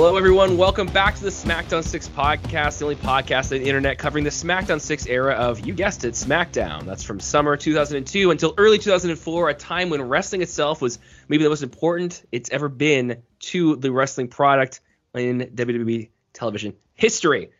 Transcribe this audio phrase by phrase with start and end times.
[0.00, 0.56] Hello, everyone.
[0.56, 4.30] Welcome back to the SmackDown 6 podcast, the only podcast on the internet covering the
[4.30, 6.84] SmackDown 6 era of, you guessed it, SmackDown.
[6.84, 11.48] That's from summer 2002 until early 2004, a time when wrestling itself was maybe the
[11.48, 14.82] most important it's ever been to the wrestling product
[15.16, 17.50] in WWE television history.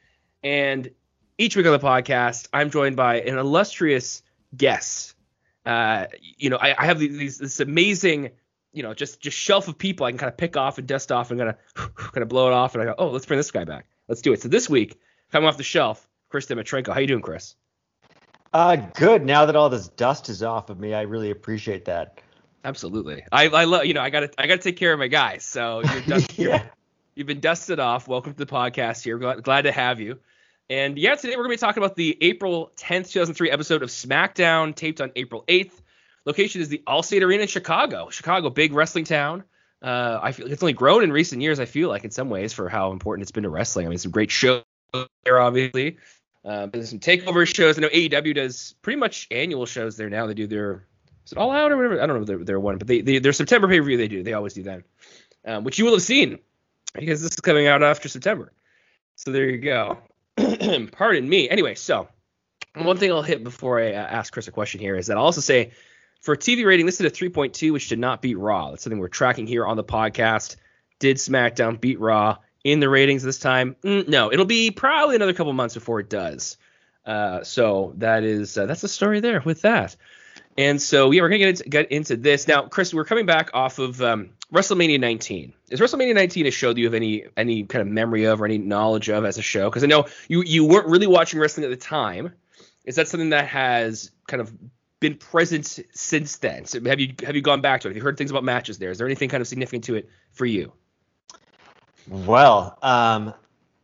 [0.44, 0.92] And
[1.38, 4.22] each week on the podcast, I'm joined by an illustrious
[4.56, 5.16] guest.
[5.66, 8.30] Uh, you know, I, I have these, this amazing
[8.72, 11.10] you know, just just shelf of people I can kind of pick off and dust
[11.12, 13.38] off and kind of kind of blow it off and I go, oh, let's bring
[13.38, 13.86] this guy back.
[14.08, 14.42] Let's do it.
[14.42, 14.98] So this week,
[15.30, 16.92] coming off the shelf, Kris Dimitrenko.
[16.92, 17.54] How you doing, Kris?
[18.52, 19.24] Uh, good.
[19.24, 22.20] Now that all this dust is off of me, I really appreciate that.
[22.64, 23.22] Absolutely.
[23.30, 25.44] I I love you know I gotta I gotta take care of my guys.
[25.44, 26.64] So you're dust, yeah.
[27.14, 28.08] you've been dusted off.
[28.08, 29.18] Welcome to the podcast here.
[29.18, 30.18] Glad, glad to have you.
[30.70, 34.74] And yeah, today we're gonna be talking about the April 10th, 2003 episode of SmackDown,
[34.74, 35.80] taped on April 8th.
[36.28, 38.10] Location is the Allstate Arena in Chicago.
[38.10, 39.44] Chicago, big wrestling town.
[39.80, 41.58] Uh, I feel it's only grown in recent years.
[41.58, 43.86] I feel like in some ways for how important it's been to wrestling.
[43.86, 44.62] I mean, some great shows
[45.24, 45.96] there, obviously.
[46.44, 47.78] Uh, there's some takeover shows.
[47.78, 50.26] I know AEW does pretty much annual shows there now.
[50.26, 50.84] They do their
[51.24, 52.02] is it all out or whatever?
[52.02, 54.08] I don't know if they're, one, but they, they their September pay per view they
[54.08, 54.22] do.
[54.22, 54.82] They always do that,
[55.46, 56.40] um, which you will have seen
[56.92, 58.52] because this is coming out after September.
[59.16, 59.96] So there you go.
[60.92, 61.48] Pardon me.
[61.48, 62.06] Anyway, so
[62.74, 65.24] one thing I'll hit before I uh, ask Kris a question here is that I'll
[65.24, 65.72] also say
[66.20, 68.70] for TV rating, this is a 3.2, which did not beat Raw.
[68.70, 70.56] That's something we're tracking here on the podcast.
[70.98, 73.76] Did SmackDown beat Raw in the ratings this time?
[73.84, 76.56] Mm, no, it'll be probably another couple months before it does.
[77.06, 79.96] Uh, so that is uh, that's the story there with that.
[80.58, 82.92] And so yeah, we're gonna get into, get into this now, Kris.
[82.92, 85.54] We're coming back off of um, WrestleMania 19.
[85.70, 88.44] Is WrestleMania 19 a show that you have any any kind of memory of or
[88.44, 89.70] any knowledge of as a show?
[89.70, 92.34] Because I know you you weren't really watching wrestling at the time.
[92.84, 94.52] Is that something that has kind of
[95.00, 96.64] been present since then?
[96.64, 97.90] So have you have you gone back to it?
[97.90, 98.90] Have you heard things about matches there?
[98.90, 100.72] Is there anything kind of significant to it for you?
[102.08, 103.34] Well, um,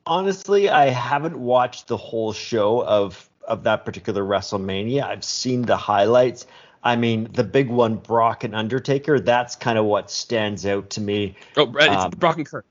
[0.06, 5.02] honestly, I haven't watched the whole show of of that particular WrestleMania.
[5.02, 6.46] I've seen the highlights.
[6.82, 9.18] I mean, the big one, Brock and Undertaker.
[9.18, 11.36] That's kind of what stands out to me.
[11.56, 12.66] Oh, it's um, Brock and Kurt.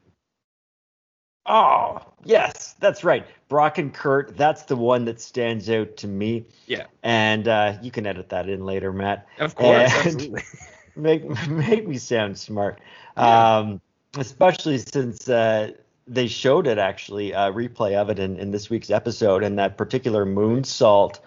[1.45, 3.25] Oh, yes, that's right.
[3.49, 6.45] Brock and Kurt, that's the one that stands out to me.
[6.67, 6.85] Yeah.
[7.03, 9.27] And uh, you can edit that in later, Matt.
[9.39, 10.43] Of course, absolutely.
[10.95, 12.79] make make me sound smart.
[13.17, 13.57] Yeah.
[13.57, 13.81] Um,
[14.17, 15.71] especially since uh,
[16.07, 19.77] they showed it actually, a replay of it in, in this week's episode, and that
[19.77, 21.19] particular moonsault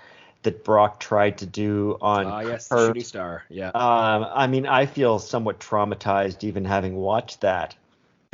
[0.43, 2.89] that Brock tried to do on uh, yes, Kurt.
[2.89, 3.45] shooting star.
[3.49, 3.69] Yeah.
[3.69, 7.75] Um, I mean, I feel somewhat traumatized even having watched that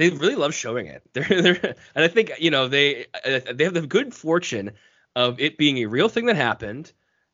[0.03, 1.03] they really love showing it.
[1.13, 4.73] They're, they're, and I think you know they uh, they have the good fortune
[5.15, 6.93] of it being a real thing that happened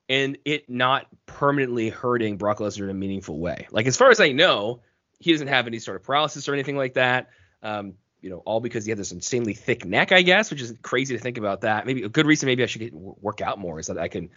[0.08, 3.68] and it not permanently hurting Brock Lesnar in a meaningful way.
[3.70, 4.80] Like as far as I know,
[5.20, 7.28] he doesn't have any sort of paralysis or anything like that.
[7.62, 10.74] Um, you know, all because he had this insanely thick neck, I guess, which is
[10.82, 11.86] crazy to think about that.
[11.86, 14.30] Maybe a good reason maybe I should get work out more is that I can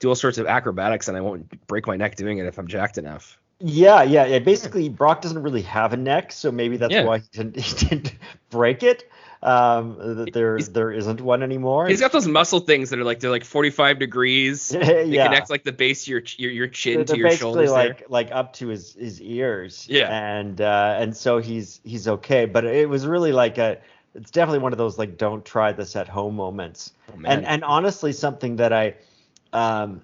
[0.00, 2.66] do all sorts of acrobatics and I won't break my neck doing it if I'm
[2.66, 3.38] jacked enough.
[3.64, 4.38] Yeah, yeah, yeah.
[4.40, 7.04] Basically, Brock doesn't really have a neck, so maybe that's yeah.
[7.04, 8.14] why he didn't, he didn't
[8.50, 9.08] break it.
[9.42, 11.88] Um, there he's, there isn't one anymore.
[11.88, 14.70] He's got those muscle things that are like they're like 45 degrees.
[14.82, 15.26] They yeah.
[15.26, 17.70] connect like the base of your your, your chin they're, to your shoulders.
[17.70, 18.06] like there.
[18.08, 19.86] like up to his his ears.
[19.88, 20.08] Yeah.
[20.10, 23.78] And uh, and so he's he's okay, but it was really like a
[24.14, 26.92] it's definitely one of those like don't try this at home moments.
[27.10, 28.94] Oh, and and honestly, something that I
[29.52, 30.02] um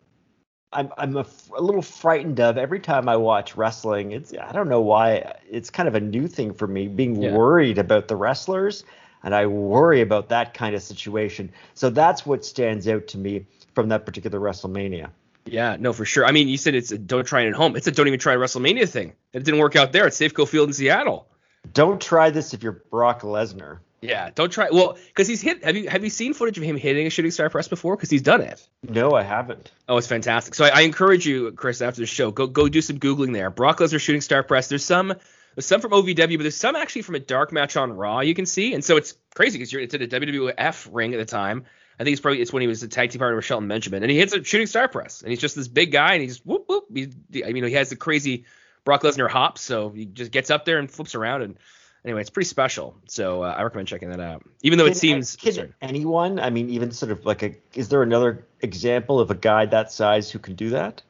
[0.73, 4.13] I'm I'm a, a, little frightened of every time I watch wrestling.
[4.13, 7.33] It's I don't know why it's kind of a new thing for me being yeah.
[7.33, 8.85] worried about the wrestlers
[9.23, 11.51] and I worry about that kind of situation.
[11.75, 15.11] So that's what stands out to me from that particular WrestleMania.
[15.47, 16.27] Yeah, no, for sure.
[16.27, 17.75] I mean, you said it's a don't try it at home.
[17.75, 19.15] It's a don't even try WrestleMania thing.
[19.33, 21.27] It didn't work out there at Safeco Field in Seattle.
[21.73, 23.79] Don't try this if you're Brock Lesnar.
[24.01, 24.69] Yeah, don't try.
[24.71, 25.65] Well, because he's hit.
[25.65, 27.97] Have you have you seen footage of him hitting a shooting star press before?
[27.97, 28.67] Because he's done it.
[28.89, 29.73] No, I haven't.
[29.89, 30.55] Oh, it's fantastic.
[30.55, 33.51] So I, I, encourage you, Kris, after the show, go go do some googling there.
[33.51, 34.69] Brock Lesnar shooting star press.
[34.69, 35.15] There's some
[35.55, 38.35] there's some from OVW, but there's some actually from a dark match on Raw you
[38.35, 41.65] can see, and so it's crazy because it's at a WWF ring at the time.
[41.99, 44.05] I think it's probably it's when he was a tag team partner with Shelton Benjamin,
[44.05, 46.39] and he hits a shooting star press, and he's just this big guy, and he's
[46.47, 46.85] whoop whoop.
[46.95, 47.09] He,
[47.45, 48.45] I mean, he has the crazy
[48.85, 51.59] Brock Lesnar hops, so he just gets up there and flips around and
[52.05, 52.97] anyway, it's pretty special.
[53.07, 54.45] So uh, I recommend checking that out.
[54.63, 57.89] Even though can, it seems can anyone, I mean, even sort of like a, is
[57.89, 61.03] there another example of a guy that size who can do that?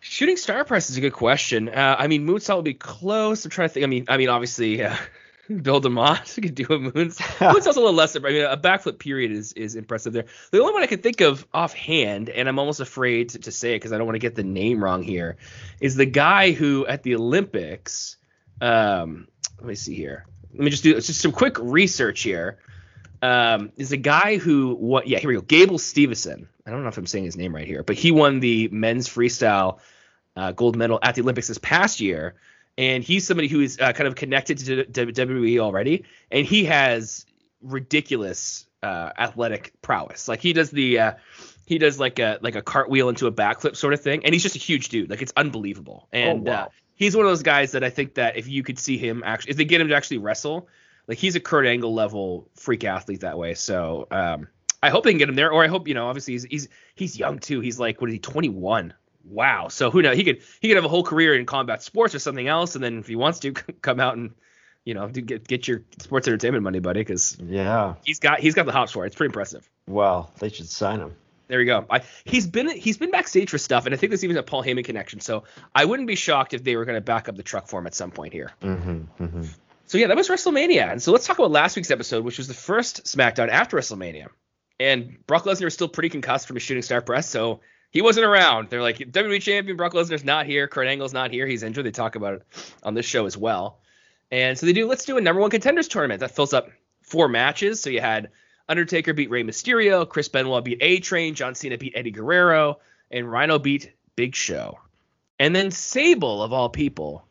[0.00, 1.68] Shooting star press is a good question.
[1.68, 3.44] Uh, I mean, moonsault would be close.
[3.44, 3.84] I'm trying to think.
[3.84, 4.94] I mean, I mean, obviously, uh,
[5.48, 7.38] Bill DeMott could do a moonsault.
[7.52, 8.20] moonsault's a little lesser.
[8.20, 10.26] But I mean, a backflip period is is impressive there.
[10.52, 13.72] The only one I can think of offhand, and I'm almost afraid to, to say
[13.72, 15.36] it because I don't want to get the name wrong here,
[15.80, 18.16] is the guy who at the Olympics.
[18.60, 19.28] Um,
[19.58, 20.26] let me see here.
[20.52, 22.58] let me just do just some quick research here.
[23.20, 25.08] Um, is a guy who what?
[25.08, 25.40] Yeah, here we go.
[25.40, 26.46] Gable Steveson.
[26.64, 29.08] I don't know if I'm saying his name right here, but he won the men's
[29.08, 29.80] freestyle
[30.36, 32.34] uh, gold medal at the Olympics this past year,
[32.76, 37.26] and he's somebody who is uh, kind of connected to WWE already, and he has
[37.60, 40.28] ridiculous uh, athletic prowess.
[40.28, 41.12] Like he does the uh,
[41.66, 44.42] he does like a like a cartwheel into a backflip sort of thing, and he's
[44.42, 45.10] just a huge dude.
[45.10, 46.08] Like it's unbelievable.
[46.12, 46.64] And oh, wow.
[46.64, 49.22] uh, he's one of those guys that I think that if you could see him
[49.24, 50.68] actually, if they get him to actually wrestle,
[51.06, 53.54] like he's a Kurt Angle level freak athlete that way.
[53.54, 54.48] So um,
[54.82, 56.68] I hope they can get him there, or I hope you know, obviously he's he's
[56.94, 57.60] he's young too.
[57.60, 58.92] He's like what is he, 21?
[59.24, 59.68] Wow.
[59.68, 60.16] So who knows?
[60.16, 62.84] He could he could have a whole career in combat sports or something else, and
[62.84, 63.52] then if he wants to
[63.82, 64.34] come out and
[64.84, 68.66] you know get get your sports entertainment money, buddy, because yeah, he's got he's got
[68.66, 69.08] the hops for it.
[69.08, 69.68] It's pretty impressive.
[69.86, 71.14] Well, they should sign him.
[71.48, 71.86] There you go.
[71.90, 74.62] I, he's been he's been backstage for stuff, and I think there's even a Paul
[74.62, 75.20] Heyman connection.
[75.20, 77.80] So I wouldn't be shocked if they were going to back up the truck for
[77.80, 78.52] him at some point here.
[78.62, 79.42] Mm-hmm, mm-hmm.
[79.86, 82.46] So yeah, that was WrestleMania, and so let's talk about last week's episode, which was
[82.46, 84.26] the first SmackDown after WrestleMania.
[84.78, 87.60] And Brock Lesnar is still pretty concussed from his shooting star press, so
[87.90, 88.68] he wasn't around.
[88.68, 91.86] They're like WWE champion Brock Lesnar's not here, Kurt Angle's not here, he's injured.
[91.86, 92.42] They talk about it
[92.82, 93.80] on this show as well.
[94.30, 96.68] And so they do let's do a number one contenders tournament that fills up
[97.00, 97.80] four matches.
[97.80, 98.28] So you had
[98.68, 102.78] Undertaker beat Rey Mysterio, Chris Benoit beat A Train, John Cena beat Eddie Guerrero,
[103.10, 104.78] and Rhyno beat Big Show.
[105.38, 107.24] And then Sable, of all people,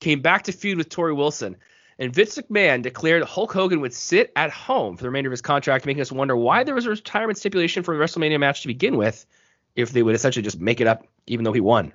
[0.00, 1.56] came back to feud with Torrie Wilson.
[1.98, 5.40] And Vince McMahon declared Hulk Hogan would sit at home for the remainder of his
[5.40, 8.68] contract, making us wonder why there was a retirement stipulation for a WrestleMania match to
[8.68, 9.26] begin with,
[9.74, 11.92] if they would essentially just make it up, even though he won.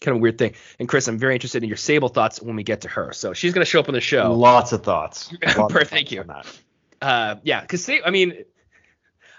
[0.00, 0.54] Kind of a weird thing.
[0.78, 3.12] And Kris, I'm very interested in your Sable thoughts when we get to her.
[3.12, 4.32] So she's going to show up on the show.
[4.32, 5.30] Lots of thoughts.
[5.56, 5.90] Lots.
[5.90, 6.24] Thank you.
[7.00, 8.44] Uh, yeah, because I mean,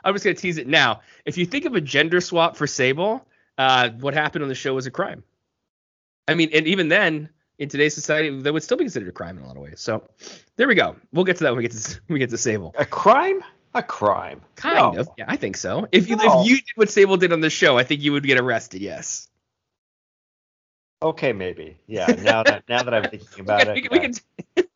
[0.03, 1.01] I'm just going to tease it now.
[1.25, 3.25] If you think of a gender swap for Sable,
[3.57, 5.23] uh, what happened on the show was a crime.
[6.27, 7.29] I mean, and even then,
[7.59, 9.79] in today's society, that would still be considered a crime in a lot of ways.
[9.79, 10.09] So
[10.55, 10.95] there we go.
[11.13, 12.73] We'll get to that when we get to when we get to Sable.
[12.77, 13.43] A crime?
[13.73, 14.41] A crime?
[14.55, 15.01] Kind no.
[15.01, 15.09] of.
[15.17, 15.87] Yeah, I think so.
[15.91, 16.41] If you no.
[16.41, 18.81] if you did what Sable did on the show, I think you would get arrested.
[18.81, 19.27] Yes.
[21.03, 21.77] Okay, maybe.
[21.87, 22.07] Yeah.
[22.07, 24.13] Now that now that I'm thinking about we it, we, can.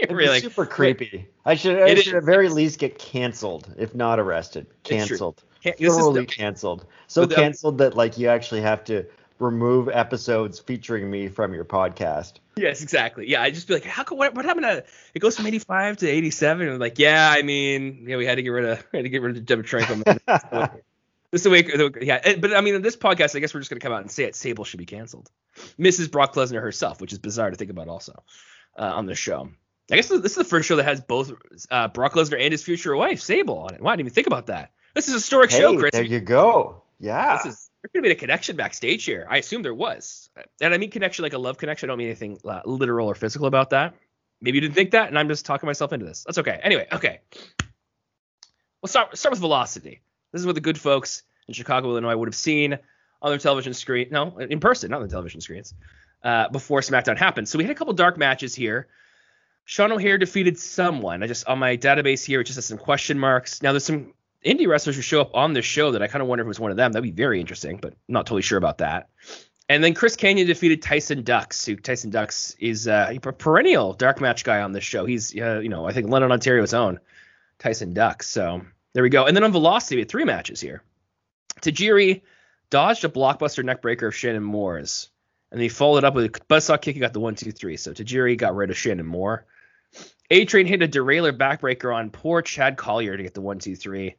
[0.02, 1.28] It'd really super creepy.
[1.44, 4.66] I should I should at very least get canceled, if not arrested.
[4.82, 5.42] Canceled.
[5.62, 6.86] Thoroughly canceled.
[7.06, 9.04] So canceled that like you actually have to
[9.38, 12.34] remove episodes featuring me from your podcast.
[12.56, 13.28] Yes, exactly.
[13.28, 15.98] Yeah, I just be like, how come what, what happened to it goes from 85
[15.98, 16.66] to 87?
[16.66, 19.02] And I'm like, yeah, I mean, yeah, we had to get rid of we had
[19.02, 20.02] to get rid of Deborah Tranquil.
[21.30, 21.66] this is the way,
[22.02, 22.36] yeah.
[22.38, 24.24] But I mean, in this podcast, I guess we're just gonna come out and say
[24.24, 24.34] it.
[24.34, 25.30] Sable should be canceled.
[25.78, 26.10] Mrs.
[26.10, 28.22] Brock Lesnar herself, which is bizarre to think about, also
[28.78, 29.50] uh, on the show.
[29.90, 31.32] I guess this is the first show that has both
[31.70, 33.80] uh, Brock Lesnar and his future wife Sable on it.
[33.80, 34.70] Why didn't even think about that?
[34.94, 35.92] This is a historic hey, show, Kris.
[35.92, 36.82] There you go.
[36.98, 37.36] Yeah.
[37.36, 39.26] This is there could have been a connection backstage here.
[39.28, 40.28] I assume there was.
[40.60, 41.88] And I mean connection like a love connection.
[41.88, 43.94] I don't mean anything uh, literal or physical about that.
[44.40, 46.24] Maybe you didn't think that, and I'm just talking myself into this.
[46.24, 46.58] That's okay.
[46.62, 47.20] Anyway, okay.
[48.82, 50.00] We'll start start with velocity.
[50.32, 52.78] This is what the good folks in Chicago, Illinois would have seen
[53.22, 54.08] on their television screen.
[54.10, 55.74] No, in person, not on the television screens.
[56.22, 57.48] Uh, before SmackDown happened.
[57.48, 58.88] So we had a couple dark matches here.
[59.64, 61.22] Sean O'Haire defeated someone.
[61.22, 63.62] I just on my database here, it just has some question marks.
[63.62, 64.12] Now there's some
[64.44, 66.48] indie wrestlers who show up on this show that I kind of wonder if it
[66.48, 66.92] was one of them.
[66.92, 69.08] That'd be very interesting, but not totally sure about that.
[69.68, 71.64] And then Chris Kanyon defeated Tyson Dux.
[71.64, 75.04] who Tyson Dux is uh, a perennial dark match guy on this show.
[75.04, 76.98] He's, uh, you know, I think London, Ontario's own
[77.60, 78.26] Tyson Dux.
[78.26, 78.62] So
[78.94, 79.26] there we go.
[79.26, 80.82] And then on Velocity, we had three matches here.
[81.60, 82.22] Tajiri
[82.70, 85.08] dodged a blockbuster neckbreaker of Shannon Moore's,
[85.52, 86.94] and he followed up with a buzzsaw kick.
[86.94, 87.76] He got the one, two, three.
[87.76, 89.44] So Tajiri got rid of Shannon Moore.
[90.30, 93.74] A Train hit a derailer backbreaker on poor Chad Collyer to get the one, two,
[93.74, 94.16] three.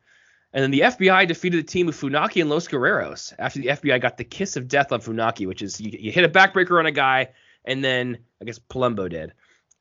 [0.53, 4.01] And then the FBI defeated the team of Funaki and Los Guerreros after the FBI
[4.01, 6.85] got the kiss of death on Funaki, which is you, you hit a backbreaker on
[6.85, 7.29] a guy,
[7.63, 9.31] and then I guess Palumbo did.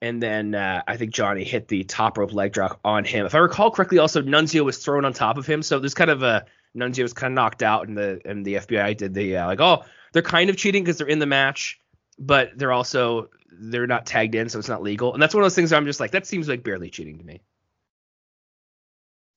[0.01, 3.27] And then uh, I think Johnny hit the top rope leg drop on him.
[3.27, 5.63] If I recall correctly, also Nunzio was thrown on top of him.
[5.63, 6.47] So there's kind of a
[6.77, 9.61] Nunzio was kind of knocked out, and the and the FBI did the uh, like,
[9.61, 11.81] oh, they're kind of cheating because they're in the match,
[12.19, 15.13] but they're also they're not tagged in, so it's not legal.
[15.13, 17.25] And that's one of those things I'm just like, that seems like barely cheating to
[17.25, 17.41] me.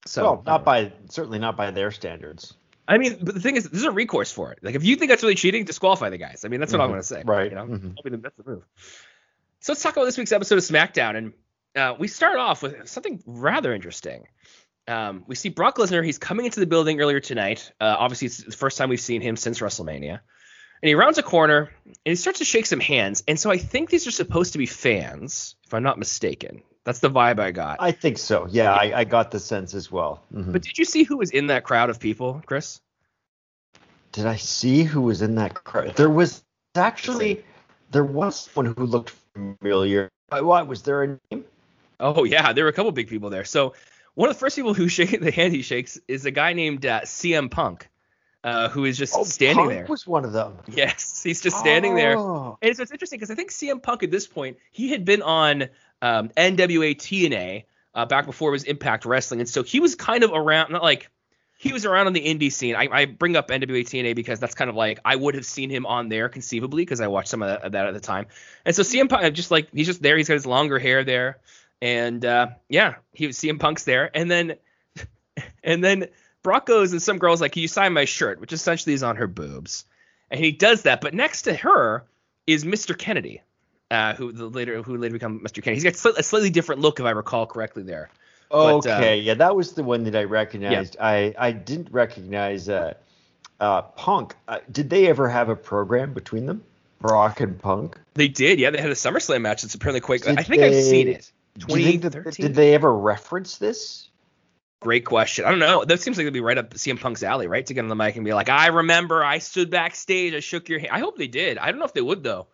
[0.06, 2.54] So well, not by certainly not by their standards.
[2.88, 4.60] I mean, but the thing is, there's a recourse for it.
[4.62, 6.44] Like, if you think that's really cheating, disqualify the guys.
[6.44, 6.84] I mean, that's what mm-hmm.
[6.84, 7.24] I'm going to say.
[7.25, 7.50] Right.
[7.50, 7.92] You know, mm-hmm.
[7.92, 8.63] I mean, that's the move.
[9.62, 11.34] So let's talk about this week's episode of SmackDown, and
[11.78, 14.28] uh, we start off with something rather interesting.
[14.88, 16.04] Um, we see Brock Lesnar.
[16.04, 17.72] He's coming into the building earlier tonight.
[17.80, 20.20] Uh, obviously, it's the first time we've seen him since WrestleMania.
[20.82, 23.24] And he rounds a corner and he starts to shake some hands.
[23.28, 26.62] And so I think these are supposed to be fans, if I'm not mistaken.
[26.84, 27.78] That's the vibe I got.
[27.80, 28.48] I think so.
[28.50, 30.22] Yeah, I, I got the sense as well.
[30.34, 30.52] Mm-hmm.
[30.52, 32.82] But did you see who was in that crowd of people, Kris?
[34.12, 35.96] Did I see who was in that crowd?
[35.96, 36.44] There was
[36.75, 37.46] actually
[37.92, 40.10] there was someone who looked familiar.
[40.30, 41.46] What was there a name?
[42.00, 43.46] Oh yeah, there were a couple big people there.
[43.46, 43.74] So
[44.15, 46.86] one of the first people who shake the hand he shakes is a guy named
[46.86, 47.89] uh, CM Punk,
[48.43, 49.86] uh, who is just oh, standing Punk there.
[49.88, 50.58] was one of them.
[50.67, 52.17] Yes, he's just standing there.
[52.17, 52.58] Oh.
[52.62, 55.22] And so it's interesting because I think CM Punk at this point he had been
[55.22, 55.70] on
[56.01, 57.63] um, NWA TNA
[57.96, 60.84] uh, back before it was Impact Wrestling, and so he was kind of around, not
[60.84, 61.10] like
[61.63, 62.75] he was around on the indie scene.
[62.75, 65.70] I, I bring up NWA TNA because that's kind of like I would have seen
[65.70, 68.25] him on there conceivably because I watched some of that, of that at the time.
[68.65, 70.17] And so CM Punk just like he's just there.
[70.17, 71.38] He's got his longer hair there,
[71.84, 74.56] and uh, yeah, he was CM Punk's there, and then
[75.63, 76.08] and then
[76.42, 79.18] Brock goes and some girl's like, "Can you sign my shirt?" Which essentially is on
[79.18, 79.84] her boobs,
[80.32, 81.02] and he does that.
[81.02, 82.06] But next to her
[82.48, 82.98] is Mr.
[82.98, 83.42] Kennedy,
[83.92, 85.62] uh, who the later who later become Mr.
[85.62, 85.75] Kennedy.
[85.75, 87.84] He's got sli- a slightly different look, if I recall correctly.
[87.84, 88.10] There.
[88.50, 90.96] But, uh, Okay, yeah, that was the one that I recognized.
[91.02, 92.94] I I didn't recognize uh,
[93.60, 94.36] uh, Punk.
[94.48, 96.63] Uh, did they ever have a program between them,
[97.00, 98.00] Brock and Punk?
[98.13, 98.70] They did, yeah.
[98.70, 99.66] They had a SummerSlam match.
[99.66, 100.22] It's apparently quite.
[100.22, 101.30] Did I think I've seen it.
[101.58, 102.46] Do you think that- 2013.
[102.48, 104.10] Did they ever reference this?
[104.80, 105.46] Great question.
[105.46, 105.86] I don't know.
[105.86, 107.66] That seems like it'd be right up CM Punk's alley, right?
[107.66, 110.68] To get on the mic and be like, "I remember, I stood backstage, I shook
[110.68, 111.58] your hand." I hope they did.
[111.58, 112.48] I don't know if they would though.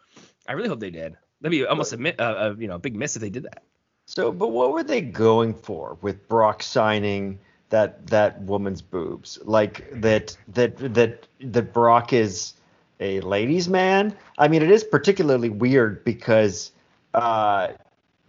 [0.48, 1.18] I really hope they did.
[1.42, 3.64] That'd be almost a, a, a you know a big miss if they did that.
[4.06, 7.40] So, but what were they going for with Brock signing
[7.70, 9.40] that that woman's boobs?
[9.44, 12.54] Like that that that that Brock is
[13.00, 14.16] a ladies' man?
[14.38, 16.72] I mean, it is particularly weird because
[17.14, 17.70] uh,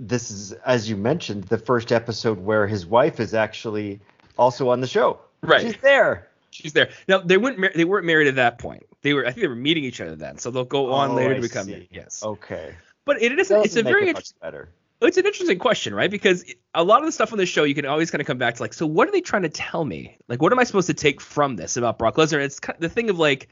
[0.01, 4.01] this is, as you mentioned, the first episode where his wife is actually
[4.39, 5.21] also on the show.
[5.43, 5.61] Right.
[5.61, 6.27] She's there.
[6.51, 6.91] She's there.
[7.07, 8.85] Now they weren't mar- they weren't married at that point.
[9.03, 10.39] They were I think they were meeting each other then.
[10.39, 11.87] So they'll go on Oh, later I to become see.
[11.93, 12.23] yes.
[12.25, 12.75] Okay.
[13.05, 14.69] But it is it's a very it interesting much better.
[15.03, 16.11] it's an interesting question, right?
[16.11, 18.39] Because a lot of the stuff on the show, you can always kind of come
[18.39, 20.17] back to like, so what are they trying to tell me?
[20.29, 22.43] Like, what am I supposed to take from this about Brock Lesnar?
[22.43, 23.49] It's kind of the thing of like,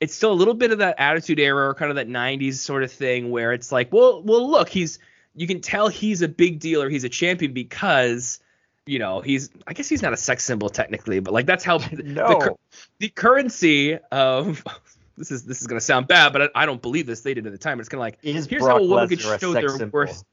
[0.00, 2.82] it's still a little bit of that attitude era or kind of that 90s sort
[2.82, 4.98] of thing where it's like, well, well, look, he's,
[5.36, 8.40] you can tell he's a big deal or he's a champion because,
[8.86, 11.78] you know, he's, I guess he's not a sex symbol technically, but like that's how
[11.78, 12.38] the, No.
[12.38, 12.56] cur-
[12.98, 14.64] the currency of,
[15.18, 17.20] this is, this is going to sound bad, but I, I don't believe this.
[17.20, 17.78] They did at the time.
[17.80, 19.90] It's kind of like, Is here's Brock how a woman could show their symbol?
[19.98, 20.24] worth.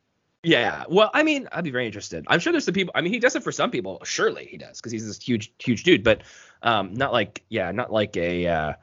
[0.46, 2.26] Yeah, well, I mean, I'd be very interested.
[2.28, 2.92] I'm sure there's some people.
[2.96, 4.02] I mean, he does it for some people.
[4.04, 6.04] Surely he does because he's this huge, huge dude.
[6.04, 6.24] But
[6.62, 8.74] um, not like, yeah, not like a uh,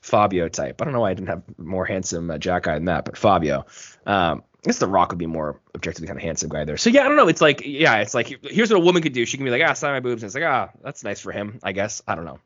[0.00, 0.82] Fabio type.
[0.82, 3.16] I don't know why I didn't have more handsome uh, Jack guy than that, but
[3.16, 3.64] Fabio.
[4.06, 6.78] Um, I guess The Rock would be more objectively kind of handsome guy there.
[6.78, 7.28] So yeah, I don't know.
[7.28, 9.26] It's like, yeah, it's like here's what a woman could do.
[9.26, 11.32] She can be like, ah, sign my boobs, and it's like, ah, that's nice for
[11.32, 12.02] him, I guess.
[12.08, 12.38] I don't know.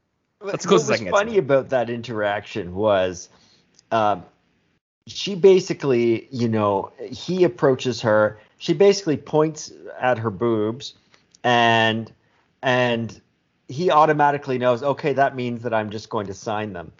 [0.44, 3.28] That's I what was funny about that interaction was
[3.92, 4.24] um,
[5.06, 8.40] she basically, you know, he approaches her.
[8.58, 10.94] She basically points at her boobs,
[11.44, 12.12] and
[12.62, 13.20] and
[13.68, 14.82] he automatically knows.
[14.82, 16.90] Okay, that means that I'm just going to sign them.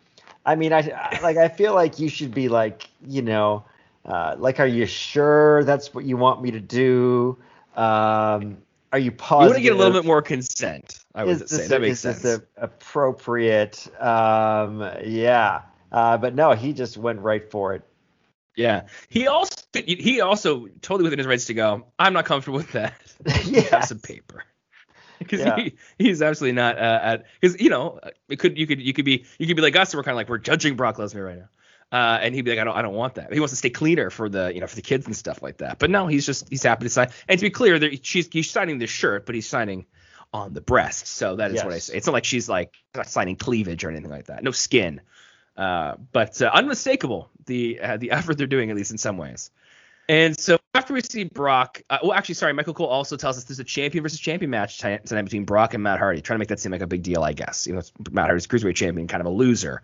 [0.46, 1.36] I mean, I, I like.
[1.36, 3.64] I feel like you should be like, you know,
[4.08, 7.38] uh, like, are you sure that's what you want me to do?
[7.76, 8.58] Um,
[8.90, 9.50] are you You positive?
[9.50, 10.98] want to get a little bit more consent.
[11.14, 12.42] I would say that a- makes is sense.
[12.56, 13.86] appropriate?
[14.02, 15.62] Um, yeah.
[15.92, 17.82] Uh, but no, he just went right for it.
[18.56, 18.86] Yeah.
[19.08, 21.86] He also he also totally within his rights to go.
[21.98, 22.94] I'm not comfortable with that.
[23.44, 23.80] yeah.
[23.80, 24.44] some paper.
[25.18, 25.56] Because Yeah.
[25.56, 29.04] he, he's absolutely not uh, at because you know it could you could you could
[29.04, 31.24] be you could be like us and we're kind of like we're judging Brock Lesnar
[31.26, 31.48] right now.
[31.90, 33.32] Uh, and he'd be like, I don't, I don't want that.
[33.32, 35.58] He wants to stay cleaner for the, you know, for the kids and stuff like
[35.58, 35.78] that.
[35.78, 37.08] But no, he's just, he's happy to sign.
[37.28, 39.86] And to be clear, she's, he's signing the shirt, but he's signing
[40.32, 41.06] on the breast.
[41.06, 41.96] So that is what I say.
[41.96, 44.42] It's not like she's like not signing cleavage or anything like that.
[44.42, 45.00] No skin.
[45.56, 49.50] Uh, but uh, unmistakable the uh, the effort they're doing at least in some ways.
[50.08, 53.44] And so after we see Brock, uh, well, actually, sorry, Michael Cole also tells us
[53.44, 56.48] there's a champion versus champion match tonight between Brock and Matt Hardy, trying to make
[56.48, 57.66] that seem like a big deal, I guess.
[57.66, 59.82] You know, it's Matt Hardy's cruiserweight champion, kind of a loser.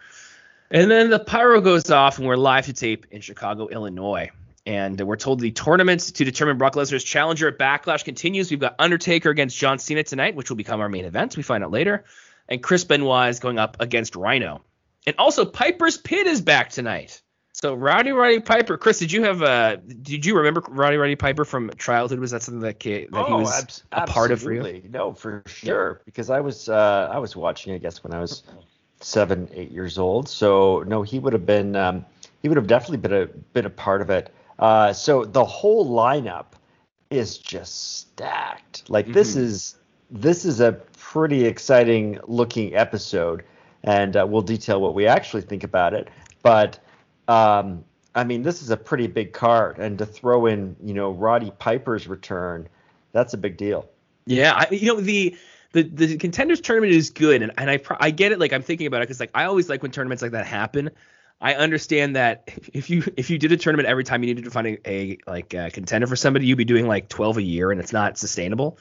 [0.70, 4.30] And then the pyro goes off, and we're live to tape in Chicago, Illinois.
[4.66, 8.50] And we're told the tournament to determine Brock Lesnar's challenger at Backlash continues.
[8.50, 11.36] We've got Undertaker against John Cena tonight, which will become our main event.
[11.36, 12.04] We find out later.
[12.48, 14.60] And Chris Benoit is going up against Rhyno.
[15.06, 17.20] And also Piper's Pit is back tonight.
[17.52, 19.76] So Rowdy Roddy Piper, Kris, did you have a?
[19.76, 22.18] did you remember Rowdy Roddy Piper from childhood?
[22.18, 24.60] Was that something that, that he Oh, was abs- a part of for you?
[24.60, 24.88] absolutely.
[24.90, 26.00] No, for sure.
[26.06, 28.42] Because I was uh, I was watching, I guess, when I was
[29.04, 30.28] seven, eight years old.
[30.28, 32.04] So no, he would have been um,
[32.42, 34.32] he would have definitely been a been a part of it.
[34.58, 36.46] Uh, so the whole lineup
[37.10, 38.88] is just stacked.
[38.88, 39.40] Like this Mhm.
[39.40, 39.76] is
[40.10, 43.44] this is a pretty exciting looking episode,
[43.82, 46.08] and uh, we'll detail what we actually think about it.
[46.42, 46.78] But
[47.28, 47.84] um,
[48.14, 51.52] I mean, this is a pretty big card, and to throw in, you know, Roddy
[51.58, 52.68] Piper's return,
[53.12, 53.88] that's a big deal.
[54.26, 55.36] Yeah, I, you know the
[55.74, 58.38] the the contenders tournament is good, and, and I I get it.
[58.38, 60.90] Like I'm thinking about it because like I always like when tournaments like that happen.
[61.40, 64.50] I understand that if you if you did a tournament every time you needed to
[64.52, 67.72] find a, a like a contender for somebody, you'd be doing like 12 a year,
[67.72, 68.78] and it's not sustainable.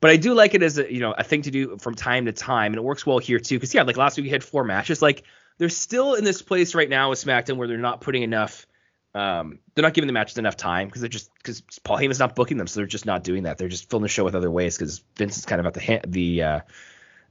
[0.00, 2.26] But I do like it as a you know a thing to do from time
[2.26, 3.56] to time, and it works well here too.
[3.56, 5.02] Because yeah, like last week we had four matches.
[5.02, 5.24] Like
[5.58, 8.68] they're still in this place right now with SmackDown where they're not putting enough.
[9.16, 12.36] Um, they're not giving the matches enough time because they're just because Paul Heyman's not
[12.36, 13.56] booking them, so they're just not doing that.
[13.56, 16.00] They're just filling the show with other ways because Vince is kind of at the
[16.06, 16.60] the uh,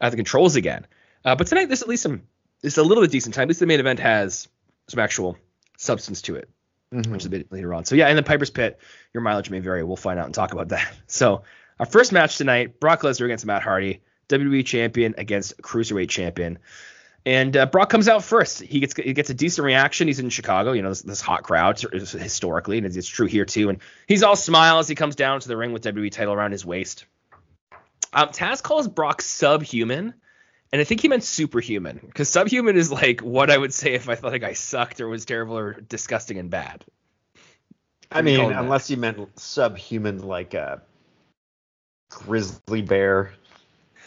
[0.01, 0.87] at the controls again.
[1.23, 2.23] Uh, but tonight, there's at least some.
[2.63, 3.43] It's a little bit decent time.
[3.43, 4.47] At least the main event has
[4.87, 5.37] some actual
[5.77, 6.49] substance to it,
[6.91, 7.11] mm-hmm.
[7.11, 7.85] which is a bit later on.
[7.85, 8.79] So yeah, and the Piper's Pit,
[9.13, 9.83] your mileage may vary.
[9.83, 10.91] We'll find out and talk about that.
[11.07, 11.43] So
[11.79, 16.57] our first match tonight, Brock Lesnar against Matt Hardy, WWE champion against Cruiserweight champion.
[17.25, 18.61] And uh, Brock comes out first.
[18.61, 20.07] He gets he gets a decent reaction.
[20.07, 23.69] He's in Chicago, you know, this, this hot crowd historically, and it's true here too.
[23.69, 24.87] And he's all smiles.
[24.87, 27.05] He comes down to the ring with WWE title around his waist.
[28.13, 30.13] Um, Taz calls Brock subhuman,
[30.71, 34.07] and I think he meant superhuman because subhuman is like what I would say if
[34.07, 36.85] I thought a guy sucked or was terrible or disgusting and bad.
[38.11, 40.83] I mean, unless you meant subhuman like a
[42.09, 43.33] grizzly bear.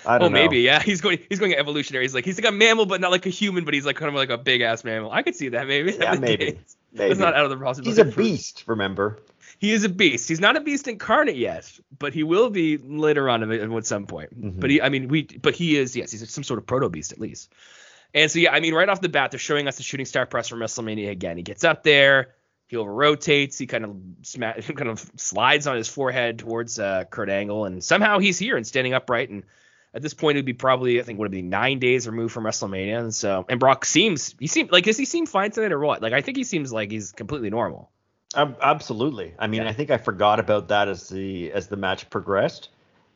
[0.09, 0.35] I don't oh, know.
[0.35, 0.81] maybe, yeah.
[0.83, 2.05] He's going he's going evolutionary.
[2.05, 4.09] He's like he's like a mammal, but not like a human, but he's like kind
[4.09, 5.13] of like a big ass mammal.
[5.13, 5.93] I could see that maybe.
[5.93, 6.59] Yeah, maybe.
[6.93, 7.11] maybe.
[7.11, 7.91] It's not out of the possibility.
[7.91, 9.21] He's a beast, remember?
[9.59, 10.29] he is a beast.
[10.29, 14.41] He's not a beast incarnate yet, but he will be later on at some point.
[14.41, 14.61] Mm-hmm.
[14.61, 17.13] But he, I mean, we, but he is, yes, he's some sort of proto beast
[17.13, 17.53] at least.
[18.15, 20.27] And so, yeah, I mean, right off the bat, they're showing us the shooting star
[20.27, 21.37] press from WrestleMania again.
[21.37, 22.37] He gets up there,
[22.69, 27.05] he over rotates, he kind of sma- kind of slides on his forehead towards uh,
[27.11, 29.29] Kurt Angle, and somehow he's here and standing upright.
[29.29, 29.43] And
[29.95, 32.45] at this point, it'd be probably, I think, would it be nine days removed from
[32.45, 32.99] WrestleMania.
[32.99, 36.03] And so, and Brock seems, he seems like, does he seem fine tonight or what?
[36.03, 37.91] Like, I think he seems like he's completely normal.
[38.35, 39.35] Absolutely.
[39.39, 39.69] I mean, yeah.
[39.69, 42.69] I think I forgot about that as the as the match progressed,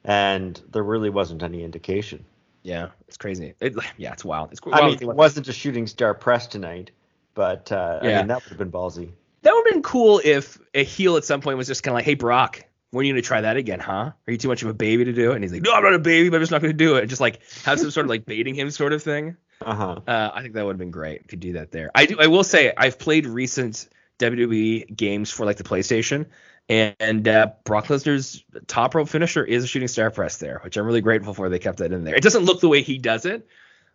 [0.05, 2.25] and there really wasn't any indication.
[2.63, 3.55] Yeah, it's crazy.
[3.61, 4.53] It, yeah, it's wild.
[4.53, 4.83] It's wild.
[4.83, 6.93] I mean, it wasn't a shooting star press tonight,
[7.35, 8.09] but uh, yeah.
[8.09, 9.11] I mean that would have been ballsy.
[9.43, 11.97] That would have been cool if a heel at some point was just kind of
[11.97, 14.13] like, "Hey, Brock, when are you gonna try that again, huh?
[14.27, 15.83] Are you too much of a baby to do it?" And he's like, "No, I'm
[15.83, 17.91] not a baby, but I'm just not gonna do it." And just like have some
[17.91, 19.37] sort of like baiting him sort of thing.
[19.61, 20.01] Uh-huh.
[20.07, 21.27] Uh, I think that would have been great.
[21.27, 21.91] Could do that there.
[21.95, 22.17] I do.
[22.21, 26.27] I will say I've played recent WWE games for like the PlayStation.
[26.69, 30.77] And, and uh, Brock Lesnar's top rope finisher is a shooting star press there, which
[30.77, 31.49] I'm really grateful for.
[31.49, 32.15] They kept that in there.
[32.15, 33.49] It doesn't look the way he does it,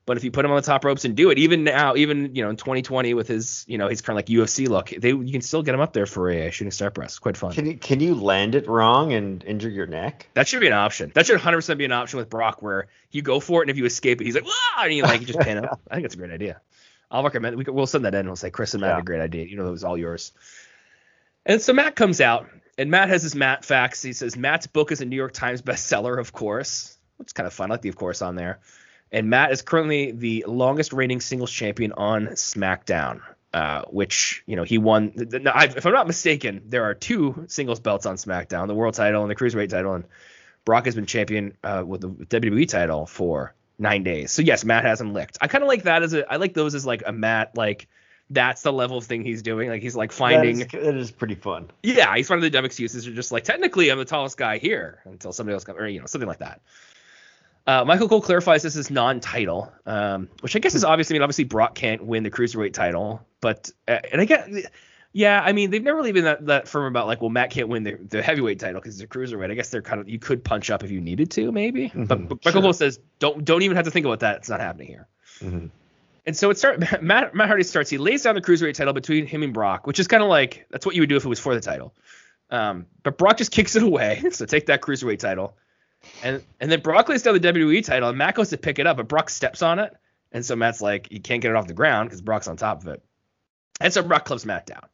[0.08, 2.34] but if you put him on the top ropes and do it, even now, even
[2.34, 5.10] you know in 2020 with his you know his kind of like UFC look, they
[5.10, 7.20] you can still get him up there for a shooting star press.
[7.20, 7.52] Quite fun.
[7.52, 10.30] Can you can you land it wrong and injure your neck?
[10.34, 11.12] That should be an option.
[11.14, 13.78] That should 100% be an option with Brock, where you go for it and if
[13.78, 14.84] you escape it, he's like, Wah!
[14.84, 15.66] and you like you just pin him.
[15.92, 16.62] I think it's a great idea.
[17.12, 17.58] I'll recommend.
[17.58, 18.22] We will send that in.
[18.22, 18.96] And we'll say Kris and Matt yeah.
[18.96, 19.46] had a great idea.
[19.46, 20.32] You know, it was all yours.
[21.46, 24.02] And so Matt comes out, and Matt has his Matt facts.
[24.02, 27.48] He says Matt's book is a New York Times bestseller, of course, which is kind
[27.48, 27.72] of fun.
[27.72, 28.60] I like the of course on there.
[29.12, 33.22] And Matt is currently the longest reigning singles champion on SmackDown,
[33.54, 35.14] uh, which you know he won.
[35.16, 39.32] If I'm not mistaken, there are two singles belts on SmackDown: the World Title and
[39.32, 39.96] the Cruiserweight Title.
[39.96, 40.04] And
[40.66, 44.32] Brock has been champion uh, with the WWE title for nine days.
[44.32, 45.38] So yes, Matt has him licked.
[45.40, 46.30] I kind of like that as a.
[46.30, 47.88] I like those as like a Matt like
[48.30, 49.70] that's the level of thing he's doing.
[49.70, 50.60] Like he's like finding.
[50.60, 51.72] That is, that is pretty fun.
[51.84, 53.08] Yeah, he's finding the dumb excuses.
[53.08, 56.00] Are just like technically I'm the tallest guy here until somebody else comes, or you
[56.00, 56.62] know something like that.
[57.68, 61.16] Uh, Michael Cole clarifies this is non-title, um, which I guess is obviously.
[61.16, 64.50] I mean, obviously Brock can't win the cruiserweight title, but uh, and I get.
[65.14, 67.70] Yeah, I mean they've never really been that, that firm about like, well, Matt can't
[67.70, 69.50] win the, the heavyweight title because it's a cruiserweight.
[69.50, 71.90] I guess they're kind of you could punch up if you needed to, maybe.
[71.90, 72.62] Mm-hmm, but, but Michael sure.
[72.62, 74.38] Cole says don't don't even have to think about that.
[74.38, 75.08] It's not happening here.
[75.40, 75.68] Mm-hmm.
[76.28, 76.84] And so it starts.
[77.02, 77.90] Matt, Matt Hardy starts.
[77.90, 80.68] He lays down the cruiserweight title between him and Brock, which is kind of like
[80.70, 81.96] that's what you would do if it was for the title.
[82.50, 84.22] Um, but Brock just kicks it away.
[84.32, 85.58] So take that cruiserweight title,
[86.24, 88.88] and and then Brock lays down the WWE title, and Matt goes to pick it
[88.88, 89.94] up, but Brock steps on it,
[90.32, 92.82] and so Matt's like he can't get it off the ground because Brock's on top
[92.82, 93.04] of it,
[93.80, 94.86] and so Brock clubs Matt down.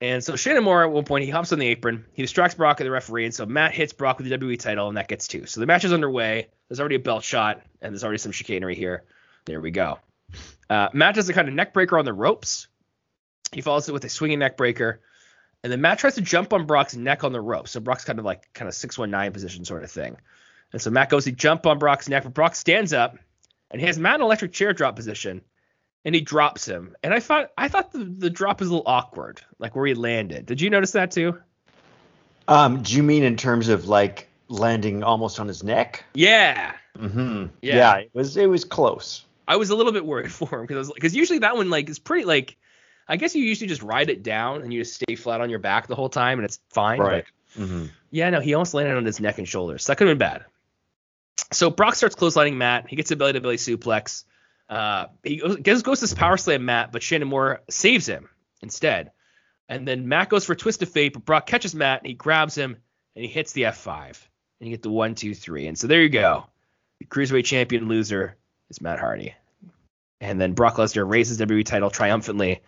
[0.00, 2.80] And so Shannon Moore at one point he hops on the apron, he distracts Brock
[2.80, 5.26] at the referee, and so Matt hits Brock with the WWE title, and that gets
[5.26, 5.46] two.
[5.46, 6.48] So the match is underway.
[6.68, 9.04] There's already a belt shot, and there's already some chicanery here.
[9.44, 9.98] There we go.
[10.70, 12.68] Uh, Matt does a kind of neck breaker on the ropes.
[13.50, 15.00] He follows it with a swinging neck breaker.
[15.64, 17.68] And then Matt tries to jump on Brock's neck on the rope.
[17.68, 20.16] So Brock's kind of like kind of 619 position sort of thing.
[20.72, 23.18] And so Matt goes to jump on Brock's neck, but Brock stands up
[23.70, 25.42] and he has Matt in electric chair drop position
[26.04, 26.96] and he drops him.
[27.02, 29.94] And I thought I thought the, the drop was a little awkward, like where he
[29.94, 30.46] landed.
[30.46, 31.38] Did you notice that too?
[32.46, 36.04] Um, do you mean in terms of like landing almost on his neck?
[36.14, 36.72] Yeah.
[36.96, 37.46] Mm-hmm.
[37.62, 37.76] Yeah.
[37.76, 37.96] yeah.
[37.96, 39.24] it was it was close.
[39.46, 41.98] I was a little bit worried for him because because usually that one like is
[41.98, 42.56] pretty like
[43.08, 45.58] I guess you usually just ride it down and you just stay flat on your
[45.58, 47.00] back the whole time and it's fine.
[47.00, 47.24] Right.
[47.56, 47.86] mm-hmm.
[48.10, 49.84] Yeah, no, he almost landed on his neck and shoulders.
[49.84, 50.44] So that could have been bad.
[51.52, 52.88] So Brock starts clotheslining Matt.
[52.88, 54.24] He gets a belly to belly suplex.
[54.68, 58.28] Uh, he goes, goes to this power slam Matt, but Shannon Moore saves him
[58.60, 59.12] instead.
[59.68, 62.14] And then Matt goes for a twist of fate, but Brock catches Matt and he
[62.14, 62.76] grabs him
[63.14, 64.18] and he hits the F5.
[64.60, 65.66] And you get the one, two, three.
[65.66, 66.46] And so there you go.
[67.00, 68.36] The cruiserweight champion loser
[68.70, 69.34] is Matt Hardy.
[70.20, 72.60] And then Brock Lesnar raises WWE title triumphantly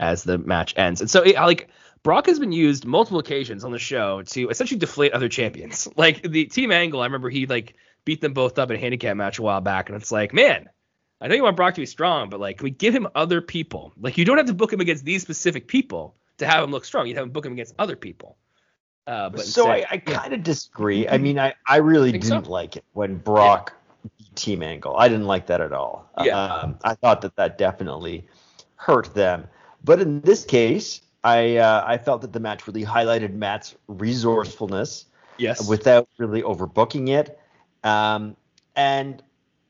[0.00, 1.00] as the match ends.
[1.00, 1.68] And so it, like
[2.02, 5.86] Brock has been used multiple occasions on the show to essentially deflate other champions.
[5.96, 9.16] Like the Team Angle, I remember he like beat them both up in a handicap
[9.16, 10.68] match a while back, and it's like, man,
[11.20, 13.42] I know you want Brock to be strong, but like, can we give him other
[13.42, 13.92] people?
[14.00, 16.86] Like, you don't have to book him against these specific people to have him look
[16.86, 17.06] strong.
[17.06, 18.38] You have him book him against other people.
[19.06, 21.06] Uh, but so instead, I, I kind of disagree.
[21.06, 22.50] I mean, I, I really didn't so?
[22.50, 24.26] like it when Brock yeah.
[24.34, 24.96] Team Angle.
[24.96, 26.08] I didn't like that at all.
[26.22, 26.38] Yeah.
[26.38, 28.26] Um, I thought that that definitely
[28.76, 29.48] hurt them.
[29.82, 35.06] But in this case, I uh, I felt that the match really highlighted Matt's resourcefulness.
[35.38, 35.66] Yes.
[35.66, 37.38] Without really overbooking it,
[37.82, 38.36] um,
[38.76, 39.22] and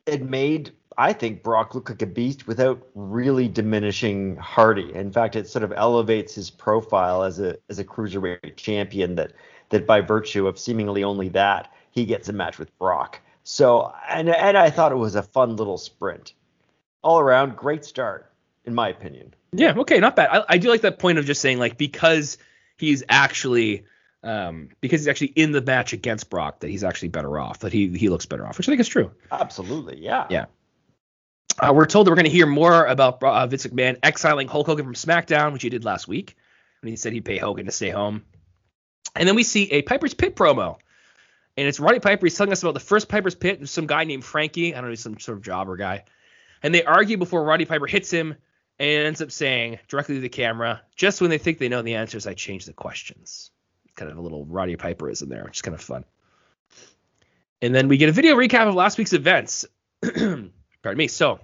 [0.07, 4.93] it made I think Brock look like a beast without really diminishing Hardy.
[4.95, 9.15] In fact, it sort of elevates his profile as a as a cruiserweight champion.
[9.15, 9.33] That
[9.71, 13.21] that by virtue of seemingly only that he gets a match with Brock.
[13.45, 16.35] So and and I thought it was a fun little sprint.
[17.03, 18.30] All around, great start
[18.65, 19.35] in my opinion.
[19.53, 20.29] Yeah, okay, not bad.
[20.31, 22.39] I, I do like that point of just saying like because
[22.77, 23.85] he's actually
[24.23, 27.73] um, because he's actually in the match against Brock that he's actually better off, that
[27.73, 29.13] he he looks better off, which I think is true.
[29.31, 30.27] Absolutely, yeah.
[30.31, 30.47] Yeah.
[31.59, 34.67] Uh, we're told that we're going to hear more about uh, Vince McMahon exiling Hulk
[34.67, 36.37] Hogan from SmackDown, which he did last week
[36.81, 38.25] when he said he'd pay Hogan to stay home.
[39.15, 40.79] And then we see a Piper's Pit promo.
[41.57, 42.25] And it's Roddy Piper.
[42.25, 43.69] He's telling us about the first Piper's Pit.
[43.69, 44.73] Some guy named Frankie.
[44.73, 46.05] I don't know, he's some sort of jobber guy.
[46.63, 48.37] And they argue before Roddy Piper hits him
[48.81, 51.97] and ends up saying directly to the camera, just when they think they know the
[51.97, 53.51] answers, I change the questions.
[53.95, 56.05] Kind of a little Roddy Piperism there, which is kind of fun.
[57.61, 59.67] And then we get a video recap of last week's events.
[60.03, 60.49] Pardon
[60.97, 61.09] me.
[61.09, 61.41] So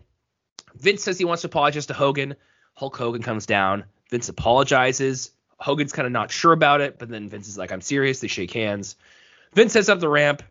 [0.75, 2.37] Vince says he wants to apologize to Hogan.
[2.73, 3.85] Hulk Hogan comes down.
[4.11, 5.33] Vince apologizes.
[5.59, 8.21] Hogan's kind of not sure about it, but then Vince is like, I'm serious.
[8.21, 8.97] They shake hands.
[9.53, 10.43] Vince sets up the ramp,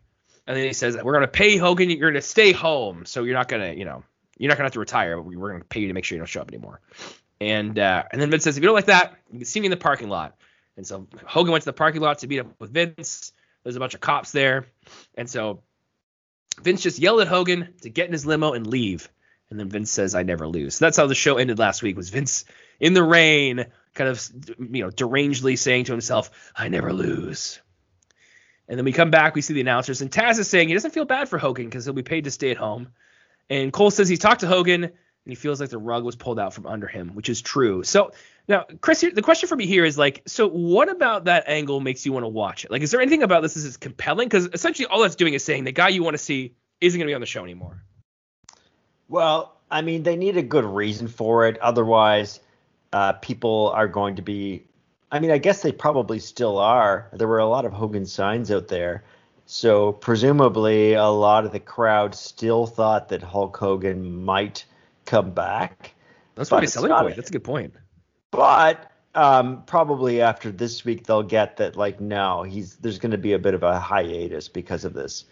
[0.46, 1.90] and then he says, We're going to pay Hogan.
[1.90, 3.06] You're going to stay home.
[3.06, 4.04] So you're not going to, you know,
[4.36, 5.16] you're not gonna have to retire.
[5.16, 6.80] But we're gonna pay you to make sure you don't show up anymore.
[7.40, 9.66] And uh, and then Vince says, if you don't like that, you can see me
[9.66, 10.36] in the parking lot.
[10.76, 13.32] And so Hogan went to the parking lot to meet up with Vince.
[13.62, 14.66] There's a bunch of cops there,
[15.16, 15.62] and so
[16.62, 19.08] Vince just yelled at Hogan to get in his limo and leave.
[19.50, 21.96] And then Vince says, "I never lose." So that's how the show ended last week.
[21.96, 22.44] Was Vince
[22.78, 27.60] in the rain, kind of you know derangedly saying to himself, "I never lose."
[28.68, 30.90] And then we come back, we see the announcers, and Taz is saying he doesn't
[30.90, 32.88] feel bad for Hogan because he'll be paid to stay at home.
[33.48, 34.92] And Cole says he's talked to Hogan and
[35.32, 37.82] he feels like the rug was pulled out from under him, which is true.
[37.82, 38.12] So
[38.48, 42.06] now, Kris, the question for me here is like, so what about that angle makes
[42.06, 42.70] you want to watch it?
[42.70, 44.28] Like, is there anything about this that's compelling?
[44.28, 47.06] Because essentially all that's doing is saying the guy you want to see isn't going
[47.06, 47.82] to be on the show anymore.
[49.08, 51.58] Well, I mean, they need a good reason for it.
[51.58, 52.40] Otherwise,
[52.92, 54.64] uh, people are going to be.
[55.10, 57.08] I mean, I guess they probably still are.
[57.12, 59.04] There were a lot of Hogan signs out there.
[59.46, 64.64] So presumably, a lot of the crowd still thought that Hulk Hogan might
[65.04, 65.94] come back.
[66.34, 67.16] That's probably a selling point.
[67.16, 67.74] That's a good point.
[68.32, 73.18] But um, probably after this week, they'll get that like no, he's there's going to
[73.18, 75.24] be a bit of a hiatus because of this.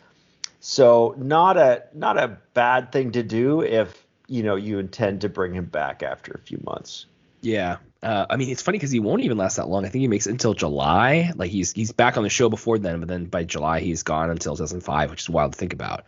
[0.60, 5.28] So not a not a bad thing to do if you know you intend to
[5.28, 7.06] bring him back after a few months.
[7.42, 9.86] Yeah, uh, I mean, it's funny because he won't even last that long.
[9.86, 11.32] I think he makes it until July.
[11.34, 14.30] Like he's he's back on the show before then, but then by July he's gone
[14.30, 16.04] until 2005, which is wild to think about.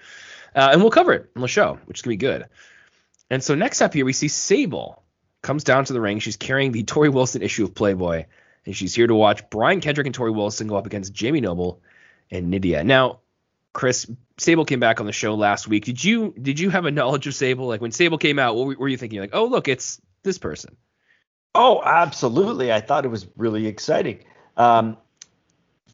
[0.55, 2.47] Uh, and we'll cover it on the show, which is gonna be good.
[3.31, 5.03] And so next up here we see Sable
[5.41, 6.19] comes down to the ring.
[6.19, 8.27] She's carrying the Torrie Wilson issue of Playboy,
[8.67, 11.81] and she's here to watch Brian Kendrick and Torrie Wilson go up against Jamie Noble
[12.31, 12.85] and Nidia.
[12.85, 13.21] Now,
[13.73, 14.07] Kris,
[14.37, 15.87] Sable came back on the show last week.
[15.87, 17.67] Did you did you have a knowledge of Sable?
[17.67, 19.21] Like when Sable came out, what were you thinking?
[19.21, 20.77] Like, oh look, it's this person.
[21.57, 22.73] Oh, absolutely.
[22.73, 24.21] I thought it was really exciting.
[24.57, 24.97] Um,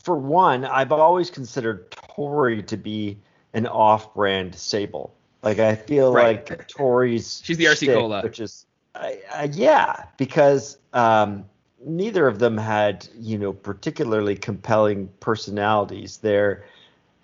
[0.03, 3.19] for one, I've always considered Torrie to be
[3.55, 5.15] an off-brand Sable.
[5.43, 6.49] Like I feel right.
[6.49, 11.45] like Torrie's she's the RC stick, Cola, which is uh, uh, yeah, because um,
[11.85, 16.19] neither of them had you know particularly compelling personalities.
[16.19, 16.65] Their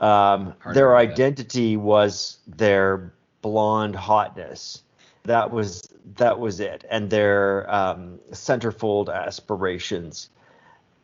[0.01, 1.83] um, their identity that.
[1.83, 4.83] was their blonde hotness
[5.29, 10.31] that was that was it, and their um, centerfold aspirations.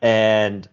[0.00, 0.68] And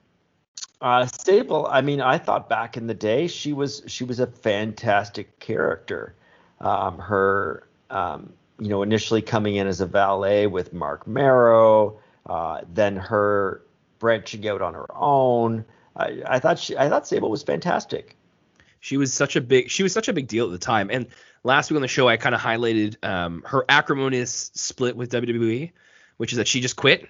[0.81, 4.27] uh, Sable, I mean, I thought back in the day she was she was a
[4.27, 6.15] fantastic character.
[6.59, 12.61] Um, her, um, you know, initially coming in as a valet with Marc Mero, uh,
[12.71, 13.63] then her
[13.99, 15.65] branching out on her own.
[15.95, 18.15] I, I thought she, I thought Sable was fantastic.
[18.81, 20.89] She was such a big she was such a big deal at the time.
[20.91, 21.07] And
[21.43, 25.71] last week on the show, I kind of highlighted um, her acrimonious split with WWE,
[26.17, 27.07] which is that she just quit.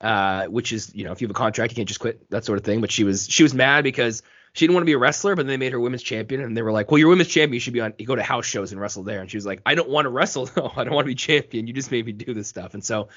[0.00, 2.44] Uh, which is you know if you have a contract, you can't just quit that
[2.46, 2.80] sort of thing.
[2.80, 5.42] But she was she was mad because she didn't want to be a wrestler, but
[5.42, 7.54] then they made her women's champion, and they were like, "Well, you're women's champion.
[7.54, 7.92] You should be on.
[7.98, 10.06] You go to house shows and wrestle there." And she was like, "I don't want
[10.06, 10.48] to wrestle.
[10.56, 11.66] No, I don't want to be champion.
[11.66, 13.08] You just made me do this stuff." And so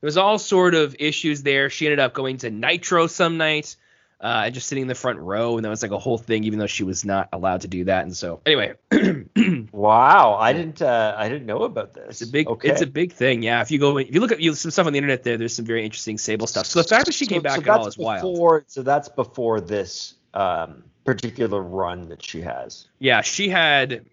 [0.00, 1.70] there was all sort of issues there.
[1.70, 3.76] She ended up going to Nitro some night,
[4.22, 6.44] uh, and just sitting in the front row, and that was like a whole thing,
[6.44, 8.04] even though she was not allowed to do that.
[8.04, 8.74] And so anyway.
[9.72, 12.20] wow, I didn't uh, I didn't know about this.
[12.20, 12.68] It's a big okay.
[12.68, 13.42] it's a big thing.
[13.42, 15.36] Yeah, if you go if you look at you, some stuff on the internet there,
[15.36, 16.66] there's some very interesting Sable stuff.
[16.66, 18.64] So the fact that she came so, back so at all is before, wild.
[18.68, 22.88] So that's before this um, particular run that she has.
[22.98, 24.06] Yeah, she had,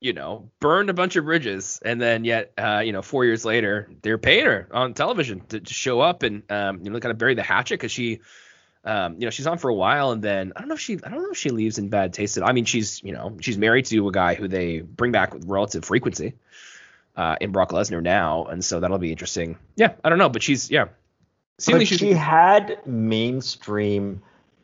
[0.00, 3.44] you know, burned a bunch of bridges, and then yet, uh, you know, four years
[3.44, 7.12] later, they're paying her on television to, to show up and, um, you know, kind
[7.12, 8.20] of bury the hatchet because she,
[8.84, 10.98] um, you know, she's on for a while, and then I don't know if she,
[11.04, 12.38] I don't know if she leaves in bad taste.
[12.42, 15.44] I mean, she's, you know, she's married to a guy who they bring back with
[15.46, 16.34] relative frequency.
[17.14, 19.58] Uh, in Brock Lesnar now, and so that'll be interesting.
[19.76, 20.86] Yeah, I don't know, but she's yeah.
[21.66, 24.22] But she had mainstream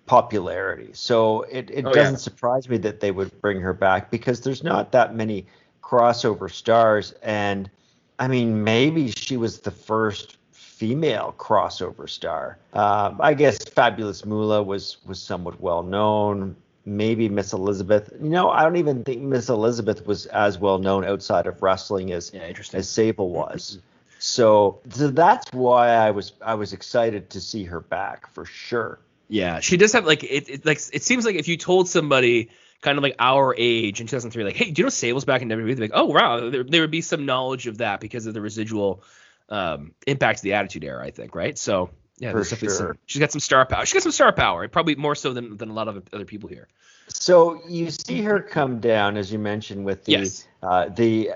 [0.08, 0.90] popularity.
[0.94, 2.18] So it, it oh, doesn't yeah.
[2.18, 5.46] surprise me that they would bring her back because there's not that many
[5.82, 7.12] crossover stars.
[7.22, 7.70] And
[8.18, 10.37] I mean, maybe she was the first
[10.78, 12.56] female crossover star.
[12.72, 16.56] Uh, I guess Fabulous Moolah was was somewhat well known.
[16.84, 18.12] Maybe Miss Elizabeth.
[18.22, 22.12] You know, I don't even think Miss Elizabeth was as well known outside of wrestling
[22.12, 23.78] as yeah, as Sable was.
[24.20, 29.00] So, so that's why I was I was excited to see her back for sure.
[29.28, 30.66] Yeah, she does have like it, it.
[30.66, 34.44] Like it seems like if you told somebody kind of like our age in 2003,
[34.44, 35.74] like, hey, do you know Sable's back in WWE?
[35.76, 38.40] They're like, oh wow, there, there would be some knowledge of that because of the
[38.40, 39.02] residual
[39.48, 41.56] um, impact of the Attitude Era, I think, right?
[41.56, 42.68] So yeah, For sure.
[42.68, 43.86] Some, she's got some star power.
[43.86, 46.48] She's got some star power, probably more so than than a lot of other people
[46.48, 46.68] here.
[47.08, 50.46] So you see her come down, as you mentioned, with the yes.
[50.62, 51.32] uh, the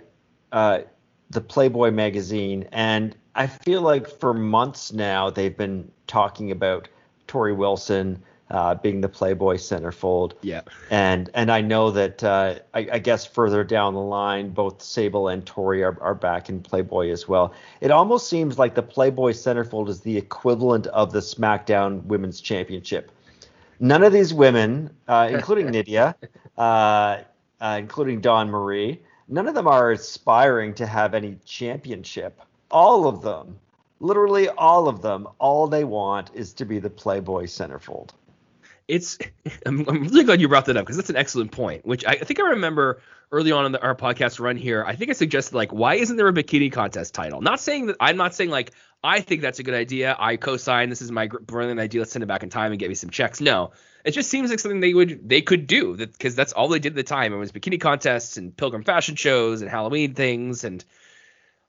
[0.50, 0.80] uh,
[1.30, 6.88] the Playboy magazine, and I feel like for months now they've been talking about
[7.28, 10.34] Torrie Wilson uh, being the Playboy centerfold.
[10.42, 10.62] Yeah.
[10.90, 15.28] And and I know that uh, I, I, guess further down the line, both Sable
[15.28, 17.54] and Torrie are, are back in Playboy as well.
[17.80, 23.10] It almost seems like the Playboy centerfold is the equivalent of the SmackDown Women's Championship.
[23.80, 26.14] None of these women, uh, including Nidia,
[26.58, 27.18] uh,
[27.60, 32.40] uh, including Dawn Marie, none of them are aspiring to have any championship.
[32.70, 33.58] All of them
[34.02, 38.10] literally all of them, all they want is to be the Playboy centerfold.
[38.88, 39.18] It's
[39.66, 41.84] I'm, I'm really glad you brought that up because that's an excellent point.
[41.84, 44.84] Which I, I think I remember early on in the, our podcast run here.
[44.86, 47.40] I think I suggested like, why isn't there a bikini contest title?
[47.40, 48.72] Not saying that I'm not saying like
[49.04, 50.14] I think that's a good idea.
[50.18, 50.88] I co-sign.
[50.88, 52.00] This is my brilliant idea.
[52.00, 53.40] Let's send it back in time and get me some checks.
[53.40, 53.72] No,
[54.04, 56.92] it just seems like something they would they could do because that's all they did
[56.92, 57.32] at the time.
[57.32, 60.84] It was bikini contests and pilgrim fashion shows and Halloween things and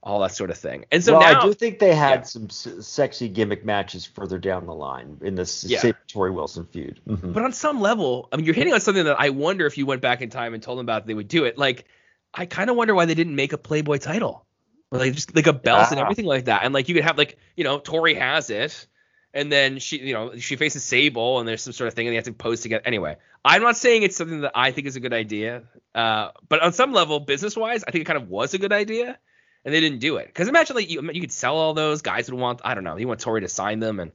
[0.03, 0.83] all that sort of thing.
[0.91, 2.23] And so well, now, I do think they had yeah.
[2.23, 5.79] some s- sexy gimmick matches further down the line in this yeah.
[6.09, 6.99] Torrie Wilson feud.
[7.07, 7.31] Mm-hmm.
[7.31, 9.85] But on some level, I mean, you're hitting on something that I wonder if you
[9.85, 11.57] went back in time and told them about, they would do it.
[11.57, 11.85] Like,
[12.33, 14.45] I kind of wonder why they didn't make a Playboy title,
[14.91, 16.63] or like just like a belt and everything like that.
[16.63, 18.87] And like you could have like, you know, Torrie has it.
[19.35, 22.11] And then she, you know, she faces Sable, and there's some sort of thing, and
[22.11, 22.83] they have to pose together.
[22.85, 25.63] Anyway, I'm not saying it's something that I think is a good idea,
[25.95, 29.17] uh, but on some level, business-wise, I think it kind of was a good idea
[29.65, 30.28] and they didn't do it.
[30.28, 32.97] Because imagine like you you could sell all those guys would want I don't know
[32.97, 34.12] you want Torrie to sign them and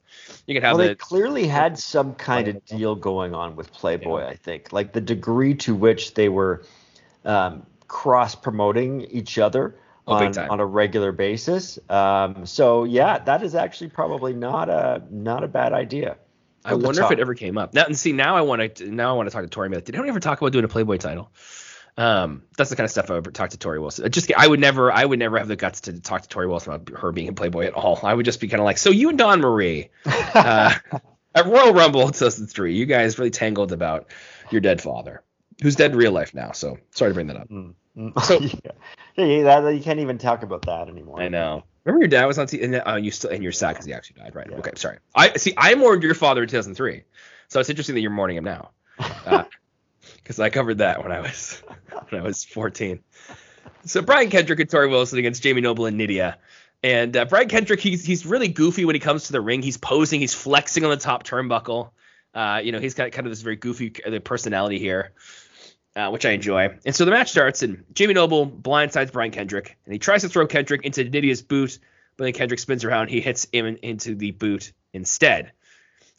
[0.47, 0.77] you could have.
[0.77, 4.21] Well, the, they clearly had some kind of deal going on with Playboy.
[4.21, 4.29] Yeah.
[4.29, 6.65] I think like the degree to which they were
[7.25, 9.77] um, cross promoting each other.
[10.07, 11.79] Oh, on, on a regular basis.
[11.91, 16.17] Um, so yeah, that is actually probably not a not a bad idea.
[16.65, 17.75] I wonder if it ever came up.
[17.75, 19.71] Now and see now I want to now I want to talk to Torrie.
[19.71, 21.31] Did anyone ever talk about doing a Playboy title?
[21.99, 24.09] Um, that's the kind of stuff I would talk to Torrie Wilson.
[24.13, 26.73] Just I would never, I would never have the guts to talk to Torrie Wilson
[26.73, 27.99] about her being in Playboy at all.
[28.05, 30.75] I would just be kind of like, so you and Dawn Marie uh,
[31.35, 34.13] at Royal Rumble 2003, you guys really tangled about
[34.53, 35.25] your dead father,
[35.61, 36.53] who's dead in real life now.
[36.53, 37.49] So sorry to bring that up.
[37.49, 38.17] Mm-hmm.
[38.21, 38.41] So
[39.17, 41.21] yeah, yeah that, you can't even talk about that anymore.
[41.21, 41.65] I know.
[41.83, 43.93] Remember your dad was on TV, and uh, you still, and you're sad because he
[43.93, 44.47] actually died, right?
[44.49, 44.59] Yeah.
[44.59, 44.99] Okay, sorry.
[45.17, 45.55] I see.
[45.57, 47.03] I mourned your father in 2003,
[47.49, 48.71] so it's interesting that you're mourning him now.
[49.27, 49.45] Uh,
[50.29, 51.62] because I covered that when I was
[52.11, 53.01] when I was 14.
[53.87, 56.37] So Brian Kendrick and Torrie Wilson against Jamie Noble and Nidia.
[56.83, 59.62] And uh, Brian Kendrick, he's he's really goofy when he comes to the ring.
[59.62, 61.91] He's posing, he's flexing on the top turnbuckle.
[62.35, 65.12] Uh, you know, he's got kind of this very goofy uh, personality here,
[65.97, 66.77] uh, which I enjoy.
[66.85, 70.29] And so the match starts, and Jamie Noble blindsides Brian Kendrick, and he tries to
[70.29, 71.79] throw Kendrick into Nidia's boot,
[72.17, 75.53] but then Kendrick spins around, he hits him into the boot instead.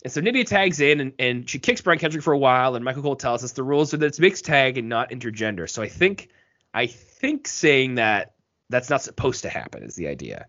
[0.03, 2.85] And so Nidia tags in and, and she kicks Brian Kendrick for a while, and
[2.85, 5.69] Michael Cole tells us the rules are that it's mixed tag and not intergender.
[5.69, 6.29] So I think
[6.73, 8.33] I think saying that
[8.69, 10.47] that's not supposed to happen is the idea.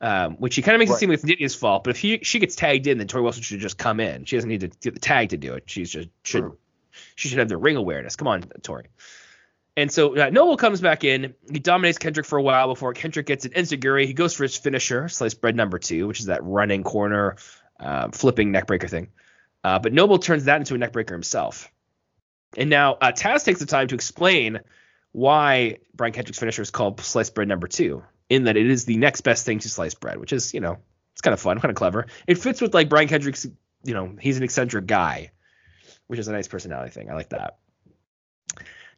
[0.00, 0.96] Um, which he kind of makes right.
[0.96, 3.22] it seem like it's Nidia's fault, but if he she gets tagged in, then Torrie
[3.22, 4.26] Wilson should just come in.
[4.26, 5.64] She doesn't need to get the tag to do it.
[5.66, 6.58] She's just should True.
[7.16, 8.14] she should have the ring awareness.
[8.14, 8.86] Come on, Torrie.
[9.76, 11.34] And so uh, Noble comes back in.
[11.50, 14.06] He dominates Kendrick for a while before Kendrick gets an enziguri.
[14.06, 17.36] He goes for his finisher, sliced bread number two, which is that running corner,
[17.80, 19.08] uh, flipping neckbreaker thing.
[19.64, 21.70] Uh, but Noble turns that into a neckbreaker himself.
[22.56, 24.60] And now uh, Taz takes the time to explain
[25.12, 28.96] why Brian Kendrick's finisher is called sliced bread number two in that it is the
[28.96, 30.78] next best thing to sliced bread, which is, you know,
[31.12, 32.06] it's kind of fun, kind of clever.
[32.26, 33.46] It fits with like Brian Kendrick's,
[33.84, 35.32] you know, he's an eccentric guy,
[36.06, 37.10] which is a nice personality thing.
[37.10, 37.58] I like that.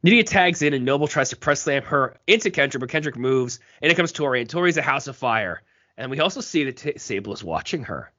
[0.05, 3.61] Nidia tags in and Noble tries to press slam her into Kendrick, but Kendrick moves,
[3.83, 5.63] and it comes Torrie, and Torrie's a house of fire.
[5.97, 8.11] And we also see that T- Sable is watching her.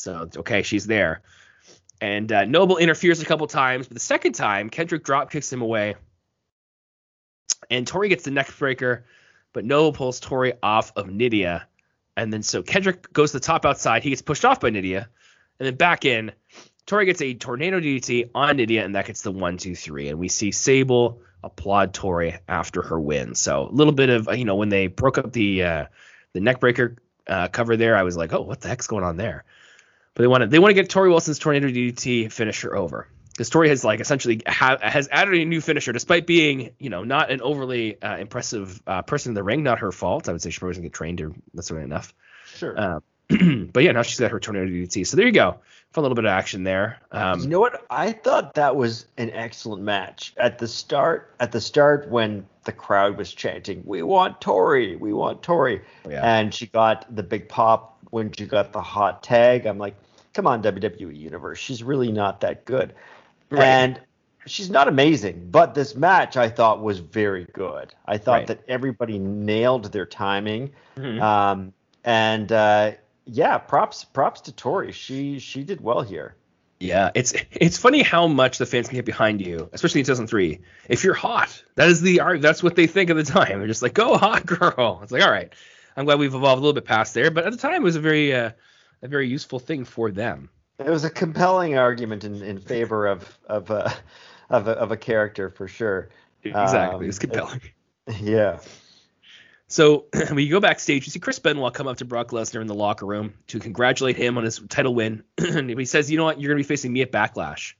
[0.00, 1.20] So, okay, she's there.
[2.00, 5.60] And uh, Noble interferes a couple times, but the second time, Kendrick drop kicks him
[5.60, 5.96] away.
[7.68, 9.04] And Torrie gets the neck breaker,
[9.52, 11.64] but Noble pulls Torrie off of Nidia.
[12.16, 14.02] And then so Kendrick goes to the top outside.
[14.02, 15.06] He gets pushed off by Nidia.
[15.58, 16.32] And then back in,
[16.86, 20.08] Torrie gets a tornado DDT on Nidia, and that gets the one, two, three.
[20.08, 23.34] And we see Sable applaud Torrie after her win.
[23.34, 25.86] So a little bit of you know when they broke up the uh,
[26.32, 29.44] the neckbreaker uh, cover there, I was like, oh, what the heck's going on there?
[30.20, 33.44] But they want to they want to get Torrie Wilson's tornado DDT finisher over the
[33.46, 37.30] story has like essentially ha- has added a new finisher, despite being you know not
[37.30, 39.62] an overly uh, impressive uh, person in the ring.
[39.62, 40.28] Not her fault.
[40.28, 41.32] I would say she probably doesn't get trained or
[41.70, 42.12] really enough.
[42.54, 42.78] Sure.
[42.78, 43.00] Uh,
[43.72, 45.06] but yeah, now she's got her tornado DDT.
[45.06, 45.60] So there you go.
[45.92, 47.00] Fun little bit of action there.
[47.10, 47.82] Um, you know what?
[47.88, 51.34] I thought that was an excellent match at the start.
[51.40, 56.20] At the start, when the crowd was chanting, "We want Torrie, we want Torrie," yeah.
[56.22, 59.64] and she got the big pop when she got the hot tag.
[59.64, 59.94] I'm like,
[60.32, 62.94] come on, WWE Universe, she's really not that good.
[63.50, 63.64] Right.
[63.64, 64.00] And
[64.46, 67.94] she's not amazing, but this match I thought was very good.
[68.06, 68.46] I thought right.
[68.48, 70.72] that everybody nailed their timing.
[70.96, 71.20] Mm-hmm.
[71.20, 71.72] Um,
[72.04, 72.92] and uh,
[73.26, 74.92] yeah, props props to Torrie.
[74.92, 76.36] She she did well here.
[76.78, 80.60] Yeah, it's it's funny how much the fans can get behind you, especially in 2003.
[80.88, 82.40] If you're hot, that is the art.
[82.40, 83.58] That's what they think at the time.
[83.58, 85.52] They're just like, "Go hot girl." It's like, all right.
[85.96, 87.96] I'm glad we've evolved a little bit past there, but at the time it was
[87.96, 88.52] a very uh,
[89.02, 90.50] a very useful thing for them.
[90.78, 93.92] It was a compelling argument in, in favor of of a,
[94.48, 96.08] of a of a character for sure.
[96.42, 97.60] Exactly, um, it was compelling.
[98.06, 98.60] It, yeah.
[99.68, 102.66] So when you go backstage, you see Chris Benoit come up to Brock Lesnar in
[102.66, 105.22] the locker room to congratulate him on his title win.
[105.38, 106.40] and he says, "You know what?
[106.40, 107.74] You're going to be facing me at Backlash."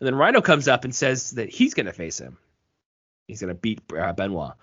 [0.00, 2.38] And then Rhyno comes up and says that he's going to face him.
[3.28, 4.54] He's going to beat uh, Benoit.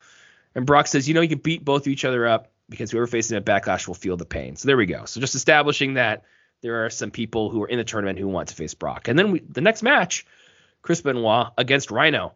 [0.56, 3.08] And Brock says, "You know, you can beat both of each other up because whoever
[3.08, 5.06] faces him Backlash will feel the pain." So there we go.
[5.06, 6.24] So just establishing that
[6.62, 9.08] there are some people who are in the tournament who want to face Brock.
[9.08, 10.26] And then we, the next match,
[10.82, 12.34] Chris Benoit against Rhyno.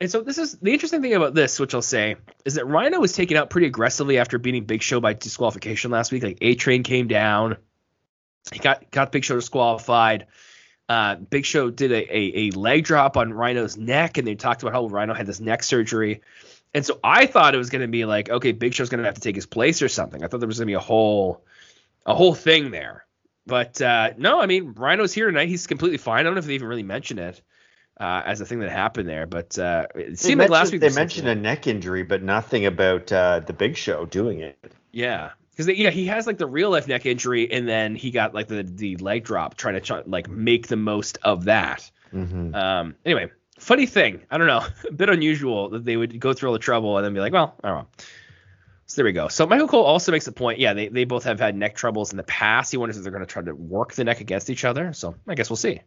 [0.00, 3.00] And so this is the interesting thing about this, which I'll say, is that Rhyno
[3.00, 6.22] was taken out pretty aggressively after beating Big Show by disqualification last week.
[6.22, 7.58] Like A Train came down,
[8.52, 10.26] he got got Big Show disqualified.
[10.88, 14.62] Uh, Big Show did a, a, a leg drop on Rhyno's neck, and they talked
[14.62, 16.22] about how Rhyno had this neck surgery.
[16.72, 19.04] And so I thought it was going to be like, okay, Big Show's going to
[19.04, 20.22] have to take his place or something.
[20.22, 21.44] I thought there was going to be a whole
[22.06, 23.06] a whole thing there.
[23.46, 25.48] But uh, no, I mean Rhyno's here tonight.
[25.48, 26.20] He's completely fine.
[26.20, 27.40] I don't know if they even really mention it
[27.98, 30.90] uh, as a thing that happened there, but uh, it seemed like last week they
[30.90, 34.72] mentioned a neck injury, but nothing about uh, the Big Show doing it.
[34.92, 38.34] Yeah, because yeah, he has like the real life neck injury, and then he got
[38.34, 41.90] like the the leg drop, trying to like make the most of that.
[42.12, 42.54] Mm-hmm.
[42.54, 43.30] Um, anyway,
[43.60, 46.58] funny thing, I don't know, a bit unusual that they would go through all the
[46.58, 47.88] trouble and then be like, well, I don't know.
[48.86, 49.28] So there we go.
[49.28, 50.58] So Michael Cole also makes a point.
[50.58, 52.72] Yeah, they, they both have had neck troubles in the past.
[52.72, 54.92] He wonders if they're going to try to work the neck against each other.
[54.92, 55.82] So I guess we'll see.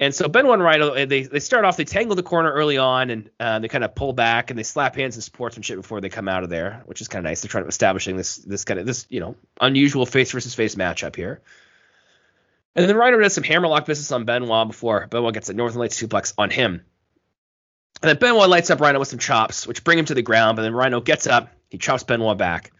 [0.00, 3.10] And so Benoit and Rhyno, they they start off, they tangle the corner early on,
[3.10, 6.08] and uh, they kind of pull back and they slap hands and sportsmanship before they
[6.08, 7.42] come out of there, which is kind of nice.
[7.42, 10.76] They're trying to establishing this this kind of this you know unusual face versus face
[10.76, 11.42] matchup here.
[12.78, 16.00] And then Rhyno does some hammerlock business on Benoit before Benoit gets a Northern Lights
[16.00, 16.84] suplex on him.
[18.00, 20.54] And then Benoit lights up Rhyno with some chops, which bring him to the ground.
[20.54, 22.70] But then Rhyno gets up, he chops Benoit back.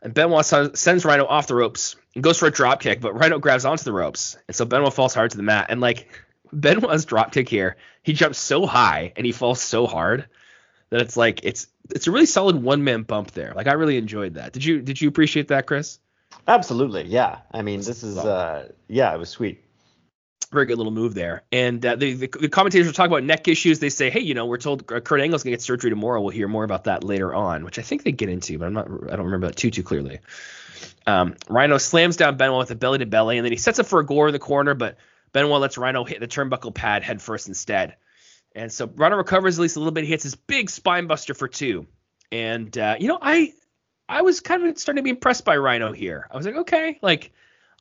[0.00, 3.38] And Benoit sends Rhyno off the ropes and goes for a drop kick, but Rhyno
[3.38, 4.38] grabs onto the ropes.
[4.48, 5.66] And so Benoit falls hard to the mat.
[5.68, 6.08] And like
[6.50, 10.26] Benoit's drop kick here, he jumps so high and he falls so hard
[10.88, 13.52] that it's like it's it's a really solid one man bump there.
[13.54, 14.54] Like I really enjoyed that.
[14.54, 15.98] Did you did you appreciate that, Kris?
[16.46, 17.38] Absolutely, yeah.
[17.52, 19.64] I mean, this is uh yeah, it was sweet
[20.54, 21.42] very good little move there.
[21.52, 23.80] And uh, the, the, the, commentators will talking about neck issues.
[23.80, 26.22] They say, hey, you know, we're told Kurt Angle's gonna get surgery tomorrow.
[26.22, 28.72] We'll hear more about that later on, which I think they get into, but I'm
[28.72, 30.20] not, I don't remember that too too clearly.
[31.06, 33.86] Um, Rhyno slams down Benoit with a belly to belly, and then he sets up
[33.86, 34.96] for a gore in the corner, but
[35.32, 37.96] Benoit lets Rhyno hit the turnbuckle pad head first instead.
[38.54, 40.04] And so Rhyno recovers at least a little bit.
[40.04, 41.86] He hits his big spine buster for two.
[42.30, 43.52] And uh, you know, I
[44.08, 46.26] I was kind of starting to be impressed by Rhyno here.
[46.30, 47.32] I was like, okay, like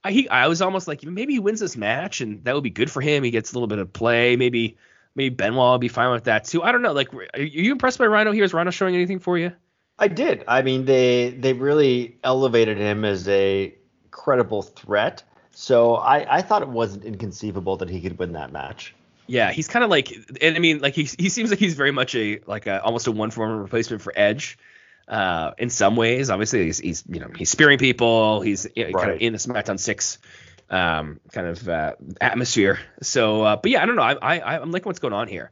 [0.04, 2.70] I he, I was almost like maybe he wins this match and that would be
[2.70, 3.24] good for him.
[3.24, 4.36] He gets a little bit of play.
[4.36, 4.78] Maybe
[5.16, 6.64] maybe Benoit will be fine with that too.
[6.64, 6.94] I don't know.
[6.94, 8.44] Like, are you impressed by Rhyno here?
[8.44, 9.52] Is Rhyno showing anything for you?
[10.00, 10.44] I did.
[10.48, 13.76] I mean, they they really elevated him as a
[14.12, 15.24] credible threat.
[15.52, 18.96] So I, I thought it wasn't inconceivable that he could win that match.
[19.28, 20.12] Yeah, he's kind of like,
[20.42, 23.08] and I mean, like he he seems like he's very much a like a almost
[23.08, 24.58] a one for one replacement for Edge.
[25.08, 28.42] Uh, in some ways, obviously he's, he's you know he's spearing people.
[28.42, 29.02] He's you know, right.
[29.04, 30.18] kind of in the SmackDown six
[30.70, 32.80] um, kind of uh, atmosphere.
[33.02, 34.02] So, uh, but yeah, I don't know.
[34.02, 35.52] I, I I'm liking what's going on here.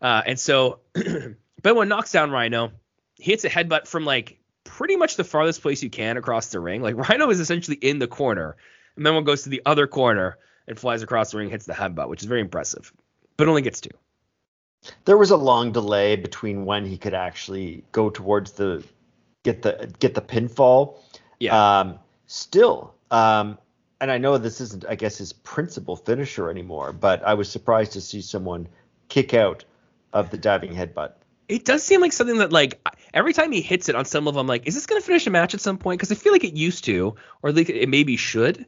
[0.00, 0.80] Uh, and so
[1.62, 2.70] Benoit knocks down Rhyno.
[3.16, 6.60] He hits a headbutt from like pretty much the farthest place you can across the
[6.60, 6.82] ring.
[6.82, 8.56] Like Rhyno is essentially in the corner,
[8.96, 11.72] and then one goes to the other corner and flies across the ring, hits the
[11.72, 12.92] headbutt, which is very impressive,
[13.36, 13.90] but only gets two.
[15.04, 18.84] There was a long delay between when he could actually go towards the
[19.42, 20.98] get the get the pinfall.
[21.38, 21.78] Yeah.
[21.80, 23.58] Um, still, um,
[24.00, 27.92] and I know this isn't, I guess, his principal finisher anymore, but I was surprised
[27.92, 28.68] to see someone
[29.08, 29.64] kick out
[30.12, 31.12] of the diving headbutt.
[31.48, 32.80] It does seem like something that, like,
[33.14, 35.26] every time he hits it on some level, I'm like, is this going to finish
[35.26, 35.98] a match at some point?
[35.98, 38.66] Because I feel like it used to, or like it maybe should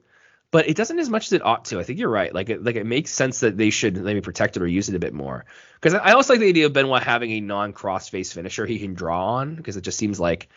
[0.51, 1.78] but it doesn't as much as it ought to.
[1.78, 2.34] I think you're right.
[2.34, 4.94] Like it, like it makes sense that they should maybe protect it or use it
[4.94, 5.44] a bit more.
[5.74, 8.94] Because I also like the idea of Benoit having a non-cross face finisher he can
[8.94, 10.49] draw on because it just seems like,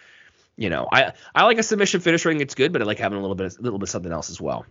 [0.55, 2.31] you know, I I like a submission finisher.
[2.31, 4.39] It's good, but I like having a little bit a little bit something else as
[4.39, 4.65] well.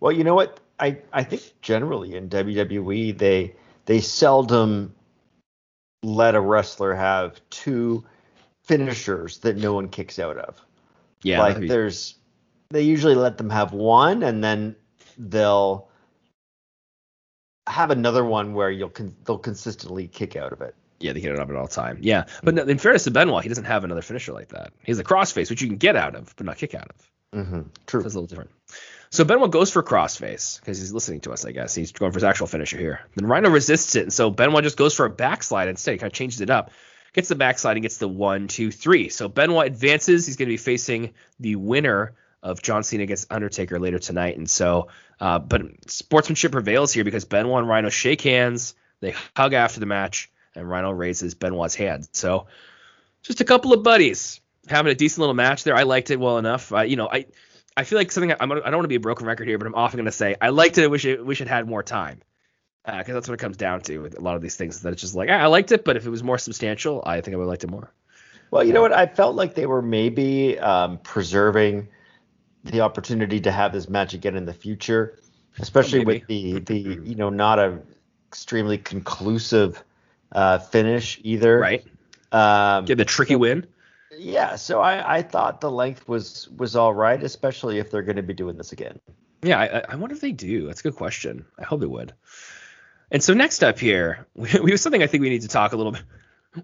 [0.00, 0.60] Well, you know what?
[0.80, 3.54] I I think generally in WWE they
[3.84, 4.94] they seldom
[6.02, 8.04] let a wrestler have two
[8.64, 10.60] finishers that no one kicks out of.
[11.22, 11.68] Yeah, like be...
[11.68, 12.16] there's
[12.70, 14.76] they usually let them have one and then
[15.18, 15.88] they'll
[17.66, 20.74] have another one where you'll con- they'll consistently kick out of it.
[21.00, 21.98] Yeah, they hit it up at all time.
[22.00, 24.72] Yeah, but in fairness to Benoit, he doesn't have another finisher like that.
[24.82, 27.40] He has a crossface, which you can get out of, but not kick out of.
[27.40, 27.60] Mm-hmm.
[27.86, 28.00] True.
[28.00, 28.50] So it's a little different.
[29.10, 31.74] So Benoit goes for crossface because he's listening to us, I guess.
[31.74, 33.00] He's going for his actual finisher here.
[33.14, 35.92] Then Rhyno resists it, and so Benoit just goes for a backslide instead.
[35.92, 36.70] He kind of changes it up,
[37.12, 39.08] gets the backslide, and gets the one, two, three.
[39.08, 40.26] So Benoit advances.
[40.26, 42.14] He's going to be facing the winner
[42.44, 44.36] of John Cena against Undertaker later tonight.
[44.36, 44.88] And so,
[45.18, 48.74] uh, but sportsmanship prevails here because Benoit and Rhyno shake hands.
[49.00, 52.06] They hug after the match, and Rhyno raises Benoit's hand.
[52.12, 52.46] So,
[53.22, 55.74] just a couple of buddies having a decent little match there.
[55.74, 56.70] I liked it well enough.
[56.70, 57.26] You know, I
[57.76, 59.66] I feel like something I'm I don't want to be a broken record here, but
[59.66, 60.84] I'm often going to say I liked it.
[60.84, 62.20] I wish it wish it had more time
[62.84, 64.82] because uh, that's what it comes down to with a lot of these things.
[64.82, 67.34] That it's just like I liked it, but if it was more substantial, I think
[67.34, 67.90] I would have liked it more.
[68.50, 68.92] Well, you know what?
[68.92, 71.88] I felt like they were maybe um, preserving
[72.64, 75.18] the opportunity to have this match again in the future,
[75.58, 77.78] especially with the the you know not a
[78.28, 79.82] extremely conclusive
[80.32, 81.58] uh, finish either.
[81.58, 81.84] Right.
[82.32, 83.66] Um, Get the tricky win.
[84.16, 88.16] Yeah, so I, I thought the length was was all right, especially if they're going
[88.16, 89.00] to be doing this again.
[89.42, 90.66] Yeah, I, I wonder if they do.
[90.66, 91.44] That's a good question.
[91.58, 92.14] I hope they would.
[93.10, 95.72] And so next up here, we, we have something I think we need to talk
[95.72, 96.02] a little bit.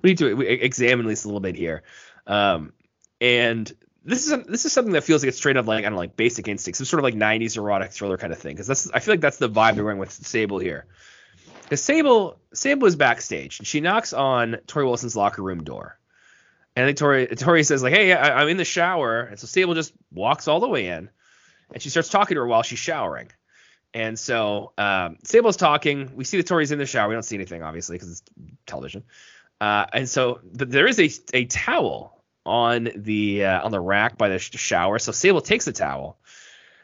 [0.02, 1.82] We need to examine this a little bit here.
[2.24, 2.72] Um,
[3.20, 3.72] and
[4.04, 5.92] this is a, this is something that feels like it's straight up like I don't
[5.92, 8.54] know, like Basic Instinct, some sort of like '90s erotic thriller kind of thing.
[8.54, 10.86] Because that's I feel like that's the vibe they're going with Sable here.
[11.64, 15.98] Because Sable Sable is backstage and she knocks on Torrie Wilson's locker room door,
[16.74, 19.46] and I think Torrie Torrie says like, "Hey, I, am in the shower," and so
[19.46, 21.10] Sable just walks all the way in,
[21.72, 23.30] and she starts talking to her while she's showering.
[23.92, 26.12] And so um, Sable's talking.
[26.14, 27.08] We see the Torrie's in the shower.
[27.08, 28.22] We don't see anything obviously because it's
[28.66, 29.04] television.
[29.60, 34.16] Uh, and so but there is a a towel on the uh, on the rack
[34.18, 34.98] by the shower.
[34.98, 36.18] So Sable takes the towel,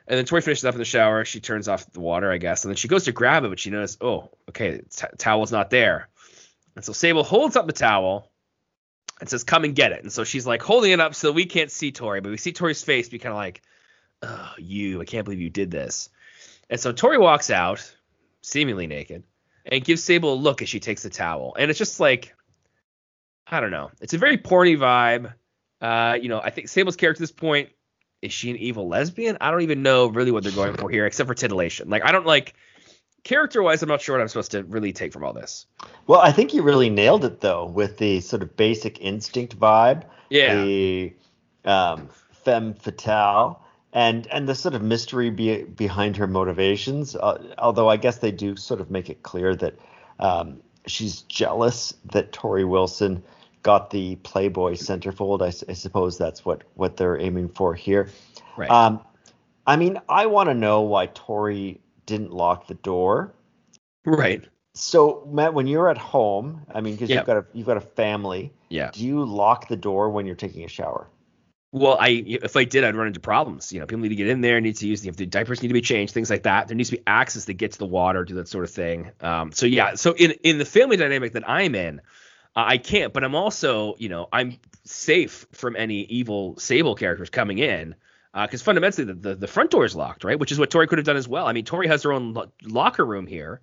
[0.07, 1.25] and then Torrie finishes up in the shower.
[1.25, 3.59] She turns off the water, I guess, and then she goes to grab it, but
[3.59, 6.09] she notices, oh, okay, t- towel's not there.
[6.75, 8.31] And so Sable holds up the towel
[9.21, 11.47] and says, "Come and get it." And so she's like holding it up so we
[11.47, 13.63] can't see Torrie, but we see Torrie's face be kind of like,
[14.23, 15.01] "Oh, you!
[15.01, 16.11] I can't believe you did this."
[16.69, 17.93] And so Torrie walks out,
[18.43, 19.23] seemingly naked,
[19.65, 22.35] and gives Sable a look as she takes the towel, and it's just like,
[23.47, 25.33] I don't know, it's a very porny vibe.
[25.81, 27.71] Uh, you know, I think Sable's character at this point
[28.23, 29.37] is she an evil lesbian?
[29.41, 31.91] I don't even know really what they're going for here, except for titillation.
[31.91, 32.55] Like, I don't like
[33.25, 33.83] character wise.
[33.83, 35.67] I'm not sure what I'm supposed to really take from all this.
[36.07, 40.05] Well, I think you really nailed it though with the sort of basic instinct vibe.
[40.31, 40.65] Yeah.
[40.65, 41.13] The
[41.65, 42.09] um,
[42.45, 43.63] femme fatale.
[43.93, 48.31] And, and the sort of mystery be, behind her motivations, uh, although I guess they
[48.31, 49.75] do sort of make it clear that
[50.19, 53.23] um, she's jealous that Torrie Wilson
[53.67, 55.43] got the Playboy centerfold.
[55.43, 58.09] I, I suppose that's what what they're aiming for here.
[58.57, 58.71] Right.
[58.71, 59.01] Um,
[59.67, 63.35] I mean, I want to know why Torrie didn't lock the door.
[64.05, 64.45] Right.
[64.75, 67.81] So Matt, when you're at home, I mean, because you've got a you've got a
[67.81, 68.53] family.
[68.69, 68.91] Yeah.
[68.93, 71.09] Do you lock the door when you're taking a shower?
[71.73, 73.73] Well, I if I did, I'd run into problems.
[73.73, 75.69] You know, people need to get in there, need to use if the diapers need
[75.69, 76.69] to be changed, things like that.
[76.69, 79.11] There needs to be access to get to the water, do that sort of thing.
[79.21, 82.01] Um, so yeah, so in in the family dynamic that I'm in,
[82.57, 87.59] I can't, but I'm also, you know, I'm safe from any evil Sable characters coming
[87.59, 87.95] in
[88.33, 90.39] because uh, fundamentally the, the, the front door is locked, right?
[90.39, 91.47] Which is what Torrie could have done as well.
[91.47, 93.61] I mean, Torrie has her own lo- locker room here,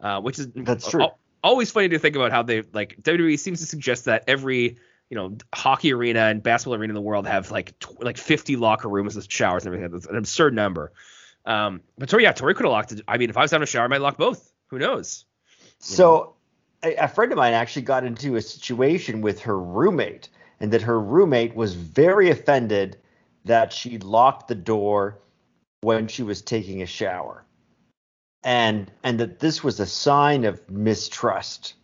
[0.00, 1.06] uh, which is that's true.
[1.42, 4.76] always funny to think about how they like WWE seems to suggest that every
[5.08, 8.56] you know hockey arena and basketball arena in the world have like tw- like 50
[8.56, 9.92] locker rooms with showers and everything.
[9.92, 10.92] That's an absurd number.
[11.46, 13.02] Um, but Torrie, yeah, Torrie could have locked it.
[13.08, 14.52] I mean, if I was having a shower, I might lock both.
[14.68, 15.24] Who knows?
[15.78, 16.33] So?
[16.84, 20.28] A, a friend of mine actually got into a situation with her roommate,
[20.60, 22.96] and that her roommate was very offended
[23.44, 25.18] that she locked the door
[25.80, 27.44] when she was taking a shower.
[28.42, 31.74] And and that this was a sign of mistrust.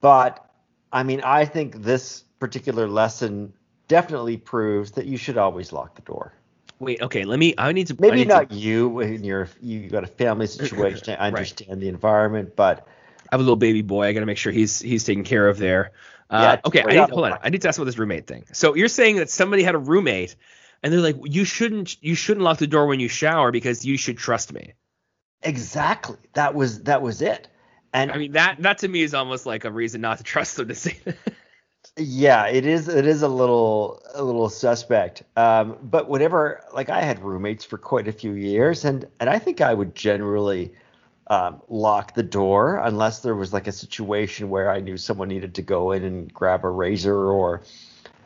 [0.00, 0.50] But
[0.92, 3.54] I mean, I think this particular lesson
[3.88, 6.34] definitely proves that you should always lock the door.
[6.78, 7.54] Wait, okay, let me.
[7.56, 7.96] I need to.
[7.98, 11.16] Maybe need not to, you when you're you got a family situation.
[11.18, 11.80] I understand right.
[11.80, 12.86] the environment, but
[13.32, 14.06] have a little baby boy.
[14.06, 15.92] I got to make sure he's he's taken care of there.
[16.30, 17.38] Uh, yeah, okay, I need, hold on.
[17.42, 18.44] I need to ask about this roommate thing.
[18.52, 20.36] So you're saying that somebody had a roommate
[20.82, 23.96] and they're like, you shouldn't you shouldn't lock the door when you shower because you
[23.96, 24.74] should trust me.
[25.42, 26.18] Exactly.
[26.34, 27.48] That was that was it.
[27.92, 30.56] And I mean that that to me is almost like a reason not to trust
[30.56, 31.16] them to say that.
[31.96, 32.88] Yeah, it is.
[32.88, 35.24] It is a little a little suspect.
[35.36, 39.38] Um, but whatever, like I had roommates for quite a few years, and and I
[39.38, 40.72] think I would generally
[41.32, 45.54] um, lock the door unless there was like a situation where I knew someone needed
[45.54, 47.62] to go in and grab a razor or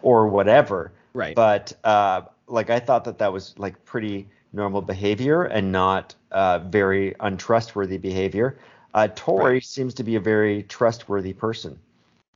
[0.03, 0.91] or whatever.
[1.15, 1.37] Right.
[1.37, 6.59] But uh, like I thought that that was like pretty normal behavior and not uh,
[6.59, 8.59] very untrustworthy behavior.
[8.93, 9.65] Uh, Torrie right.
[9.65, 11.79] seems to be a very trustworthy person.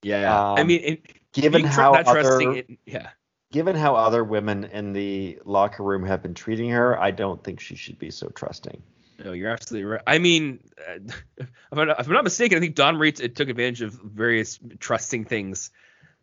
[0.03, 1.03] Yeah, um, I mean, it,
[1.33, 3.09] given how other, it, yeah,
[3.51, 7.59] given how other women in the locker room have been treating her, I don't think
[7.59, 8.81] she should be so trusting.
[9.25, 10.03] No, you're absolutely right.
[10.07, 10.99] I mean, uh,
[11.37, 14.59] if, I'm not, if, I'm not, mistaken, I think Dawn Marie took advantage of various
[14.79, 15.71] trusting things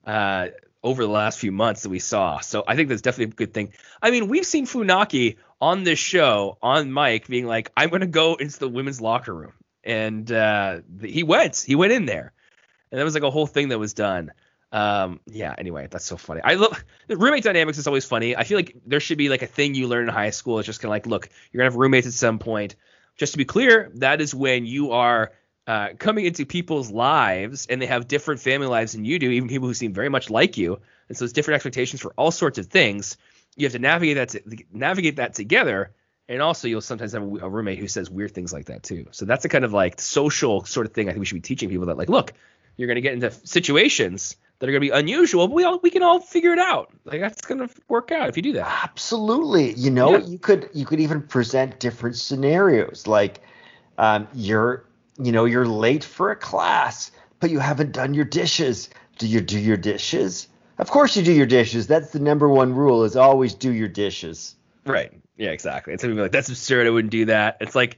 [0.06, 0.48] uh,
[0.84, 2.40] over the last few months that we saw.
[2.40, 3.74] So I think that's definitely a good thing.
[4.02, 8.08] I mean, we've seen Funaki on this show on Mike being like, "I'm going to
[8.08, 11.58] go into the women's locker room," and uh, he went.
[11.58, 12.34] He went in there,
[12.92, 14.32] and that was like a whole thing that was done.
[14.72, 15.56] Um, yeah.
[15.58, 16.42] Anyway, that's so funny.
[16.44, 18.36] I love roommate dynamics is always funny.
[18.36, 20.60] I feel like there should be like a thing you learn in high school.
[20.60, 22.76] It's just kind of like, look, you're gonna have roommates at some point.
[23.16, 25.32] Just to be clear, that is when you are
[25.66, 29.50] uh, coming into people's lives and they have different family lives than you do, even
[29.50, 30.80] people who seem very much like you.
[31.10, 33.18] And so it's different expectations for all sorts of things.
[33.56, 35.92] You have to navigate that to, navigate that together.
[36.30, 39.08] And also, you'll sometimes have a, a, roommate who says weird things like that too.
[39.12, 41.08] So that's a kind of like social sort of thing.
[41.08, 42.34] I think we should be teaching people that like, look,
[42.76, 45.80] you're going to get into situations that are going to be unusual, but we all
[45.82, 46.92] we can all figure it out.
[47.06, 48.84] Like that's going to work out if you do that.
[48.84, 49.74] Absolutely.
[49.74, 50.26] You know, yeah.
[50.26, 53.08] you could you could even present different scenarios.
[53.08, 53.42] Like
[53.98, 54.88] um, you're
[55.20, 58.90] you know, you're late for a class, but you haven't done your dishes.
[59.18, 60.48] Do you do your dishes?
[60.78, 61.88] Of course you do your dishes.
[61.88, 64.56] That's the number one rule is always do your dishes.
[64.86, 65.12] Right.
[65.38, 65.94] Yeah, exactly.
[65.94, 66.88] It's gonna be like that's absurd.
[66.88, 67.58] I wouldn't do that.
[67.62, 67.98] It's like,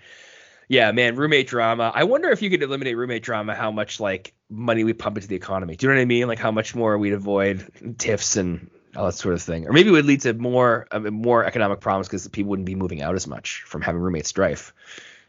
[0.67, 1.91] yeah, man, roommate drama.
[1.93, 5.27] I wonder if you could eliminate roommate drama, how much like money we pump into
[5.27, 5.75] the economy.
[5.75, 6.27] Do you know what I mean?
[6.27, 9.67] Like how much more we'd avoid tiffs and all that sort of thing.
[9.67, 12.75] Or maybe it would lead to more uh, more economic problems because people wouldn't be
[12.75, 14.73] moving out as much from having roommate strife.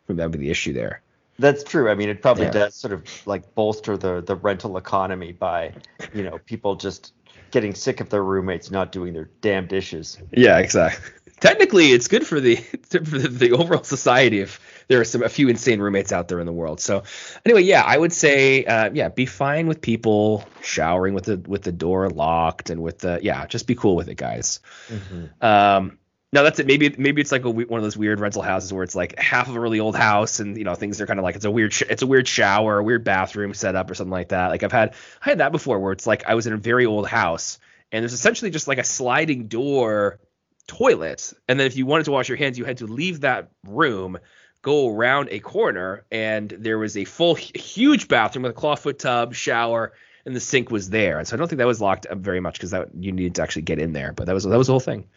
[0.08, 1.02] Maybe That would be the issue there.
[1.38, 1.90] That's true.
[1.90, 2.50] I mean, it probably yeah.
[2.50, 5.74] does sort of like bolster the the rental economy by,
[6.12, 7.14] you know, people just
[7.50, 10.18] getting sick of their roommates not doing their damn dishes.
[10.32, 11.10] Yeah, exactly.
[11.40, 12.56] Technically, it's good for the
[12.90, 16.46] for the, overall society if there are some a few insane roommates out there in
[16.46, 16.80] the world.
[16.80, 17.04] So,
[17.46, 21.62] anyway, yeah, I would say, uh, yeah, be fine with people showering with the with
[21.62, 24.60] the door locked and with the yeah, just be cool with it, guys.
[24.88, 25.44] Mm-hmm.
[25.44, 25.98] Um,
[26.32, 26.66] no, that's it.
[26.66, 29.48] Maybe maybe it's like a, one of those weird rental houses where it's like half
[29.48, 31.50] of a really old house, and you know things are kind of like it's a
[31.50, 34.48] weird sh- it's a weird shower, a weird bathroom setup or something like that.
[34.48, 36.86] Like I've had I had that before where it's like I was in a very
[36.86, 37.58] old house
[37.90, 40.20] and there's essentially just like a sliding door
[40.66, 43.50] toilet, and then if you wanted to wash your hands, you had to leave that
[43.66, 44.16] room,
[44.62, 49.34] go around a corner, and there was a full huge bathroom with a clawfoot tub,
[49.34, 51.18] shower, and the sink was there.
[51.18, 53.34] And so I don't think that was locked up very much because that you needed
[53.36, 55.08] to actually get in there, but that was that was the whole thing.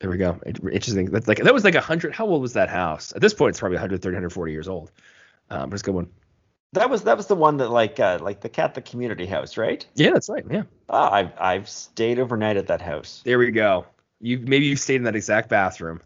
[0.00, 0.38] There we go.
[0.44, 1.06] Interesting.
[1.06, 2.14] That's like that was like a hundred.
[2.14, 3.14] How old was that house?
[3.14, 4.92] At this point, it's probably 130, 140 years old.
[5.48, 6.10] Um, but it's a good one.
[6.72, 9.86] That was that was the one that like uh, like the Catholic community house, right?
[9.94, 10.44] Yeah, that's right.
[10.50, 10.64] Yeah.
[10.90, 13.22] Oh, I've I've stayed overnight at that house.
[13.24, 13.86] There we go.
[14.20, 16.02] You maybe you stayed in that exact bathroom.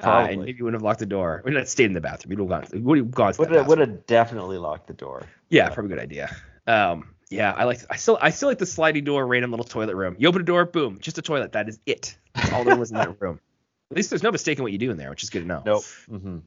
[0.00, 1.42] Uh, and maybe you wouldn't have locked the door.
[1.44, 2.32] We not stayed in the bathroom.
[2.32, 2.82] You'd have gone.
[2.84, 3.34] Would have gone.
[3.38, 5.24] Would have, would have definitely locked the door.
[5.48, 6.36] Yeah, probably a good idea.
[6.68, 7.80] Um, yeah, I like.
[7.90, 10.16] I still, I still like the sliding door, random little toilet room.
[10.18, 11.52] You open a door, boom, just a toilet.
[11.52, 12.16] That is it.
[12.34, 13.40] That's all there was in that room.
[13.90, 15.62] At least there's no mistaking what you do in there, which is good to know.
[15.64, 15.82] Nope.
[16.10, 16.38] Mm-hmm.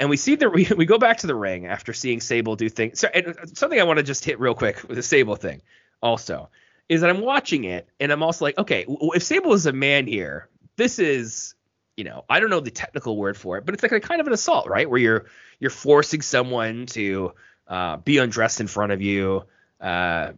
[0.00, 2.68] And we see that we, we go back to the ring after seeing Sable do
[2.68, 3.00] things.
[3.00, 5.62] So, and uh, something I want to just hit real quick with the Sable thing,
[6.00, 6.50] also,
[6.88, 10.06] is that I'm watching it and I'm also like, okay, if Sable is a man
[10.06, 11.54] here, this is,
[11.96, 14.20] you know, I don't know the technical word for it, but it's like a kind
[14.20, 14.88] of an assault, right?
[14.88, 15.26] Where you're
[15.58, 17.32] you're forcing someone to
[17.66, 19.44] uh, be undressed in front of you.
[19.80, 20.32] Uh,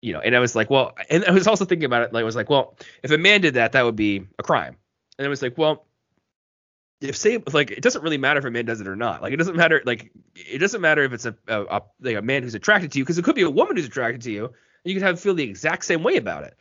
[0.00, 2.12] you know, and I was like, well, and I was also thinking about it.
[2.12, 4.76] Like, I was like, well, if a man did that, that would be a crime.
[5.18, 5.84] And I was like, well,
[7.00, 9.22] if say like it doesn't really matter if a man does it or not.
[9.22, 12.22] Like it doesn't matter like it doesn't matter if it's a a, a, like a
[12.22, 14.46] man who's attracted to you because it could be a woman who's attracted to you
[14.46, 16.56] and you could have feel the exact same way about it.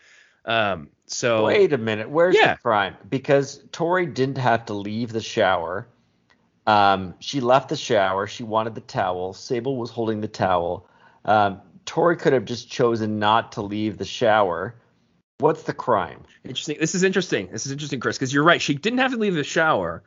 [0.46, 2.54] Um so wait a minute, where's yeah.
[2.54, 2.96] the crime?
[3.10, 5.88] Because Torrie didn't have to leave the shower.
[6.68, 8.28] Um, she left the shower.
[8.28, 9.34] She wanted the towel.
[9.34, 10.86] Sable was holding the towel.
[11.24, 14.76] Um, Torrie could have just chosen not to leave the shower.
[15.40, 16.24] What's the crime?
[16.44, 16.78] Interesting.
[16.80, 17.50] This is interesting.
[17.52, 18.62] This is interesting, Kris, because you're right.
[18.62, 20.04] She didn't have to leave the shower.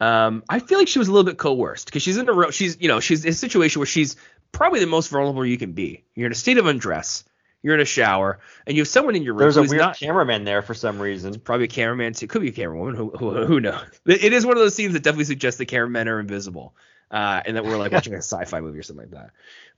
[0.00, 2.76] Um, I feel like she was a little bit coerced because she's in a she's
[2.80, 4.16] you know she's in a situation where she's
[4.50, 6.04] probably the most vulnerable you can be.
[6.14, 7.24] You're in a state of undress.
[7.62, 9.42] You're in a shower, and you have someone in your room.
[9.42, 11.38] There's a weird not, cameraman there for some reason.
[11.38, 12.26] Probably a cameraman too.
[12.26, 12.96] Could be a camerawoman.
[12.96, 13.84] Who, who, who knows?
[14.04, 16.74] It is one of those scenes that definitely suggests the cameramen are invisible,
[17.12, 19.30] uh, and that we're like watching a sci-fi movie or something like that.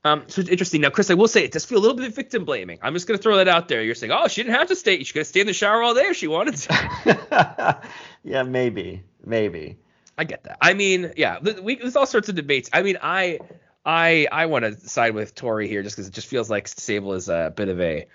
[0.04, 0.82] Um, so it's interesting.
[0.82, 2.78] Now, Kris, I will say it does feel a little bit of victim blaming.
[2.82, 3.82] I'm just going to throw that out there.
[3.82, 5.02] You're saying, oh, she didn't have to stay.
[5.02, 7.80] She could stay in the shower all day if she wanted to.
[8.24, 9.78] yeah, maybe, maybe.
[10.16, 10.58] I get that.
[10.60, 12.70] I mean, yeah, we, there's all sorts of debates.
[12.72, 13.40] I mean, I,
[13.84, 17.14] I, I want to side with Torrie here just because it just feels like Sable
[17.14, 18.06] is a bit of a,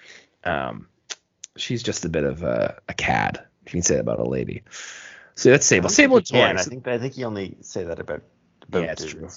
[0.45, 0.87] um,
[1.57, 3.43] she's just a bit of a, a cad.
[3.65, 4.63] If you can say that about a lady.
[5.35, 5.89] So that's Sable.
[5.89, 6.57] Sable and Torrie.
[6.57, 8.23] I think I think you only say that about.
[8.69, 9.27] About yeah, it's true.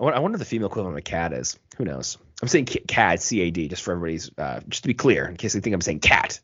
[0.00, 1.58] I wonder the female equivalent of a cat is.
[1.76, 2.16] Who knows?
[2.42, 5.60] I'm saying CAD, C-A-D, just for everybody's, uh, just to be clear, in case they
[5.60, 6.40] think I'm saying cat.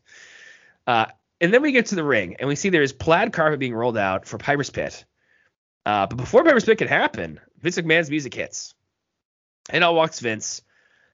[0.85, 1.07] Uh,
[1.41, 3.97] and then we get to the ring, and we see there's plaid carpet being rolled
[3.97, 5.05] out for Piper's Pit.
[5.85, 8.75] Uh, but before Piper's Pit can happen, Vince McMahon's music hits.
[9.69, 10.61] And out walks Vince.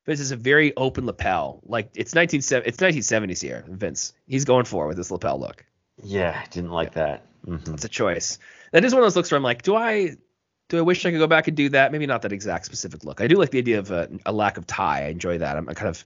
[0.05, 1.61] Vince is a very open lapel.
[1.65, 3.63] Like it's 19 it's 1970s here.
[3.67, 5.65] Vince, he's going for it with this lapel look.
[6.01, 7.05] Yeah, I didn't like yeah.
[7.05, 7.25] that.
[7.47, 7.73] Mm-hmm.
[7.73, 8.37] It's a choice.
[8.71, 10.17] That is one of those looks where I'm like, do I
[10.73, 11.91] do I wish I could go back and do that?
[11.91, 13.21] Maybe not that exact specific look.
[13.21, 15.05] I do like the idea of a, a lack of tie.
[15.05, 15.55] I enjoy that.
[15.55, 16.03] I'm kind of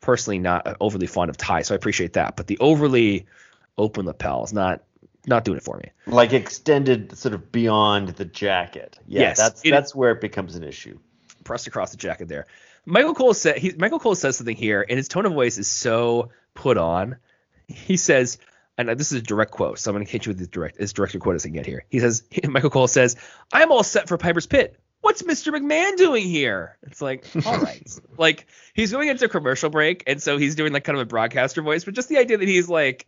[0.00, 2.34] personally not overly fond of tie, so I appreciate that.
[2.34, 3.26] But the overly
[3.78, 4.82] open lapel is not
[5.28, 5.92] not doing it for me.
[6.06, 8.98] Like extended sort of beyond the jacket.
[9.06, 10.98] Yeah, yes, that's it, that's where it becomes an issue.
[11.44, 12.48] Pressed across the jacket there.
[12.84, 15.68] Michael Cole said he, Michael Cole says something here, and his tone of voice is
[15.68, 17.14] so put on.
[17.68, 18.38] He says,
[18.76, 20.78] and this is a direct quote, so I'm going to hit you with his direct
[20.78, 21.84] as direct a quote as I can get here.
[21.90, 23.16] He says, Michael Cole says,
[23.52, 24.78] "I'm all set for Piper's Pit.
[25.00, 25.52] What's Mr.
[25.52, 30.20] McMahon doing here?" It's like, all right, like he's going into a commercial break, and
[30.20, 32.68] so he's doing like kind of a broadcaster voice, but just the idea that he's
[32.68, 33.06] like,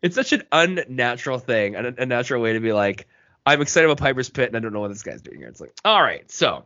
[0.00, 3.08] it's such an unnatural thing, an unnatural way to be like,
[3.44, 5.48] I'm excited about Piper's Pit, and I don't know what this guy's doing here.
[5.48, 6.64] It's like, all right, so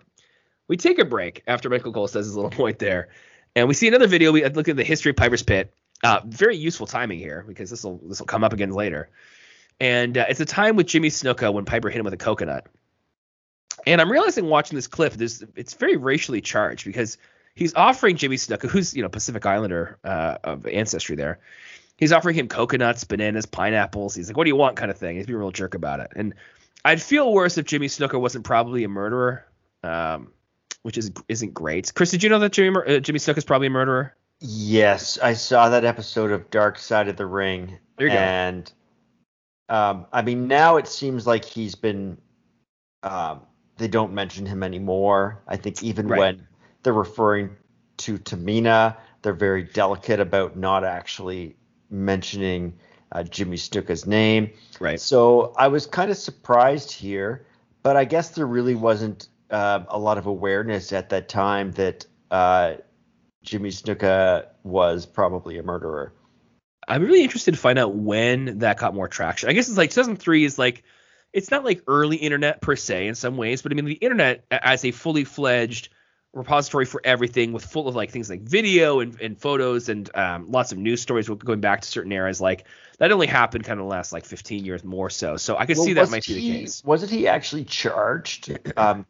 [0.69, 3.09] we take a break after Michael Cole says his little point there,
[3.57, 4.33] and we see another video.
[4.33, 5.73] We look at the history of Piper's Pit
[6.05, 9.11] uh, very useful timing here because this will this will come up again later.
[9.81, 12.67] And uh, it's a time with Jimmy Snuka when Piper hit him with a coconut.
[13.87, 17.19] And I'm realizing watching this clip, this it's very racially charged because
[17.55, 21.41] he's offering Jimmy Snuka, who's you know Pacific Islander uh, of ancestry there.
[21.97, 24.15] He's offering him coconuts, bananas, pineapples.
[24.15, 25.17] He's like, "What do you want?" kind of thing.
[25.17, 26.13] He's being a real jerk about it.
[26.15, 26.35] And
[26.85, 29.45] I'd feel worse if Jimmy Snuka wasn't probably a murderer,
[29.83, 30.33] um,
[30.83, 31.93] which is isn't great.
[31.95, 34.15] Kris, did you know that Jimmy uh, Jimmy Snuka is probably a murderer?
[34.41, 37.79] Yes, I saw that episode of Dark Side of the Ring.
[38.17, 38.73] and
[39.69, 42.19] um, I mean, now it seems like he's been.
[43.03, 43.43] Um,
[43.77, 45.43] they don't mention him anymore.
[45.47, 46.19] I think even right.
[46.19, 46.47] when
[46.83, 47.51] they're referring
[47.99, 51.57] to Tamina, they're very delicate about not actually
[51.91, 52.75] mentioning
[53.13, 54.51] uh, Jimmy Snuka's name.
[54.81, 55.01] Right.
[55.01, 57.47] So I was kind of surprised here,
[57.83, 62.05] but I guess there really wasn't uh, a lot of awareness at that time that
[62.31, 62.75] uh,
[63.43, 66.13] Jimmy Snuka was probably a murderer.
[66.87, 69.51] I'm really interested to find out when that got more traction.
[69.51, 70.85] I guess it's like 2003 is like
[71.33, 74.45] it's not like early internet per se in some ways, but I mean the internet
[74.51, 75.91] as a fully fledged
[76.35, 80.51] repository for everything with full of like things like video and, and photos and um,
[80.51, 82.67] lots of news stories going back to certain eras like
[82.99, 85.79] that only happened kind of the last like 15 years more so so i could
[85.79, 89.07] well, see that might he, be the case wasn't he actually charged um,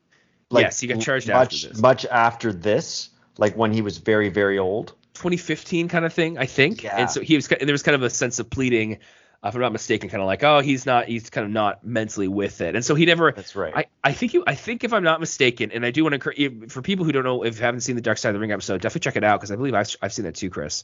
[0.51, 3.99] like yes he got charged much, after this much after this like when he was
[3.99, 6.97] very very old 2015 kind of thing i think yeah.
[6.97, 8.99] and so he was and there was kind of a sense of pleading
[9.45, 12.27] if I'm not mistaken, kind of like, oh, he's not, he's kind of not mentally
[12.27, 13.31] with it, and so he never.
[13.31, 13.73] That's right.
[13.75, 16.17] I, I think you, I think if I'm not mistaken, and I do want to
[16.17, 18.41] encourage for people who don't know, if you haven't seen the Dark Side of the
[18.41, 20.83] Ring episode, definitely check it out because I believe I've, I've seen that too, Kris.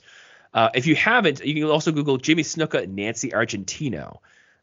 [0.53, 4.19] Uh, if you haven't, you can also Google Jimmy Snuka and Nancy Argentino.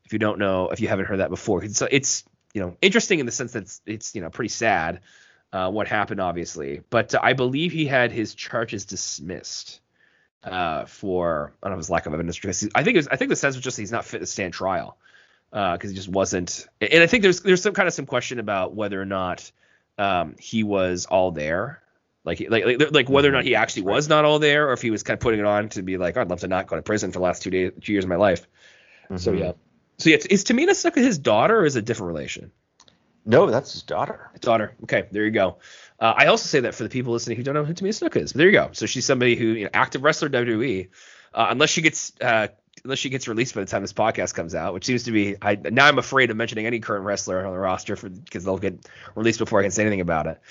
[0.05, 2.23] If you don't know, if you haven't heard that before, it's, it's
[2.53, 5.01] you know interesting in the sense that it's, it's you know pretty sad
[5.53, 9.81] uh, what happened, obviously, but uh, I believe he had his charges dismissed
[10.43, 13.29] uh, for I don't know his lack of evidence I think it was, I think
[13.29, 14.97] the sense was just he's not fit to stand trial
[15.51, 16.67] because uh, he just wasn't.
[16.79, 19.51] And I think there's there's some kind of some question about whether or not
[19.97, 21.81] um, he was all there,
[22.23, 23.61] like like like, like whether or not he mm-hmm.
[23.61, 25.81] actually was not all there, or if he was kind of putting it on to
[25.81, 27.71] be like, oh, I'd love to not go to prison for the last two days,
[27.81, 28.47] two years of my life.
[29.05, 29.17] Mm-hmm.
[29.17, 29.51] So yeah,
[29.97, 32.51] so yeah, is Tamina stuck with his daughter or is it a different relation?
[33.25, 34.31] No, that's his daughter.
[34.39, 34.73] Daughter.
[34.83, 35.57] Okay, there you go.
[35.99, 38.17] Uh, I also say that for the people listening who don't know who Tamina Snuka
[38.17, 38.33] is.
[38.33, 38.69] But there you go.
[38.73, 40.89] So she's somebody who, you know, active wrestler WWE.
[41.33, 42.47] Uh, unless she gets uh,
[42.83, 45.35] unless she gets released by the time this podcast comes out, which seems to be.
[45.41, 48.57] I now I'm afraid of mentioning any current wrestler on the roster for because they'll
[48.57, 50.41] get released before I can say anything about it.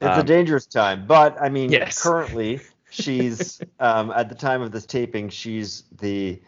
[0.00, 2.02] It's um, a dangerous time, but I mean, yes.
[2.02, 2.60] currently
[2.90, 6.40] she's um, at the time of this taping, she's the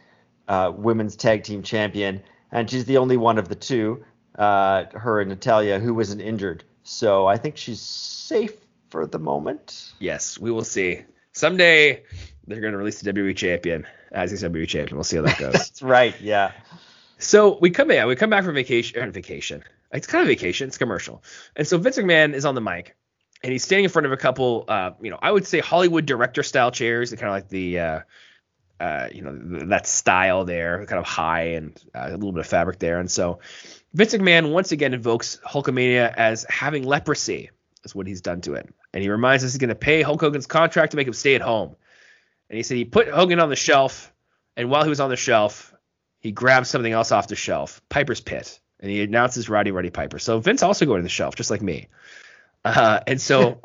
[0.48, 2.22] uh, women's tag team champion,
[2.52, 4.04] and she's the only one of the two
[4.38, 6.64] uh, her and Natalya, who wasn't injured.
[6.84, 8.56] So I think she's safe
[8.88, 9.92] for the moment.
[9.98, 11.02] Yes, we will see.
[11.32, 12.04] Someday
[12.46, 14.96] they're going to release the WWE champion as his WWE champion.
[14.96, 15.52] We'll see how that goes.
[15.52, 16.18] That's right.
[16.20, 16.52] Yeah.
[17.18, 19.02] So we come yeah, we come back from vacation.
[19.02, 19.64] Er, vacation.
[19.92, 20.68] It's kind of vacation.
[20.68, 21.22] It's commercial.
[21.56, 22.96] And so Vince McMahon is on the mic,
[23.42, 26.06] and he's standing in front of a couple, uh, you know, I would say Hollywood
[26.06, 28.00] director style chairs, kind of like the, uh,
[28.80, 32.46] uh, you know, that style there, kind of high and uh, a little bit of
[32.46, 33.00] fabric there.
[33.00, 33.40] And so
[33.94, 37.50] Vince McMahon once again invokes Hulkamania as having leprosy,
[37.84, 38.68] is what he's done to it.
[38.92, 41.34] And he reminds us he's going to pay Hulk Hogan's contract to make him stay
[41.34, 41.74] at home.
[42.50, 44.12] And he said he put Hogan on the shelf,
[44.56, 45.74] and while he was on the shelf,
[46.20, 50.18] he grabbed something else off the shelf, Piper's Pit, and he announces Roddy Roddy Piper.
[50.18, 51.88] So Vince also going to the shelf, just like me.
[52.64, 53.60] Uh, and so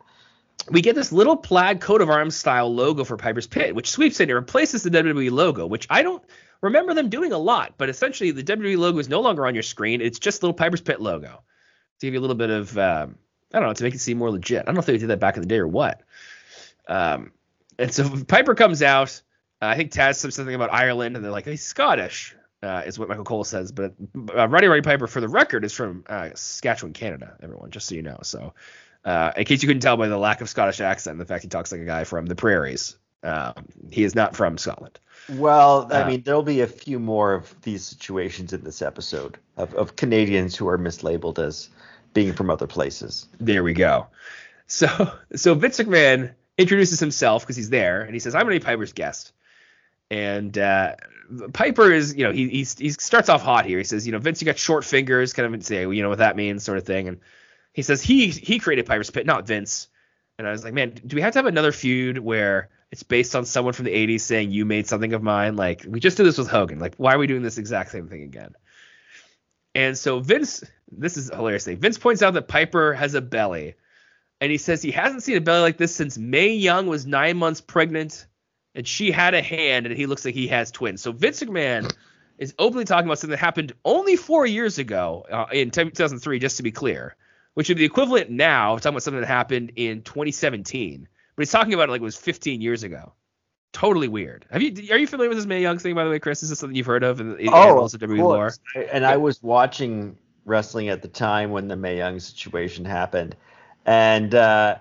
[0.70, 4.20] we get this little plaid coat of arms style logo for Piper's Pit, which sweeps
[4.20, 6.22] in and replaces the WWE logo, which I don't
[6.60, 9.62] remember them doing a lot, but essentially the WWE logo is no longer on your
[9.62, 10.00] screen.
[10.00, 11.42] It's just little Piper's Pit logo
[12.00, 13.16] to give you a little bit of um,
[13.52, 14.62] I don't know to make it seem more legit.
[14.62, 16.02] I don't know if they did that back in the day or what.
[16.86, 17.32] Um,
[17.78, 19.22] and so Piper comes out.
[19.60, 22.98] Uh, I think Taz says something about Ireland, and they're like, he's Scottish, uh, is
[22.98, 23.72] what Michael Cole says.
[23.72, 23.94] But
[24.36, 27.36] uh, Roddy Roddy Piper, for the record, is from uh, Saskatchewan, Canada.
[27.42, 28.18] Everyone, just so you know.
[28.22, 28.54] So,
[29.04, 31.42] uh, in case you couldn't tell by the lack of Scottish accent, and the fact
[31.42, 33.54] he talks like a guy from the prairies, um,
[33.90, 35.00] he is not from Scotland.
[35.34, 39.74] Well, I mean, there'll be a few more of these situations in this episode of,
[39.74, 41.68] of Canadians who are mislabeled as
[42.14, 43.28] being from other places.
[43.38, 44.06] There we go.
[44.66, 44.86] So,
[45.34, 49.32] so Vince McMahon introduces himself because he's there, and he says, "I'm Roddy Piper's guest."
[50.10, 50.96] And uh,
[51.52, 53.78] Piper is, you know, he he he starts off hot here.
[53.78, 56.18] He says, you know, Vince, you got short fingers, kind of say, you know, what
[56.18, 57.08] that means, sort of thing.
[57.08, 57.20] And
[57.72, 59.88] he says he he created Piper's Pit, not Vince.
[60.38, 63.36] And I was like, man, do we have to have another feud where it's based
[63.36, 65.56] on someone from the 80s saying you made something of mine.
[65.56, 66.78] Like we just did this with Hogan.
[66.78, 68.54] Like why are we doing this exact same thing again?
[69.74, 71.78] And so Vince, this is hilarious thing.
[71.78, 73.74] Vince points out that Piper has a belly,
[74.40, 77.36] and he says he hasn't seen a belly like this since Mae Young was nine
[77.36, 78.26] months pregnant,
[78.74, 81.02] and she had a hand, and he looks like he has twins.
[81.02, 81.92] So Vince McMahon
[82.38, 86.56] is openly talking about something that happened only four years ago uh, in 2003, just
[86.56, 87.14] to be clear,
[87.58, 91.52] which would be equivalent now of talking about something that happened in 2017 but he's
[91.52, 93.12] talking about it like it was 15 years ago.
[93.72, 94.44] Totally weird.
[94.50, 96.42] Have you are you familiar with this Mae Young thing by the way, Kris?
[96.42, 98.52] Is this something you've heard of in, in oh, of WWE lore?
[98.74, 103.36] And I was watching wrestling at the time when the Mae Young situation happened,
[103.86, 104.78] and uh,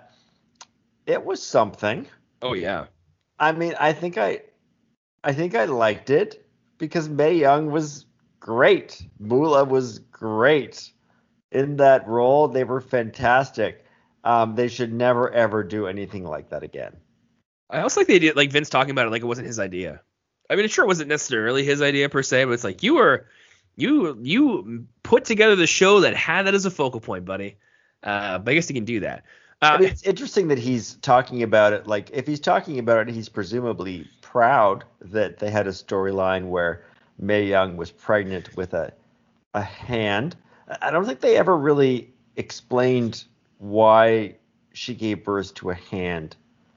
[1.05, 2.07] it was something.
[2.41, 2.85] Oh yeah.
[3.37, 4.41] I mean, I think I,
[5.23, 6.43] I think I liked it
[6.79, 8.07] because Mae Young was
[8.39, 8.99] great.
[9.19, 10.91] Moolah was great
[11.51, 12.47] in that role.
[12.47, 13.85] They were fantastic.
[14.23, 16.97] Um, they should never ever do anything like that again.
[17.69, 20.01] I also like the idea, like Vince talking about it like it wasn't his idea.
[20.49, 22.95] I mean, it sure, it wasn't necessarily his idea per se, but it's like you
[22.95, 23.27] were,
[23.75, 27.57] you you put together the show that had that as a focal point, buddy.
[28.03, 29.23] Uh, but I guess he can do that.
[29.61, 31.87] Uh, it's interesting that he's talking about it.
[31.87, 36.85] Like, if he's talking about it, he's presumably proud that they had a storyline where
[37.17, 38.93] Mae Young was pregnant with a
[39.53, 40.35] a hand.
[40.81, 43.23] I don't think they ever really explained
[43.57, 44.35] why
[44.73, 46.35] she gave birth to a hand.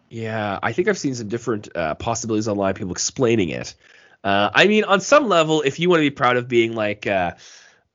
[0.08, 3.74] Yeah, I think I've seen some different uh, possibilities online, people explaining it.
[4.24, 7.06] Uh, I mean, on some level, if you want to be proud of being like,
[7.06, 7.32] uh,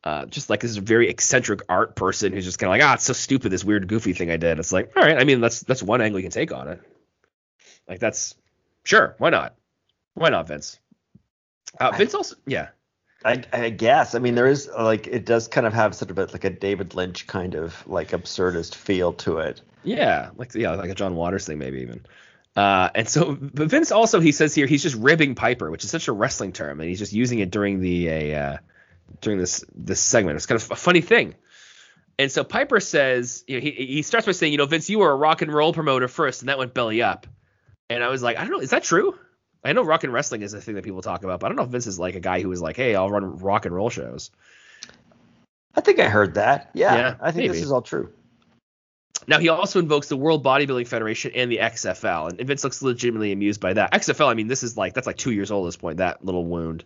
[0.03, 3.03] uh, just like this very eccentric art person who's just kind of like, ah, it's
[3.03, 4.59] so stupid, this weird, goofy thing I did.
[4.59, 6.81] It's like, all right, I mean, that's that's one angle you can take on it.
[7.87, 8.35] Like that's
[8.83, 9.55] sure, why not?
[10.13, 10.79] Why not, Vince?
[11.79, 12.69] Uh, Vince also, yeah.
[13.25, 14.13] I, I, guess.
[14.13, 16.51] I mean, there is like it does kind of have sort of a, like a
[16.51, 19.61] David Lynch kind of like absurdist feel to it.
[19.83, 22.05] Yeah, like yeah, like a John Waters thing maybe even.
[22.55, 25.89] Uh, and so, but Vince also he says here he's just ribbing Piper, which is
[25.89, 28.57] such a wrestling term, and he's just using it during the uh,
[29.21, 30.35] during this this segment.
[30.35, 31.33] It's kind of a funny thing.
[32.17, 34.99] And so Piper says, you know, he he starts by saying, you know, Vince, you
[34.99, 37.27] were a rock and roll promoter first, and that went belly up.
[37.89, 39.17] And I was like, I don't know, is that true?
[39.65, 41.57] I know rock and wrestling is a thing that people talk about, but I don't
[41.57, 43.73] know if Vince is like a guy who was like, hey, I'll run rock and
[43.73, 44.29] roll shows.
[45.73, 46.69] I think I heard that.
[46.73, 47.53] Yeah, yeah I think maybe.
[47.53, 48.13] this is all true.
[49.27, 53.31] Now he also invokes the World Bodybuilding Federation and the XFL, and Vince looks legitimately
[53.31, 53.91] amused by that.
[53.91, 56.23] XFL, I mean, this is like that's like two years old at this point, that
[56.23, 56.85] little wound.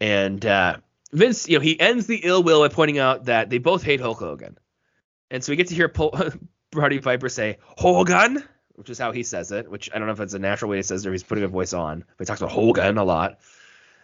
[0.00, 0.78] And uh,
[1.12, 4.00] Vince, you know, he ends the ill will by pointing out that they both hate
[4.00, 4.58] Hulk Hogan,
[5.30, 6.18] and so we get to hear Paul,
[6.74, 8.42] Roddy Piper say Hogan,
[8.74, 10.78] which is how he says it, which I don't know if it's a natural way
[10.78, 13.04] he says it or he's putting a voice on, but he talks about Hogan a
[13.04, 13.38] lot.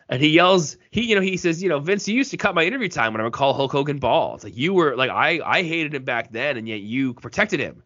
[0.09, 2.55] And he yells, he, you know, he says, you know, Vince, you used to cut
[2.55, 4.35] my interview time when I would call Hulk Hogan ball.
[4.35, 7.61] It's like you were like, I, I hated him back then, and yet you protected
[7.61, 7.85] him.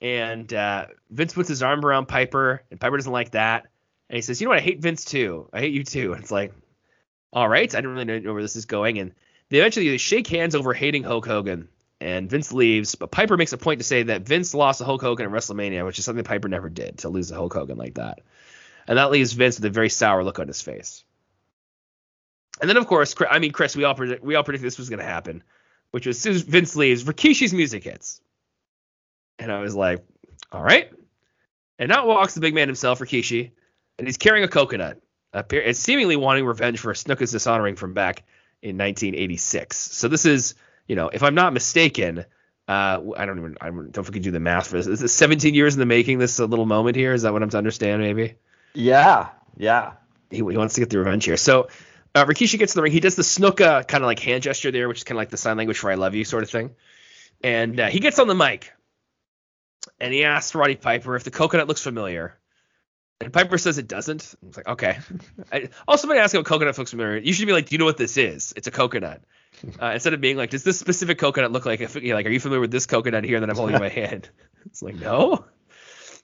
[0.00, 3.68] And uh, Vince puts his arm around Piper, and Piper doesn't like that.
[4.08, 5.48] And he says, you know what, I hate Vince too.
[5.52, 6.14] I hate you too.
[6.14, 6.52] And it's like,
[7.32, 8.98] all right, I don't really know where this is going.
[8.98, 9.14] And
[9.50, 11.68] they eventually they shake hands over hating Hulk Hogan
[12.00, 15.00] and Vince leaves, but Piper makes a point to say that Vince lost to Hulk
[15.00, 17.94] Hogan at WrestleMania, which is something Piper never did to lose to Hulk Hogan like
[17.94, 18.20] that.
[18.86, 21.04] And that leaves Vince with a very sour look on his face.
[22.60, 24.90] And then of course, I mean, Kris, we all predict we all predicted this was
[24.90, 25.42] going to happen,
[25.90, 28.20] which was as soon as Vince leaves, Rikishi's music hits,
[29.38, 30.04] and I was like,
[30.52, 30.90] all right.
[31.78, 33.50] And out walks the big man himself, Rikishi,
[33.98, 35.00] and he's carrying a coconut,
[35.32, 38.22] and seemingly wanting revenge for a Snuka's dishonoring from back
[38.62, 39.76] in 1986.
[39.76, 40.54] So this is
[40.86, 42.24] you know, if I'm not mistaken,
[42.66, 44.86] uh, I don't even I don't know if we can do the math for this.
[44.86, 46.18] Is this 17 years in the making?
[46.18, 47.12] This a little moment here.
[47.12, 48.00] Is that what I'm to understand?
[48.02, 48.36] Maybe.
[48.74, 49.28] Yeah.
[49.56, 49.92] Yeah.
[50.30, 51.36] He, he wants to get the revenge here.
[51.36, 51.68] So
[52.14, 52.92] uh, Rikishi gets in the ring.
[52.92, 55.30] He does the Snuka kind of like hand gesture there, which is kind of like
[55.30, 56.74] the sign language for "I love you" sort of thing.
[57.42, 58.72] And uh, he gets on the mic,
[60.00, 62.38] and he asks Roddy Piper if the coconut looks familiar.
[63.20, 64.34] And Piper says it doesn't.
[64.42, 64.98] I was like, okay.
[65.52, 67.74] I, also, when I ask him if coconut looks familiar, you should be like, do
[67.74, 68.52] you know what this is?
[68.56, 69.22] It's a coconut.
[69.80, 71.80] Uh, instead of being like, does this specific coconut look like?
[71.80, 73.80] A, you know, like, are you familiar with this coconut here that I'm holding in
[73.80, 74.28] my hand?
[74.66, 75.44] It's like, no.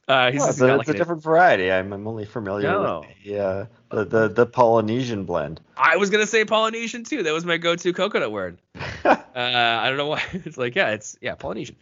[0.09, 1.71] Uh, he's well, it's, a, like it's a, different variety.
[1.71, 3.01] I'm, I'm only familiar no.
[3.01, 5.61] with the, uh, the, the the Polynesian blend.
[5.77, 7.23] I was gonna say Polynesian too.
[7.23, 8.63] That was my go-to coconut word.
[9.05, 10.23] uh, I don't know why.
[10.33, 11.77] It's like, yeah, it's yeah, Polynesian.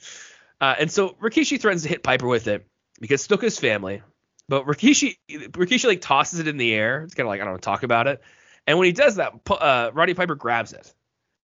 [0.60, 2.66] Uh, and so Rikishi threatens to hit Piper with it
[3.00, 4.02] because Snuka's family.
[4.48, 7.02] But Rikishi Rikishi like tosses it in the air.
[7.02, 8.22] It's kind of like I don't want to talk about it.
[8.66, 10.92] And when he does that, uh, Roddy Piper grabs it.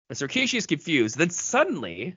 [0.10, 1.18] And so Rikishi is confused.
[1.18, 2.16] Then suddenly,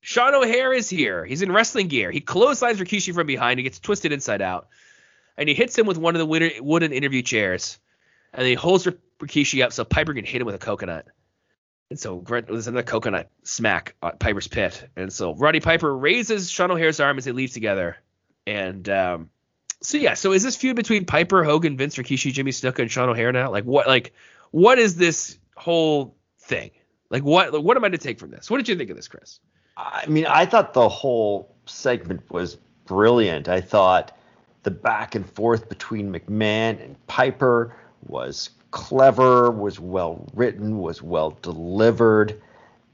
[0.00, 1.24] Sean O'Haire is here.
[1.24, 2.10] He's in wrestling gear.
[2.10, 3.58] He clotheslines Rikishi from behind.
[3.58, 4.68] He gets twisted inside out.
[5.36, 7.78] And he hits him with one of the wooden interview chairs.
[8.32, 8.86] And he holds
[9.18, 11.06] Rikishi up so Piper can hit him with a coconut.
[11.90, 14.88] And so there's another coconut smack at Piper's pit.
[14.96, 17.96] And so Roddy Piper raises Sean O'Haire's arm as they leave together.
[18.46, 19.30] And um,
[19.82, 23.08] so yeah, so is this feud between Piper, Hogan, Vince Rikishi, Jimmy Snuka, and Sean
[23.08, 23.50] O'Haire now?
[23.50, 24.12] Like what like
[24.50, 26.70] what is this whole thing?
[27.10, 28.50] Like what what am I to take from this?
[28.50, 29.40] What did you think of this, Kris?
[29.76, 32.56] I mean, I thought the whole segment was
[32.86, 33.48] brilliant.
[33.48, 34.16] I thought
[34.62, 41.36] the back and forth between McMahon and Piper was clever, was well written, was well
[41.42, 42.40] delivered,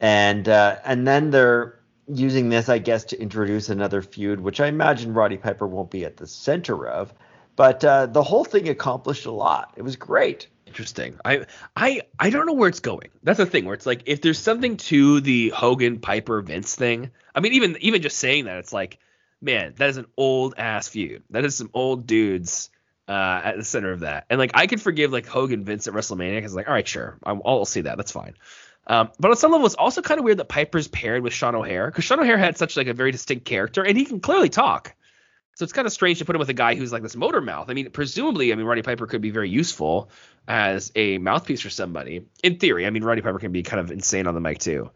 [0.00, 1.78] and uh, and then they're
[2.08, 6.04] using this, I guess, to introduce another feud, which I imagine Roddy Piper won't be
[6.04, 7.12] at the center of.
[7.56, 9.74] But uh, the whole thing accomplished a lot.
[9.76, 10.48] It was great.
[10.66, 11.18] Interesting.
[11.22, 11.44] I
[11.76, 13.10] I I don't know where it's going.
[13.22, 17.10] That's the thing where it's like if there's something to the Hogan Piper Vince thing.
[17.34, 18.98] I mean, even even just saying that, it's like,
[19.42, 21.24] man, that is an old ass feud.
[21.28, 22.70] That is some old dudes
[23.06, 24.24] uh, at the center of that.
[24.30, 27.18] And like I could forgive like Hogan Vince at WrestleMania because like, all right, sure,
[27.22, 27.98] I'll, I'll see that.
[27.98, 28.34] That's fine.
[28.86, 31.54] Um, but on some level, it's also kind of weird that Piper's paired with Sean
[31.54, 34.48] O'Haire because Sean O'Haire had such like a very distinct character and he can clearly
[34.48, 34.94] talk.
[35.54, 37.40] So it's kind of strange to put him with a guy who's like this motor
[37.40, 37.68] mouth.
[37.68, 40.10] I mean, presumably, I mean, Roddy Piper could be very useful
[40.48, 42.26] as a mouthpiece for somebody.
[42.42, 44.90] In theory, I mean, Roddy Piper can be kind of insane on the mic too.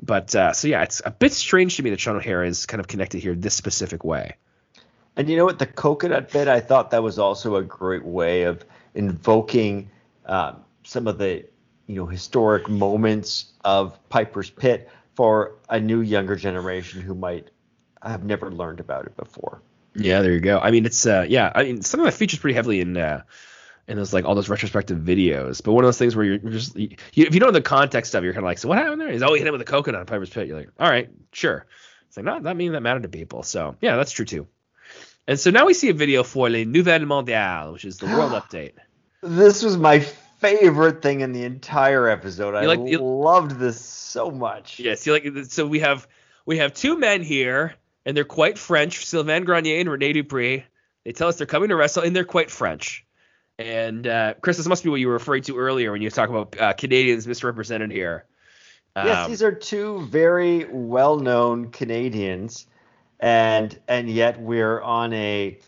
[0.00, 2.80] But uh, so yeah, it's a bit strange to me that Sean O'Haire is kind
[2.80, 4.36] of connected here this specific way.
[5.16, 8.42] And you know what, the coconut bit, I thought that was also a great way
[8.42, 8.64] of
[8.94, 9.90] invoking
[10.26, 11.46] um, some of the
[11.88, 17.50] you know historic moments of Piper's Pit for a new younger generation who might
[18.00, 19.60] have never learned about it before.
[19.96, 20.60] Yeah, there you go.
[20.60, 21.50] I mean, it's uh, yeah.
[21.52, 23.22] I mean, some of that features pretty heavily in uh,
[23.88, 25.62] in those like all those retrospective videos.
[25.64, 28.14] But one of those things where you're just you, if you don't know the context
[28.14, 29.10] of, it, you're kind of like, so what happened there?
[29.10, 30.46] He's oh, he hit him with a coconut on Piper's Pit.
[30.46, 31.66] You're like, all right, sure.
[32.06, 33.42] It's like not that mean that mattered to people.
[33.42, 34.46] So yeah, that's true too.
[35.26, 38.32] And so now we see a video for Le Nouvelle Mondiale, which is the world
[38.42, 38.74] update.
[39.22, 40.06] This was my
[40.38, 42.54] favorite thing in the entire episode.
[42.54, 44.78] I like- you- loved this so much.
[44.78, 46.06] Yes, you like so we have
[46.46, 47.74] we have two men here,
[48.06, 49.04] and they're quite French.
[49.04, 50.64] Sylvain Grenier and Rene Dupree.
[51.04, 53.04] They tell us they're coming to wrestle, and they're quite French.
[53.58, 56.28] And uh, Kris, this must be what you were referring to earlier when you talk
[56.30, 58.24] about uh, Canadians misrepresented here.
[58.96, 62.66] Yes, Um, these are two very well-known Canadians,
[63.20, 65.58] and and yet we're on a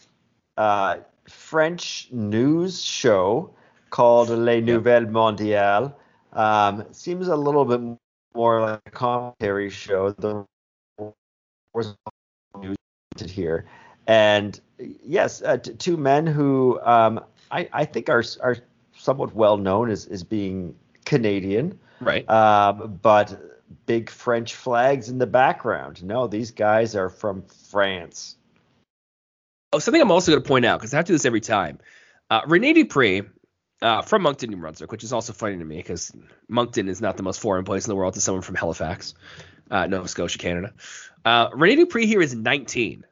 [0.56, 0.96] uh,
[1.28, 3.54] French news show
[3.90, 5.92] called Les Nouvelles Mondiales.
[6.32, 7.80] Um, seems a little bit
[8.34, 10.12] more like a commentary show.
[10.12, 10.46] The
[11.74, 11.94] was
[13.26, 13.66] here,
[14.06, 17.20] and yes, uh, t- two men who um,
[17.50, 18.56] I I think are are
[18.96, 20.74] somewhat well known as as being
[21.04, 22.28] Canadian right.
[22.28, 23.40] um, but
[23.86, 26.02] big French flags in the background.
[26.02, 28.36] No, these guys are from France.
[29.72, 31.40] Oh, something I'm also going to point out because I have to do this every
[31.40, 31.78] time.
[32.28, 33.22] Uh, Rene Dupree
[33.82, 36.12] uh, from Moncton, New Brunswick, which is also funny to me because
[36.48, 39.14] Moncton is not the most foreign place in the world to someone from Halifax,
[39.70, 40.72] uh, Nova Scotia, Canada.
[41.24, 43.04] Uh, Rene Dupree here is 19.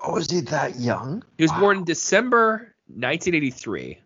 [0.00, 1.22] Oh, is he that young?
[1.36, 1.60] He was Wow.
[1.60, 3.98] born in December 1983,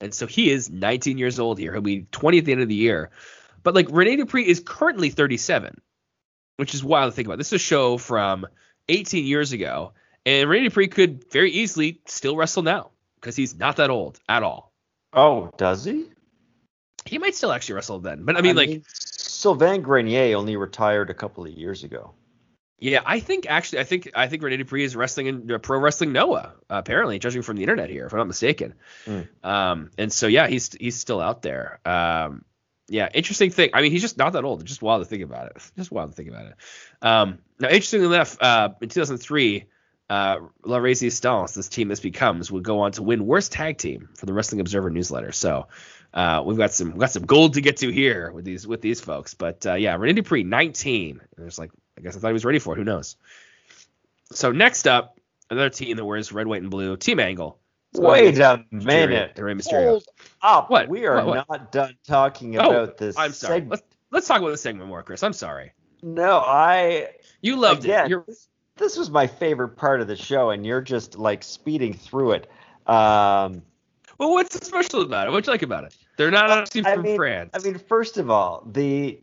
[0.00, 1.72] and so he is 19 years old here.
[1.72, 3.10] He'll be 20 at the end of the year.
[3.62, 5.80] But like Rene Dupree is currently 37,
[6.56, 7.38] which is wild to think about.
[7.38, 8.46] This is a show from
[8.88, 9.92] 18 years ago,
[10.26, 14.42] and Rene Dupree could very easily still wrestle now because he's not that old at
[14.42, 14.67] all.
[15.12, 16.06] Oh, does he?
[17.04, 21.14] He might still actually wrestle then, but I mean, like, Sylvain Grenier only retired a
[21.14, 22.12] couple of years ago.
[22.80, 25.78] yeah, I think actually, I think I think Rene Dupree is wrestling in uh, Pro
[25.78, 28.74] Wrestling Noah, apparently, judging from the internet here, if I'm not mistaken.
[29.06, 29.20] Hmm.
[29.42, 31.80] Um, and so yeah, he's he's still out there.
[31.84, 32.44] Um,
[32.88, 33.70] yeah, interesting thing.
[33.74, 34.64] I mean, he's just not that old.
[34.64, 35.70] Just wild to think about it.
[35.76, 36.54] Just wild to think about it.
[37.02, 39.66] Um, now, interestingly enough, uh, in 2003,
[40.10, 44.08] uh, La Resistance, this team this becomes, would go on to win Worst Tag Team
[44.14, 45.32] for the Wrestling Observer newsletter.
[45.32, 45.68] So
[46.14, 48.80] uh, we've got some we've got some gold to get to here with these with
[48.80, 49.34] these folks.
[49.34, 51.20] But uh, yeah, Rene Dupree, 19.
[51.36, 52.78] And it's like I guess I thought he was ready for it.
[52.78, 53.16] Who knows?
[54.32, 55.18] So next up,
[55.50, 57.58] another team that wears red, white, and blue, Team Angle.
[57.94, 59.32] Wait a minute.
[59.38, 59.84] Rey Mysterio.
[59.88, 60.04] Hold
[60.42, 60.70] up.
[60.70, 60.88] What?
[60.88, 61.48] We are What, what?
[61.48, 63.16] not done talking Oh, about this.
[63.16, 63.62] I'm sorry.
[63.62, 65.22] seg- Let's let's talk about this segment more, Kris.
[65.22, 65.72] I'm sorry.
[66.02, 67.08] No, I
[67.40, 68.10] You loved again, it.
[68.10, 68.26] You're,
[68.78, 72.50] this, was my favorite part of the show, and you're just like speeding through it.
[72.86, 73.62] Um,
[74.18, 75.30] well, what's special about it?
[75.30, 75.96] What'd you like about it?
[76.16, 77.50] They're not actually I from mean- France.
[77.54, 79.20] I mean, first of all, the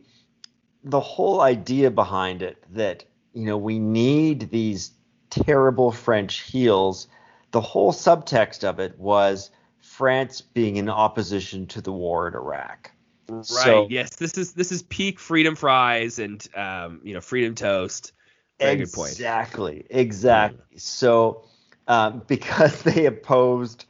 [0.84, 3.04] the whole idea behind it that
[3.34, 4.92] you know we need these
[5.30, 7.08] terrible French heels.
[7.50, 9.50] The whole subtext of it was
[9.80, 12.90] France being in opposition to the war in Iraq.
[13.28, 13.44] right.
[13.44, 14.16] so- yes.
[14.16, 18.12] This is this is peak freedom fries and um, you know, freedom toast.
[18.58, 19.10] Very.
[19.12, 20.78] Exactly, exactly.
[20.78, 21.44] So,
[21.88, 23.86] um, because they opposed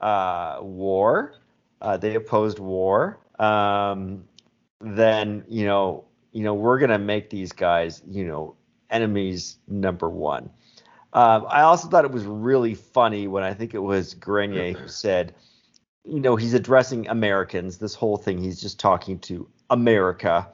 [0.00, 1.34] uh, war,
[1.80, 3.18] uh, they opposed war.
[3.38, 4.24] Um,
[4.80, 8.56] then you know, you know, we're gonna make these guys, you know,
[8.90, 10.50] enemies number one.
[11.12, 14.88] Um, I also thought it was really funny when I think it was Grenier who
[14.88, 15.34] said,
[16.04, 17.78] you know, he's addressing Americans.
[17.78, 20.48] This whole thing, he's just talking to America,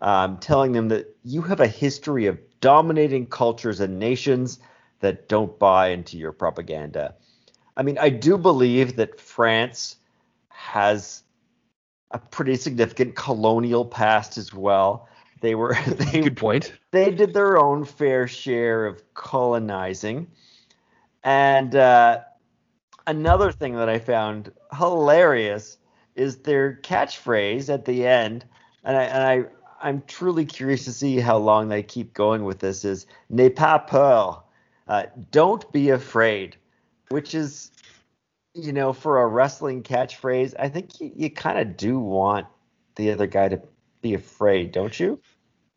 [0.00, 4.58] um, telling them that you have a history of dominating cultures and nations
[5.00, 7.14] that don't buy into your propaganda.
[7.76, 9.96] I mean, I do believe that France
[10.48, 11.22] has
[12.10, 15.08] a pretty significant colonial past as well.
[15.40, 16.72] They were they Good point.
[16.90, 20.30] they did their own fair share of colonizing.
[21.24, 22.20] And uh,
[23.06, 25.78] another thing that I found hilarious
[26.14, 28.44] is their catchphrase at the end,
[28.84, 29.48] and I and I
[29.80, 32.84] I'm truly curious to see how long they keep going with this.
[32.84, 34.42] Is ne pas peur,"
[34.88, 36.56] uh, don't be afraid,
[37.08, 37.70] which is,
[38.54, 42.46] you know, for a wrestling catchphrase, I think you, you kind of do want
[42.96, 43.62] the other guy to
[44.02, 45.20] be afraid, don't you?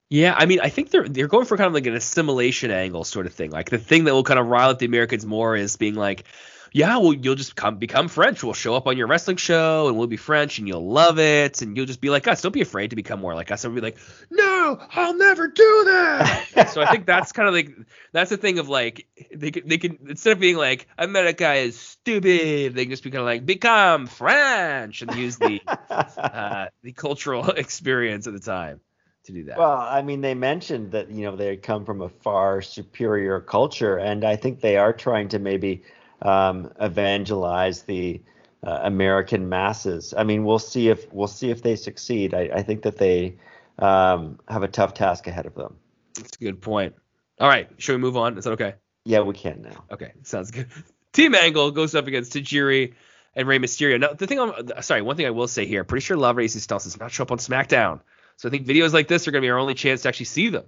[0.09, 3.03] Yeah, I mean, I think they're they're going for kind of like an assimilation angle
[3.03, 3.51] sort of thing.
[3.51, 6.25] Like the thing that will kind of rile up the Americans more is being like,
[6.73, 8.43] yeah, well, you'll just come become French.
[8.43, 11.61] We'll show up on your wrestling show and we'll be French and you'll love it
[11.61, 12.41] and you'll just be like us.
[12.41, 13.63] Don't be afraid to become more like us.
[13.63, 13.99] And we'll be like,
[14.31, 16.69] no, I'll never do that.
[16.73, 17.75] so I think that's kind of like
[18.11, 19.05] that's the thing of like
[19.35, 23.11] they can, they can instead of being like America is stupid, they can just be
[23.11, 28.79] kind of like become French and use the uh, the cultural experience at the time
[29.25, 29.59] to do that.
[29.59, 33.97] Well, I mean, they mentioned that you know they come from a far superior culture,
[33.97, 35.83] and I think they are trying to maybe
[36.23, 38.21] um, evangelize the
[38.65, 40.13] uh, American masses.
[40.17, 42.33] I mean, we'll see if we'll see if they succeed.
[42.33, 43.37] I, I think that they
[43.77, 45.75] um, have a tough task ahead of them.
[46.15, 46.95] That's a good point.
[47.39, 48.37] All right, should we move on?
[48.37, 48.75] Is that okay?
[49.05, 49.83] Yeah, we can now.
[49.91, 50.67] Okay, sounds good.
[51.13, 52.93] Team Angle goes up against Tajiri
[53.35, 53.99] and Rey Mysterio.
[53.99, 56.85] Now, the thing I'm sorry, one thing I will say here, pretty sure La Resistance
[56.85, 57.99] does not show up on SmackDown.
[58.37, 60.25] So I think videos like this are going to be our only chance to actually
[60.25, 60.65] see them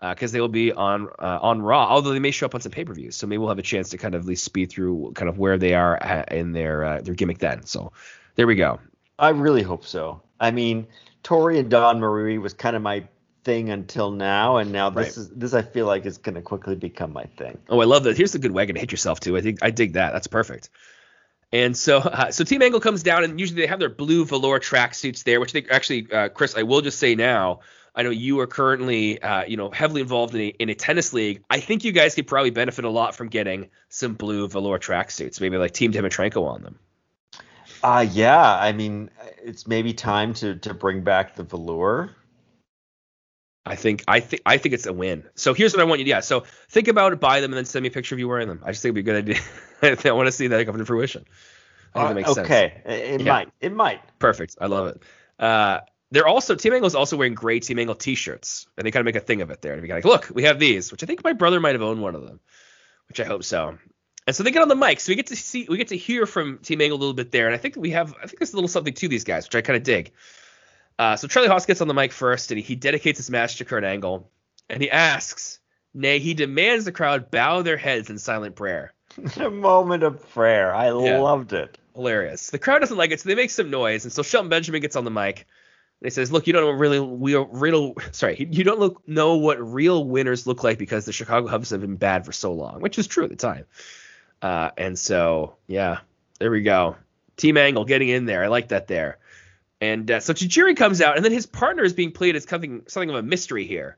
[0.00, 1.86] because uh, they will be on uh, on Raw.
[1.88, 3.62] Although they may show up on some pay per views, so maybe we'll have a
[3.62, 5.96] chance to kind of at least speed through kind of where they are
[6.30, 7.64] in their uh, their gimmick then.
[7.64, 7.92] So
[8.36, 8.80] there we go.
[9.18, 10.22] I really hope so.
[10.38, 10.86] I mean,
[11.22, 13.04] Torrie and Dawn Marie was kind of my
[13.44, 15.16] thing until now, and now this right.
[15.16, 17.58] is this I feel like is going to quickly become my thing.
[17.68, 18.16] Oh, I love that.
[18.16, 19.36] Here's the good wagon to hit yourself too.
[19.36, 20.12] I think I dig that.
[20.12, 20.70] That's perfect.
[21.52, 24.60] And so, uh, so Team Angle comes down, and usually they have their blue velour
[24.60, 27.60] tracksuits there, which they actually, uh, Kris, I will just say now,
[27.94, 31.12] I know you are currently, uh, you know, heavily involved in a, in a tennis
[31.12, 31.42] league.
[31.50, 35.40] I think you guys could probably benefit a lot from getting some blue velour tracksuits,
[35.40, 36.78] maybe like Team Dimitrenko on them.
[37.82, 39.10] Uh yeah, I mean,
[39.42, 42.14] it's maybe time to to bring back the velour.
[43.64, 45.24] I think I think I think it's a win.
[45.34, 46.20] So here's what I want you to yeah.
[46.20, 48.48] So think about it, buy them, and then send me a picture of you wearing
[48.48, 48.60] them.
[48.64, 49.40] I just think it'd be a good
[49.82, 50.10] idea.
[50.10, 51.24] I want to see that come to fruition.
[51.94, 52.84] I think uh, makes okay, sense.
[52.86, 53.32] it yeah.
[53.32, 53.48] might.
[53.60, 54.00] It might.
[54.18, 54.56] Perfect.
[54.60, 55.02] I love it.
[55.38, 55.80] Uh,
[56.10, 59.06] they're also Team Angle is also wearing gray Team Angle T-shirts, and they kind of
[59.06, 59.74] make a thing of it there.
[59.74, 62.02] And be like, look, we have these, which I think my brother might have owned
[62.02, 62.40] one of them,
[63.08, 63.78] which I hope so.
[64.26, 65.96] And so they get on the mic, so we get to see, we get to
[65.96, 68.38] hear from Team Angle a little bit there, and I think we have, I think
[68.38, 70.12] there's a little something to these guys, which I kind of dig.
[70.98, 73.56] Uh, so Charlie Haas gets on the mic first, and he, he dedicates his match
[73.56, 74.30] to Kurt Angle,
[74.68, 75.58] and he asks,
[75.94, 78.92] nay, he demands the crowd bow their heads in silent prayer.
[79.36, 80.74] a moment of prayer.
[80.74, 81.18] I yeah.
[81.18, 81.78] loved it.
[81.94, 82.50] Hilarious.
[82.50, 84.96] The crowd doesn't like it, so they make some noise, and so Shelton Benjamin gets
[84.96, 85.46] on the mic.
[86.02, 89.60] He says, "Look, you don't know really real, real sorry, you don't look know what
[89.60, 92.98] real winners look like because the Chicago Cubs have been bad for so long, which
[92.98, 93.66] is true at the time."
[94.40, 95.98] Uh, and so, yeah,
[96.38, 96.96] there we go.
[97.36, 98.42] Team Angle getting in there.
[98.42, 99.18] I like that there.
[99.80, 102.82] And uh, so Tajiri comes out, and then his partner is being played as something
[102.86, 103.96] something of a mystery here.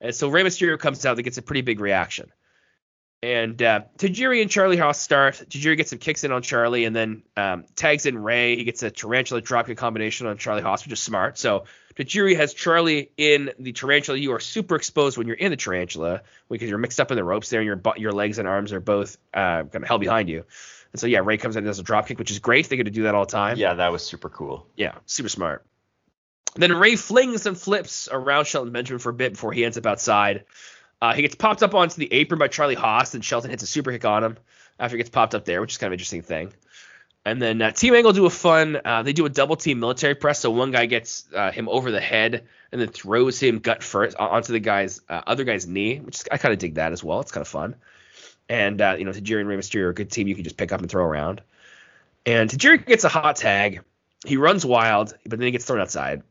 [0.00, 2.30] And so Rey Mysterio comes out, that gets a pretty big reaction.
[3.24, 5.36] And uh, Tajiri and Charlie Haas start.
[5.48, 8.56] Tajiri gets some kicks in on Charlie, and then um, tags in Rey.
[8.56, 11.38] He gets a tarantula dropkick combination on Charlie Haas, which is smart.
[11.38, 11.64] So
[11.96, 14.18] Tajiri has Charlie in the tarantula.
[14.18, 16.20] You are super exposed when you're in the tarantula
[16.50, 18.80] because you're mixed up in the ropes there, and your your legs and arms are
[18.80, 20.44] both uh, kind of held behind you.
[20.92, 22.68] And so yeah, Rey comes in and does a dropkick, which is great.
[22.68, 23.56] They get to do that all the time.
[23.56, 24.66] Yeah, that was super cool.
[24.76, 25.64] Yeah, super smart.
[26.56, 29.86] Then Rey flings and flips around Shelton Benjamin for a bit before he ends up
[29.86, 30.44] outside.
[31.04, 33.66] Uh, he gets popped up onto the apron by Charlie Haas, and Shelton hits a
[33.66, 34.38] super kick on him
[34.78, 36.54] after he gets popped up there, which is kind of an interesting thing.
[37.26, 40.14] And then uh, Team Angle do a fun, uh, they do a double team military
[40.14, 40.40] press.
[40.40, 44.16] So one guy gets uh, him over the head and then throws him gut first
[44.16, 47.04] onto the guy's uh, other guy's knee, which is, I kind of dig that as
[47.04, 47.20] well.
[47.20, 47.76] It's kind of fun.
[48.48, 50.56] And uh, you know, Tajiri and Rey Mysterio are a good team you can just
[50.56, 51.42] pick up and throw around.
[52.24, 53.82] And Tajiri gets a hot tag.
[54.24, 56.22] He runs wild, but then he gets thrown outside.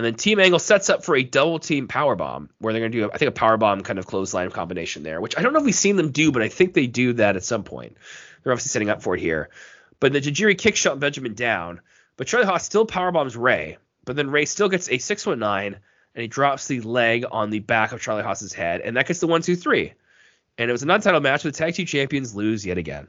[0.00, 2.92] And then Team Angle sets up for a double team power bomb where they're going
[2.92, 5.52] to do, I think, a power bomb kind of clothesline combination there, which I don't
[5.52, 7.98] know if we've seen them do, but I think they do that at some point.
[8.42, 9.50] They're obviously setting up for it here.
[10.00, 11.82] But the Tajiri kicks Shelton Benjamin down,
[12.16, 13.76] but Charlie Haas still power bombs Rey,
[14.06, 15.78] but then Rey still gets a 619
[16.14, 19.20] and he drops the leg on the back of Charlie Haas's head, and that gets
[19.20, 19.92] the one two three.
[20.56, 23.06] And it was a non-title match where the tag team champions lose yet again.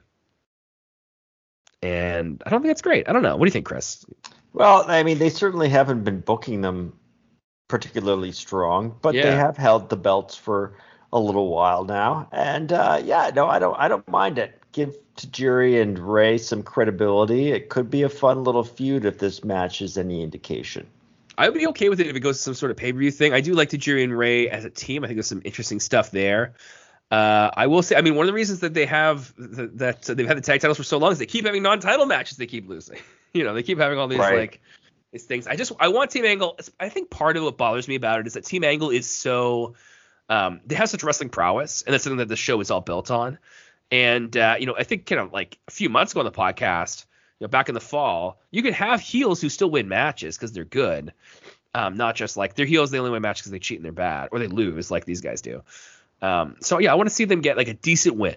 [1.82, 3.08] And I don't think that's great.
[3.08, 3.38] I don't know.
[3.38, 4.06] What do you think, Kris?
[4.54, 6.94] Well, I mean, they certainly haven't been booking them
[7.68, 9.24] particularly strong, but yeah.
[9.24, 10.74] they have held the belts for
[11.14, 12.28] a little while now.
[12.32, 14.62] And uh, yeah, no, I don't, I don't mind it.
[14.74, 17.52] Give Tajiri and Rey some credibility.
[17.52, 20.88] It could be a fun little feud if this match is any indication.
[21.38, 23.00] I would be okay with it if it goes to some sort of pay per
[23.00, 23.34] view thing.
[23.34, 25.04] I do like Tajiri and Rey as a team.
[25.04, 26.54] I think there's some interesting stuff there.
[27.10, 30.04] Uh, I will say, I mean, one of the reasons that they have the, that
[30.04, 32.38] they've had the tag titles for so long is they keep having non-title matches.
[32.38, 33.00] They keep losing.
[33.34, 34.38] you know, they keep having all these right.
[34.38, 34.62] like
[35.12, 35.48] these things.
[35.48, 36.58] I just I want Team Angle.
[36.80, 39.76] I think part of what bothers me about it is that Team Angle is so
[40.30, 43.12] um, they have such wrestling prowess, and that's something that the show is all built
[43.12, 43.38] on.
[43.92, 46.32] And uh, you know, I think kind of like a few months ago on the
[46.32, 47.06] podcast,
[47.40, 50.54] you know, back in the fall, you could have heels who still win matches because
[50.54, 51.14] they're good.
[51.74, 53.94] Um, not just like their heels they only win matches because they cheat and they're
[53.94, 55.64] bad or they lose like these guys do.
[56.22, 58.36] Um, so yeah, I want to see them get like a decent win.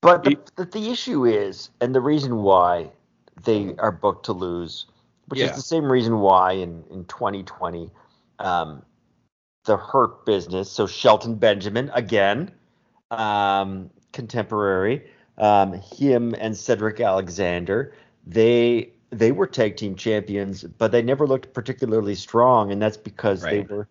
[0.00, 2.90] But the, the, the, issue is, and the reason why
[3.42, 4.86] they are booked to lose,
[5.26, 5.46] which yeah.
[5.46, 7.90] is the same reason why in in 2020,
[8.38, 8.82] um,
[9.64, 12.50] the Hurt Business, so Shelton Benjamin again,
[13.10, 17.94] um, contemporary, um, him and Cedric Alexander,
[18.26, 23.42] they they were tag team champions, but they never looked particularly strong, and that's because
[23.42, 23.68] right.
[23.68, 23.88] they were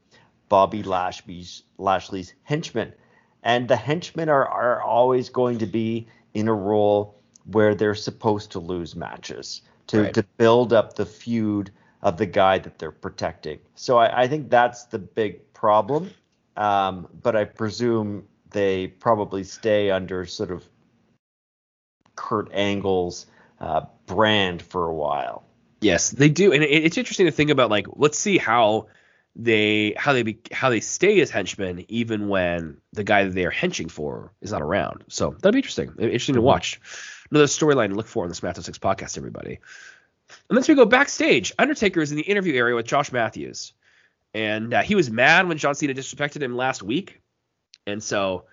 [0.48, 2.94] Bobby Lashley's Lashley's henchmen
[3.44, 7.19] and the henchmen are are always going to be in a role
[7.52, 10.14] where they're supposed to lose matches to right.
[10.14, 11.72] to build up the feud
[12.02, 13.60] of the guy that they're protecting.
[13.76, 16.12] So I, I think that's the big problem.
[16.56, 20.68] Um, but I presume they probably stay under sort of
[22.16, 23.26] Kurt Angle's
[23.60, 25.46] uh, brand for a while.
[25.82, 27.70] Yes, they do, and it's interesting to think about.
[27.70, 28.88] Like, let's see how
[29.36, 33.46] they how they be, how they stay as henchmen even when the guy that they
[33.46, 35.06] are henching for is not around.
[35.08, 35.94] So that'd be interesting.
[35.98, 36.48] Interesting to mm-hmm.
[36.48, 36.82] watch.
[37.32, 39.60] Another storyline to look for on the SmackDown Six podcast, everybody.
[40.50, 41.54] And then we go backstage.
[41.58, 43.74] Undertaker is in the interview area with Josh Matthews,
[44.34, 47.22] and uh, he was mad when John Cena disrespected him last week,
[47.88, 48.46] and so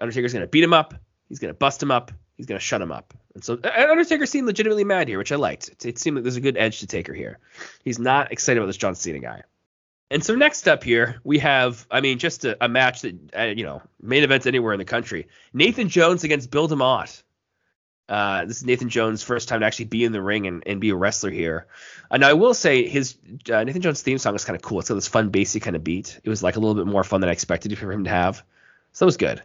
[0.00, 0.94] Undertaker's gonna beat him up.
[1.28, 2.12] He's gonna bust him up.
[2.36, 3.14] He's gonna shut him up.
[3.34, 5.68] And so Undertaker seemed legitimately mad here, which I liked.
[5.68, 7.38] It, it seemed like there's a good edge to Taker here.
[7.84, 9.42] He's not excited about this John Cena guy.
[10.10, 13.42] And so next up here, we have, I mean, just a, a match that, uh,
[13.42, 15.26] you know, main events anywhere in the country.
[15.52, 17.22] Nathan Jones against Bill DeMott.
[18.08, 20.80] Uh, this is Nathan Jones' first time to actually be in the ring and, and
[20.80, 21.66] be a wrestler here.
[22.10, 23.16] And I will say his
[23.52, 24.80] uh, Nathan Jones' theme song is kind of cool.
[24.80, 26.20] It's got this fun, bassy kind of beat.
[26.22, 28.42] It was like a little bit more fun than I expected for him to have.
[28.92, 29.42] So that was good.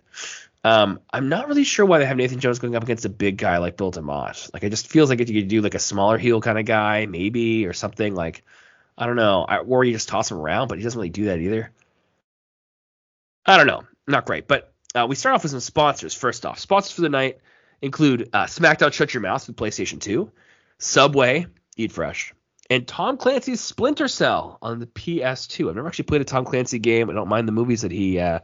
[0.63, 3.37] Um, I'm not really sure why they have Nathan Jones going up against a big
[3.37, 4.53] guy like Bill DeMott.
[4.53, 6.65] Like, it just feels like if you could do like a smaller heel kind of
[6.65, 8.43] guy, maybe, or something like–
[8.97, 9.43] I don't know.
[9.47, 11.71] I, or you just toss him around, but he doesn't really do that either.
[13.45, 13.83] I don't know.
[14.05, 14.47] Not great.
[14.47, 16.13] But uh, we start off with some sponsors.
[16.13, 17.39] First off, sponsors for the night
[17.81, 20.31] include uh, SmackDown Shut Your Mouth with PlayStation 2,
[20.77, 21.47] Subway,
[21.77, 22.33] Eat Fresh,
[22.69, 25.69] and Tom Clancy's Splinter Cell on the PS2.
[25.69, 27.09] I've never actually played a Tom Clancy game.
[27.09, 28.39] I don't mind the movies that he, uh,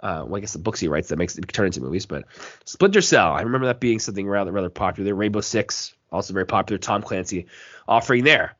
[0.00, 2.06] uh, well, I guess the books he writes that makes it turn into movies.
[2.06, 2.24] But
[2.64, 5.14] Splinter Cell, I remember that being something rather rather popular.
[5.14, 6.78] Rainbow Six, also very popular.
[6.78, 7.46] Tom Clancy
[7.88, 8.56] offering there.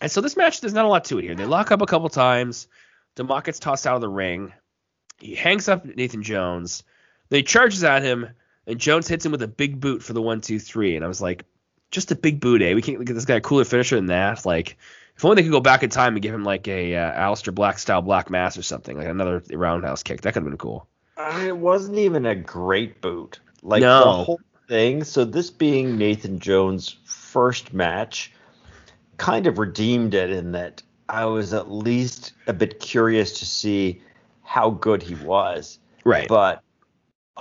[0.00, 1.34] And so this match, there's not a lot to it here.
[1.34, 2.68] They lock up a couple times.
[3.16, 4.52] DeMott gets tossed out of the ring.
[5.18, 6.82] He hangs up Nathan Jones.
[7.28, 8.28] Then he charges at him,
[8.70, 10.96] and Jones hits him with a big boot for the one, two, three.
[10.96, 11.44] And I was like,
[11.90, 12.74] just a big boot, eh?
[12.74, 14.46] We can't get this guy a cooler finisher than that.
[14.46, 14.78] Like,
[15.16, 17.54] if only they could go back in time and give him like a uh, Aleister
[17.54, 20.22] Black style black mass or something, like another roundhouse kick.
[20.22, 20.86] That could have been cool.
[21.16, 23.40] Uh, it wasn't even a great boot.
[23.62, 24.04] Like no.
[24.04, 25.04] the whole thing.
[25.04, 28.32] So this being Nathan Jones' first match
[29.16, 34.00] kind of redeemed it in that I was at least a bit curious to see
[34.42, 35.78] how good he was.
[36.04, 36.28] Right.
[36.28, 36.62] But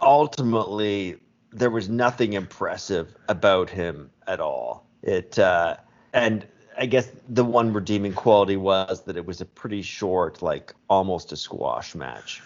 [0.02, 1.18] ultimately,
[1.52, 4.88] there was nothing impressive about him at all.
[5.02, 5.78] It uh,
[6.14, 6.46] and
[6.78, 11.32] I guess the one redeeming quality was that it was a pretty short, like almost
[11.32, 12.42] a squash match.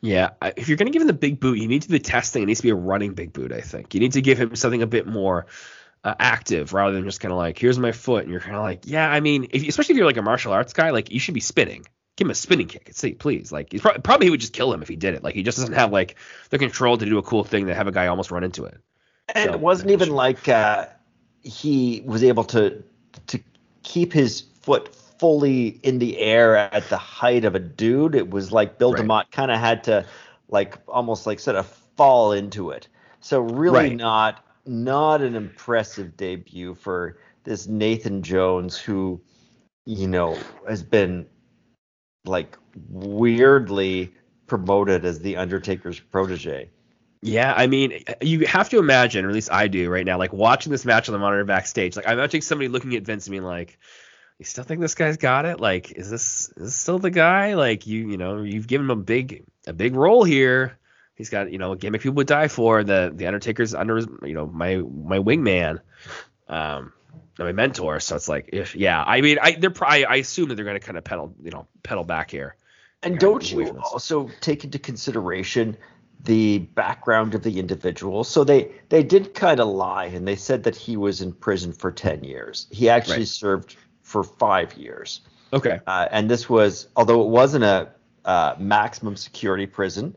[0.00, 2.42] Yeah, if you're to give him the big boot, you need to be testing.
[2.42, 3.52] It needs to be a running big boot.
[3.52, 5.46] I think you need to give him something a bit more
[6.04, 8.62] uh, active rather than just kind of like here's my foot and you're kind of
[8.62, 11.20] like yeah i mean if, especially if you're like a martial arts guy like you
[11.20, 11.86] should be spinning
[12.16, 14.72] give him a spinning kick and see please like pro- probably he would just kill
[14.72, 15.22] him if he did it.
[15.22, 16.16] Like he just doesn't have like
[16.50, 18.78] the control to do a cool thing to have a guy almost run into it.
[19.34, 20.86] And so, it wasn't even like uh,
[21.42, 22.82] he was able to
[23.28, 23.40] to
[23.82, 28.14] keep his foot fully in the air at the height of a dude.
[28.14, 29.02] It was like bill right.
[29.02, 30.04] demott kind of had to
[30.48, 31.66] like almost like sort of
[31.96, 32.88] fall into it.
[33.20, 33.96] So really right.
[33.96, 39.20] not not an impressive debut for this Nathan Jones, who,
[39.84, 41.26] you know, has been
[42.24, 42.56] like
[42.88, 44.12] weirdly
[44.46, 46.70] promoted as the Undertaker's protege.
[47.24, 50.32] Yeah, I mean, you have to imagine, or at least I do right now, like
[50.32, 51.94] watching this match on the monitor backstage.
[51.94, 53.78] Like I'm imagining somebody looking at Vince and being like,
[54.40, 55.60] "You still think this guy's got it?
[55.60, 57.54] Like, is this is this still the guy?
[57.54, 60.78] Like, you you know, you've given him a big a big role here.
[61.14, 62.82] He's got you know a gimmick people would die for.
[62.82, 65.80] The the Undertaker's under you know my my wingman,
[66.48, 66.92] um,
[67.38, 68.00] my mentor.
[68.00, 70.78] So it's like if yeah, I mean I they're probably I assume that they're going
[70.78, 72.56] to kind of pedal you know pedal back here.
[73.02, 75.76] And don't you also take into consideration
[76.24, 78.24] the background of the individual?
[78.24, 81.72] So they they did kind of lie and they said that he was in prison
[81.72, 82.66] for ten years.
[82.70, 83.28] He actually right.
[83.28, 85.20] served for five years.
[85.52, 85.80] Okay.
[85.86, 87.90] Uh, and this was although it wasn't a
[88.24, 90.16] uh, maximum security prison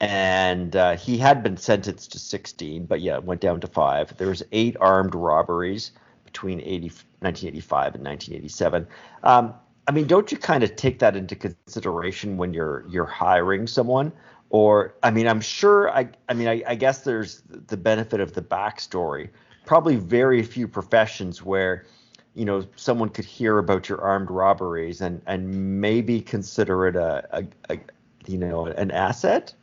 [0.00, 4.16] and uh, he had been sentenced to 16, but yeah, went down to five.
[4.16, 5.90] There was eight armed robberies
[6.32, 6.88] between 80,
[7.20, 8.86] 1985 and 1987.
[9.22, 9.54] Um,
[9.86, 14.12] I mean, don't you kind of take that into consideration when you're you're hiring someone?
[14.50, 15.90] Or I mean, I'm sure.
[15.90, 19.30] I I mean, I, I guess there's the benefit of the backstory.
[19.64, 21.86] Probably very few professions where
[22.34, 27.26] you know someone could hear about your armed robberies and and maybe consider it a,
[27.32, 27.78] a, a
[28.26, 29.54] you know an asset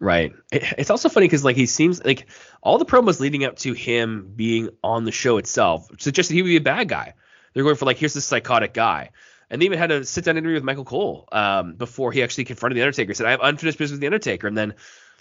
[0.00, 0.32] Right.
[0.52, 2.28] It's also funny because like he seems like
[2.62, 6.48] all the promos leading up to him being on the show itself suggested he would
[6.48, 7.14] be a bad guy.
[7.52, 9.10] They're going for like here's this psychotic guy,
[9.50, 12.44] and they even had a sit down interview with Michael Cole um, before he actually
[12.44, 13.10] confronted the Undertaker.
[13.10, 14.74] He said I have unfinished business with the Undertaker, and then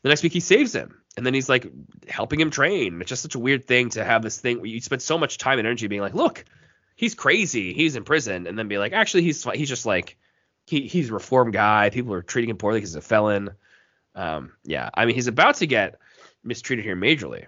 [0.03, 1.71] the next week he saves him, and then he's like
[2.07, 3.01] helping him train.
[3.01, 5.39] It's just such a weird thing to have this thing where you spend so much
[5.39, 6.45] time and energy being like, look,
[6.95, 10.17] he's crazy, he's in prison, and then be like, actually he's he's just like
[10.67, 11.89] he he's a reformed guy.
[11.89, 13.49] People are treating him poorly because he's a felon.
[14.17, 15.99] Um, yeah, I mean he's about to get
[16.43, 17.45] mistreated here majorly.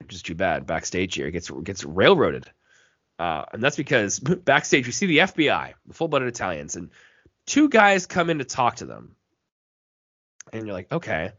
[0.00, 0.66] which is too bad.
[0.66, 2.50] Backstage here gets gets railroaded,
[3.18, 6.90] uh, and that's because backstage we see the FBI, the full-blooded Italians, and
[7.46, 9.16] two guys come in to talk to them,
[10.52, 11.32] and you're like, okay,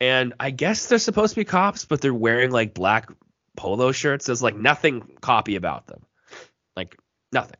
[0.00, 3.10] and I guess they're supposed to be cops, but they're wearing like black
[3.56, 4.26] polo shirts.
[4.26, 6.04] There's like nothing copy about them,
[6.76, 6.96] like
[7.32, 7.58] nothing.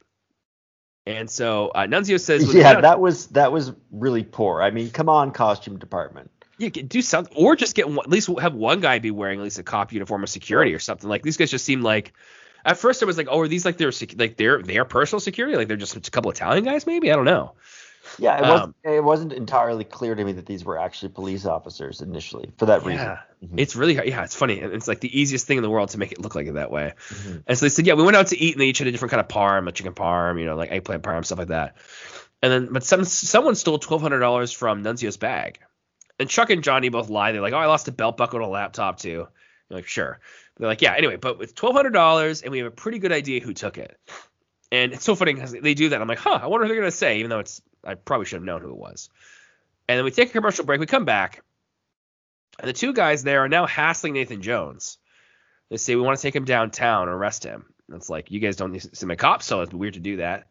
[1.06, 4.62] And so uh, Nunzio says, "Yeah, that was that was really poor.
[4.62, 6.30] I mean, come on, costume department.
[6.58, 9.44] You can do something, or just get at least have one guy be wearing at
[9.44, 11.08] least a cop uniform of security or something.
[11.08, 12.12] Like these guys just seem like.
[12.64, 15.56] At first, I was like, oh, are these like their like their their personal security?
[15.56, 17.12] Like they're just a couple Italian guys, maybe?
[17.12, 17.52] I don't know.
[18.18, 21.44] Yeah, it wasn't, um, it wasn't entirely clear to me that these were actually police
[21.44, 23.04] officers initially for that reason.
[23.04, 23.58] Yeah, mm-hmm.
[23.58, 24.58] it's really yeah, it's funny.
[24.58, 26.70] It's like the easiest thing in the world to make it look like it that
[26.70, 26.94] way.
[27.08, 27.38] Mm-hmm.
[27.46, 28.92] And so they said, yeah, we went out to eat and they each had a
[28.92, 31.76] different kind of parm, a chicken parm, you know, like eggplant parm, stuff like that.
[32.42, 35.60] And then, but some someone stole twelve hundred dollars from Nunzio's bag.
[36.18, 37.32] And Chuck and Johnny both lie.
[37.32, 39.08] They're like, oh, I lost a belt buckle and a laptop too.
[39.68, 40.20] You're like, sure.
[40.56, 40.94] They're like, yeah.
[40.96, 43.78] Anyway, but with twelve hundred dollars, and we have a pretty good idea who took
[43.78, 43.98] it.
[44.72, 46.00] And it's so funny because they do that.
[46.00, 48.36] I'm like, huh, I wonder what they're gonna say, even though it's I probably should
[48.36, 49.10] have known who it was.
[49.88, 50.80] And then we take a commercial break.
[50.80, 51.42] We come back,
[52.58, 54.98] and the two guys there are now hassling Nathan Jones.
[55.70, 57.66] They say we want to take him downtown arrest him.
[57.88, 60.46] And it's like you guys don't see my cops, so it's weird to do that.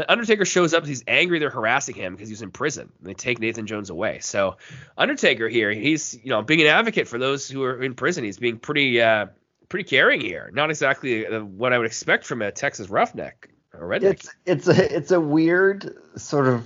[0.00, 0.86] The Undertaker shows up.
[0.86, 1.40] He's angry.
[1.40, 2.90] They're harassing him because he's in prison.
[3.02, 4.20] They take Nathan Jones away.
[4.20, 4.56] So
[4.96, 8.24] Undertaker here, he's you know being an advocate for those who are in prison.
[8.24, 9.26] He's being pretty uh,
[9.68, 10.50] pretty caring here.
[10.54, 14.24] Not exactly uh, what I would expect from a Texas roughneck or redneck.
[14.24, 16.64] It's it's a it's a weird sort of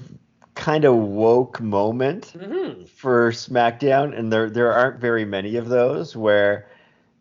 [0.55, 2.85] kind of woke moment mm-hmm.
[2.85, 6.69] for SmackDown, and there there aren't very many of those where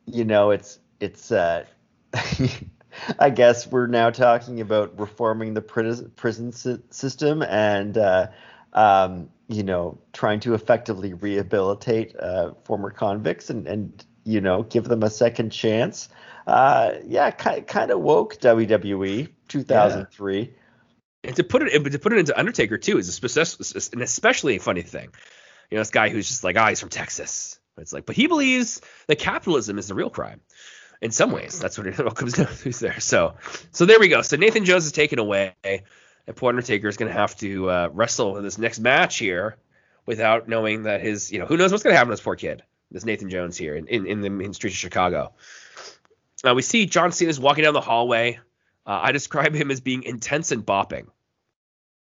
[0.05, 1.65] you know it's it's uh
[3.19, 8.27] I guess we're now talking about reforming the prison system and uh,
[8.73, 14.85] um, you know trying to effectively rehabilitate uh, former convicts and and you know give
[14.85, 16.09] them a second chance.
[16.47, 20.39] Uh, yeah, kind kind of woke WWE 2003.
[20.39, 20.47] Yeah.
[21.25, 24.57] And to put it to put it into Undertaker too is a, specific, an especially
[24.57, 25.09] funny thing.
[25.71, 27.59] You know, this guy who's just like, ah, oh, he's from Texas.
[27.77, 30.41] It's like, but he believes that capitalism is the real crime.
[31.03, 32.99] In some ways, that's what it all comes down to there.
[33.01, 33.35] So,
[33.71, 34.21] so there we go.
[34.21, 35.81] So Nathan Jones is taken away, and
[36.35, 39.57] poor Undertaker is going to have to uh, wrestle in this next match here
[40.05, 42.37] without knowing that his, you know, who knows what's going to happen to this poor
[42.37, 45.33] kid, this Nathan Jones here in in, in the streets of Chicago.
[46.41, 48.39] Uh, we see John Cena's walking down the hallway.
[48.85, 51.07] Uh, I describe him as being intense and bopping.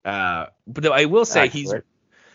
[0.03, 1.73] Uh, but I will say he's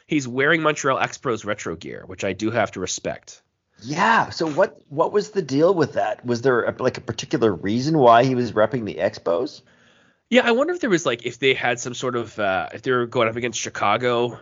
[0.06, 3.42] he's wearing Montreal Expos retro gear, which I do have to respect.
[3.82, 4.30] Yeah.
[4.30, 6.24] So what what was the deal with that?
[6.24, 9.62] Was there a, like a particular reason why he was repping the Expos?
[10.30, 12.82] Yeah, I wonder if there was like if they had some sort of uh, if
[12.82, 14.38] they were going up against Chicago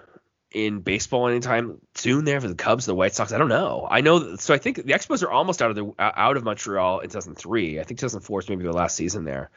[0.50, 3.32] in baseball anytime soon there for the Cubs, the White Sox.
[3.32, 3.86] I don't know.
[3.90, 4.36] I know.
[4.36, 7.78] So I think the Expos are almost out of the out of Montreal in 2003.
[7.78, 9.50] I think 2004 is maybe the last season there.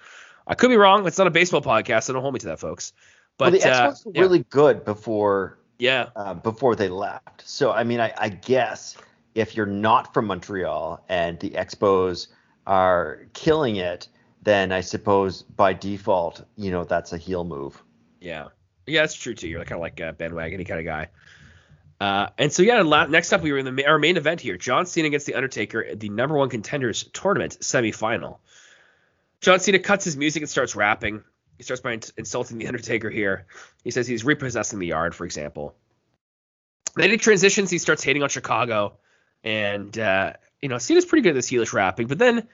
[0.46, 1.08] I could be wrong.
[1.08, 2.92] It's not a baseball podcast, so don't hold me to that, folks.
[3.38, 4.22] But well, the Expos uh, were yeah.
[4.22, 5.58] really good before.
[5.78, 6.10] Yeah.
[6.16, 7.48] Uh, before they left.
[7.48, 8.98] So I mean, I, I guess
[9.36, 12.28] if you're not from Montreal and the Expos
[12.66, 14.08] are killing it,
[14.42, 17.82] then I suppose by default, you know, that's a heel move.
[18.20, 18.48] Yeah.
[18.86, 19.48] Yeah, that's true too.
[19.48, 21.10] You're kind of like a bandwagon any kind of guy.
[22.00, 24.86] Uh, and so yeah, next up we were in the our main event here: John
[24.86, 28.38] Cena against the Undertaker, the number one contenders tournament semifinal.
[29.42, 31.24] John Cena cuts his music and starts rapping.
[31.58, 33.48] He starts by insulting the Undertaker here.
[33.84, 35.76] He says he's repossessing the yard, for example.
[36.96, 37.70] Then he transitions.
[37.70, 38.98] He starts hating on Chicago,
[39.44, 42.08] and uh, you know Cena's pretty good at this heelish rapping.
[42.08, 42.48] But then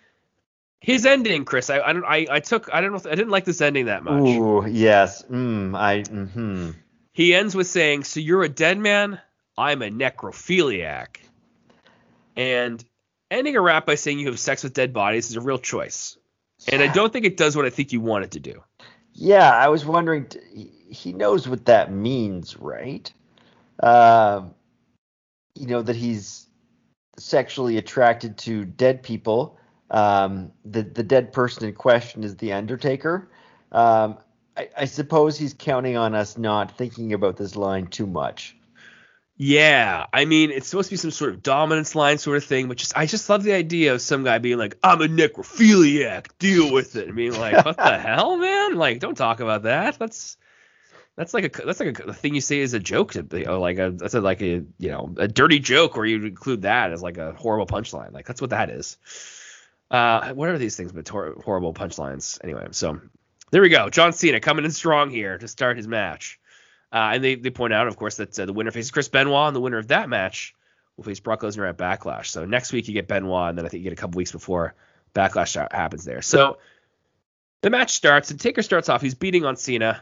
[0.79, 3.45] his ending, Kris, I I don't I, I took I don't know I didn't like
[3.45, 4.21] this ending that much.
[4.21, 5.23] Ooh, yes.
[5.23, 6.71] Mm, I mm-hmm.
[7.13, 9.19] He ends with saying, "So you're a dead man?
[9.57, 11.17] I'm a necrophiliac."
[12.35, 12.83] And
[13.31, 16.17] ending a rap by saying you have sex with dead bodies is a real choice.
[16.71, 18.63] And I don't think it does what I think you want it to do.
[19.13, 20.27] Yeah, I was wondering.
[20.89, 23.11] He knows what that means, right?
[23.81, 24.53] Um,
[25.55, 26.47] you know that he's
[27.17, 29.57] sexually attracted to dead people
[29.89, 33.29] um, the the dead person in question is the Undertaker.
[33.71, 34.17] Um,
[34.57, 38.55] I, I, suppose he's counting on us not thinking about this line too much.
[39.37, 42.67] Yeah, I mean it's supposed to be some sort of dominance line sort of thing,
[42.67, 46.27] but just I just love the idea of some guy being like, "I'm a necrophiliac,
[46.39, 48.75] deal with it." I mean, like, what the hell, man?
[48.75, 49.99] Like, don't talk about that.
[49.99, 50.37] That's
[51.15, 53.59] that's like a that's like a, thing you say as a joke to you know,
[53.59, 56.91] like a that's a, like a you know a dirty joke where you include that
[56.91, 58.11] as like a horrible punchline.
[58.11, 58.97] Like that's what that is.
[59.89, 62.39] Uh, what are these things but tor- horrible punchlines?
[62.43, 62.99] Anyway, so
[63.51, 63.89] there we go.
[63.89, 66.39] John Cena coming in strong here to start his match.
[66.91, 69.47] Uh, and they, they point out, of course, that uh, the winner faces Chris Benoit,
[69.47, 70.55] and the winner of that match
[70.95, 72.27] will face Brock Lesnar at Backlash.
[72.27, 74.31] So next week you get Benoit, and then I think you get a couple weeks
[74.31, 74.75] before
[75.13, 76.21] Backlash happens there.
[76.21, 76.57] So
[77.61, 79.01] the match starts, and Taker starts off.
[79.01, 80.01] He's beating on Cena,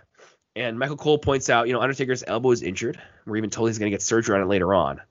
[0.55, 3.01] and Michael Cole points out, you know, Undertaker's elbow is injured.
[3.25, 5.01] We're even told he's going to get surgery on it later on.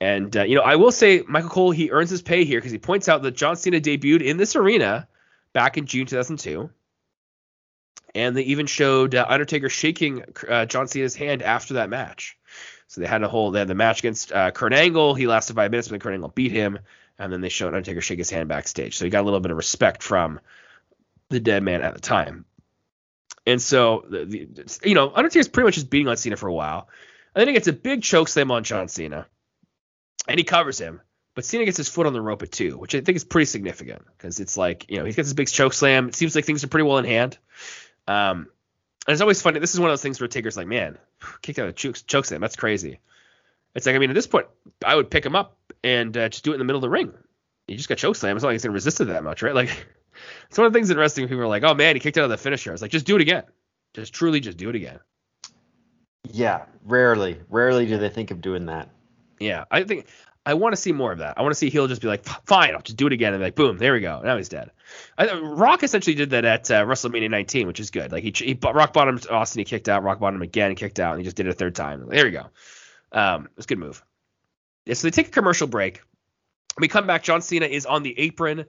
[0.00, 2.72] And uh, you know, I will say Michael Cole he earns his pay here because
[2.72, 5.06] he points out that John Cena debuted in this arena
[5.52, 6.70] back in June 2002,
[8.14, 12.38] and they even showed uh, Undertaker shaking uh, John Cena's hand after that match.
[12.86, 15.14] So they had a whole they had the match against uh, Kurt Angle.
[15.14, 16.78] He lasted five minutes, but then Kurt Angle beat him,
[17.18, 18.96] and then they showed Undertaker shake his hand backstage.
[18.96, 20.40] So he got a little bit of respect from
[21.28, 22.46] the dead man at the time.
[23.50, 26.52] And so the, the you know Undertaker's pretty much just beating on Cena for a
[26.52, 26.88] while.
[27.34, 29.26] And then he gets a big choke slam on John Cena
[30.28, 31.00] and he covers him.
[31.34, 33.46] But Cena gets his foot on the rope at two, which I think is pretty
[33.46, 36.08] significant because it's like you know he gets this big choke slam.
[36.08, 37.38] It seems like things are pretty well in hand.
[38.06, 38.48] Um,
[39.06, 39.60] and it's always funny.
[39.60, 40.98] This is one of those things where Taker's like, man,
[41.42, 42.40] kicked out a choke, choke slam.
[42.40, 43.00] That's crazy.
[43.74, 44.46] It's like I mean at this point
[44.84, 46.90] I would pick him up and uh, just do it in the middle of the
[46.90, 47.12] ring.
[47.66, 48.36] He just got choke slam.
[48.36, 49.54] It's not like he's gonna resist it that much, right?
[49.54, 49.86] Like
[50.48, 51.22] it's one of the things interesting.
[51.22, 52.70] When people are like, oh man, he kicked out of the finisher.
[52.70, 53.44] I was like, just do it again.
[53.94, 55.00] Just truly, just do it again.
[56.30, 58.88] Yeah, rarely, rarely do they think of doing that.
[59.38, 60.06] Yeah, I think
[60.46, 61.38] I want to see more of that.
[61.38, 63.42] I want to see he'll just be like, fine, I'll just do it again, and
[63.42, 64.20] like, boom, there we go.
[64.22, 64.70] Now he's dead.
[65.18, 68.12] I, Rock essentially did that at uh, WrestleMania 19, which is good.
[68.12, 71.20] Like he, he rock bottomed Austin, he kicked out, rock bottom again, kicked out, and
[71.20, 72.06] he just did it a third time.
[72.08, 72.46] There we go.
[73.12, 74.02] Um, it's a good move.
[74.86, 76.02] Yeah, so they take a commercial break.
[76.78, 77.22] We come back.
[77.22, 78.64] John Cena is on the apron,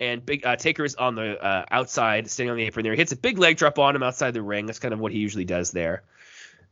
[0.00, 2.92] and Big uh, Taker is on the uh, outside, standing on the apron there.
[2.92, 4.66] He hits a big leg drop on him outside the ring.
[4.66, 6.02] That's kind of what he usually does there.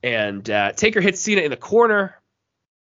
[0.02, 2.16] And uh, Taker hits Cena in the corner.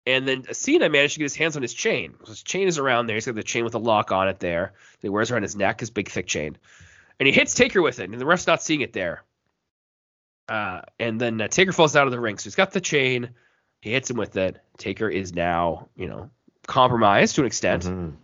[0.09, 2.15] And then Cena managed to get his hands on his chain.
[2.27, 3.17] His chain is around there.
[3.17, 4.75] He's got the chain with a lock on it there.
[5.01, 6.57] He wears around his neck, his big thick chain.
[7.19, 9.25] And he hits Taker with it, and the ref's not seeing it there.
[10.49, 12.39] Uh, and then uh, Taker falls out of the ring.
[12.39, 13.31] So he's got the chain.
[13.81, 14.61] He hits him with it.
[14.79, 16.31] Taker is now, you know,
[16.69, 17.85] compromised to an extent.
[17.85, 18.17] Mm-hmm.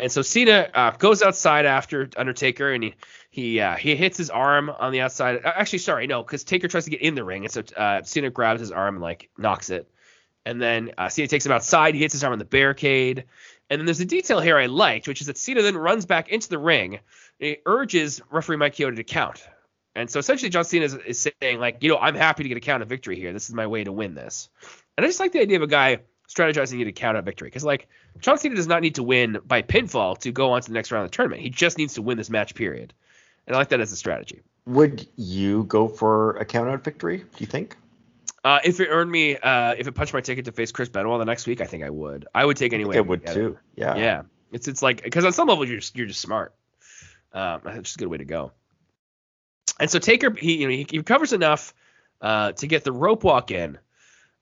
[0.00, 2.94] And so Cena uh, goes outside after Undertaker, and he
[3.30, 5.40] he uh, he hits his arm on the outside.
[5.44, 8.30] Actually, sorry, no, because Taker tries to get in the ring, and so uh, Cena
[8.30, 9.90] grabs his arm and like knocks it.
[10.46, 11.94] And then uh, Cena takes him outside.
[11.94, 13.24] He hits his arm on the barricade.
[13.68, 16.30] And then there's a detail here I liked, which is that Cena then runs back
[16.30, 16.94] into the ring.
[16.94, 17.00] And
[17.38, 19.46] he urges referee Mike Chioda to count.
[19.94, 22.56] And so essentially, John Cena is, is, saying, like, you know, I'm happy to get
[22.56, 23.32] a count of victory here.
[23.32, 24.48] This is my way to win this.
[24.96, 25.98] And I just like the idea of a guy
[26.32, 27.48] strategizing you to count out victory.
[27.48, 27.88] Because, like,
[28.20, 30.92] John Cena does not need to win by pinfall to go on to the next
[30.92, 31.42] round of the tournament.
[31.42, 32.92] He just needs to win this match, period.
[33.46, 34.42] And I like that as a strategy.
[34.66, 37.76] Would you go for a count out victory, do you think?
[38.44, 41.18] Uh, if it earned me, uh, if it punched my ticket to face Chris Benoit
[41.18, 42.26] the next week, I think I would.
[42.34, 42.96] I would take anyway.
[42.96, 43.58] I, I would too.
[43.76, 43.80] It.
[43.80, 43.96] Yeah.
[43.96, 44.22] Yeah.
[44.52, 46.54] It's it's like because on some level you're just, you're just smart.
[47.32, 48.52] Um, it's just a good way to go.
[49.78, 51.74] And so Taker he you know he, he covers enough
[52.20, 53.78] uh, to get the rope walk in,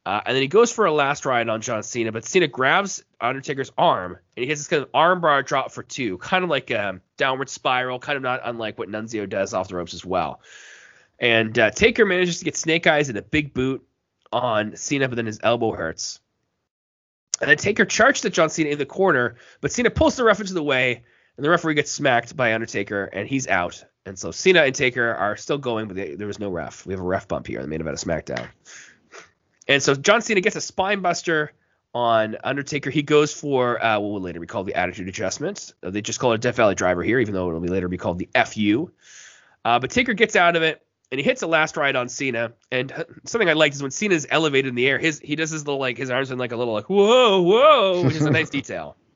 [0.09, 3.05] uh, and then he goes for a last ride on John Cena, but Cena grabs
[3.20, 6.70] Undertaker's arm and he hits this kind of armbar drop for two, kind of like
[6.70, 10.40] a downward spiral, kind of not unlike what Nunzio does off the ropes as well.
[11.18, 13.86] And uh, Taker manages to get Snake Eyes in a big boot
[14.32, 16.20] on Cena, but then his elbow hurts.
[17.43, 20.40] And then Taker charges at John Cena in the corner, but Cena pulls the ref
[20.40, 21.05] into the way,
[21.36, 23.85] and the referee gets smacked by Undertaker, and he's out.
[24.06, 26.86] And so Cena and Taker are still going, but they, there was no ref.
[26.86, 28.47] We have a ref bump here in the main event of SmackDown.
[29.68, 31.52] And so John Cena gets a spine buster
[31.94, 32.90] on Undertaker.
[32.90, 35.72] He goes for uh, what will later be called the Attitude Adjustment.
[35.82, 37.88] They just call it a Death Valley Driver here, even though it will be later
[37.88, 38.90] be called the FU.
[39.64, 42.52] Uh, but Taker gets out of it and he hits a last ride on Cena.
[42.70, 42.92] And
[43.24, 45.80] something I liked is when Cena's elevated in the air, his he does his little
[45.80, 48.96] like his arms in like a little like whoa whoa, which is a nice detail.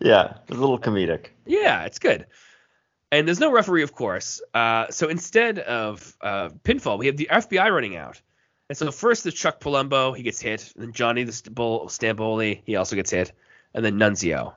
[0.00, 1.28] Yeah, it's a little comedic.
[1.46, 2.26] Yeah, it's good.
[3.12, 4.42] And there's no referee, of course.
[4.52, 8.20] Uh, so instead of uh, pinfall, we have the FBI running out.
[8.68, 10.72] And so first there's Chuck Palumbo, he gets hit.
[10.74, 13.32] And then Johnny the bull Stamboli, he also gets hit.
[13.74, 14.54] And then Nunzio.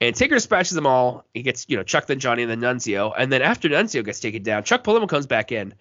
[0.00, 1.24] And Taker dispatches them all.
[1.34, 3.12] He gets, you know, Chuck, then Johnny, and then Nunzio.
[3.16, 5.74] And then after Nunzio gets taken down, Chuck Palumbo comes back in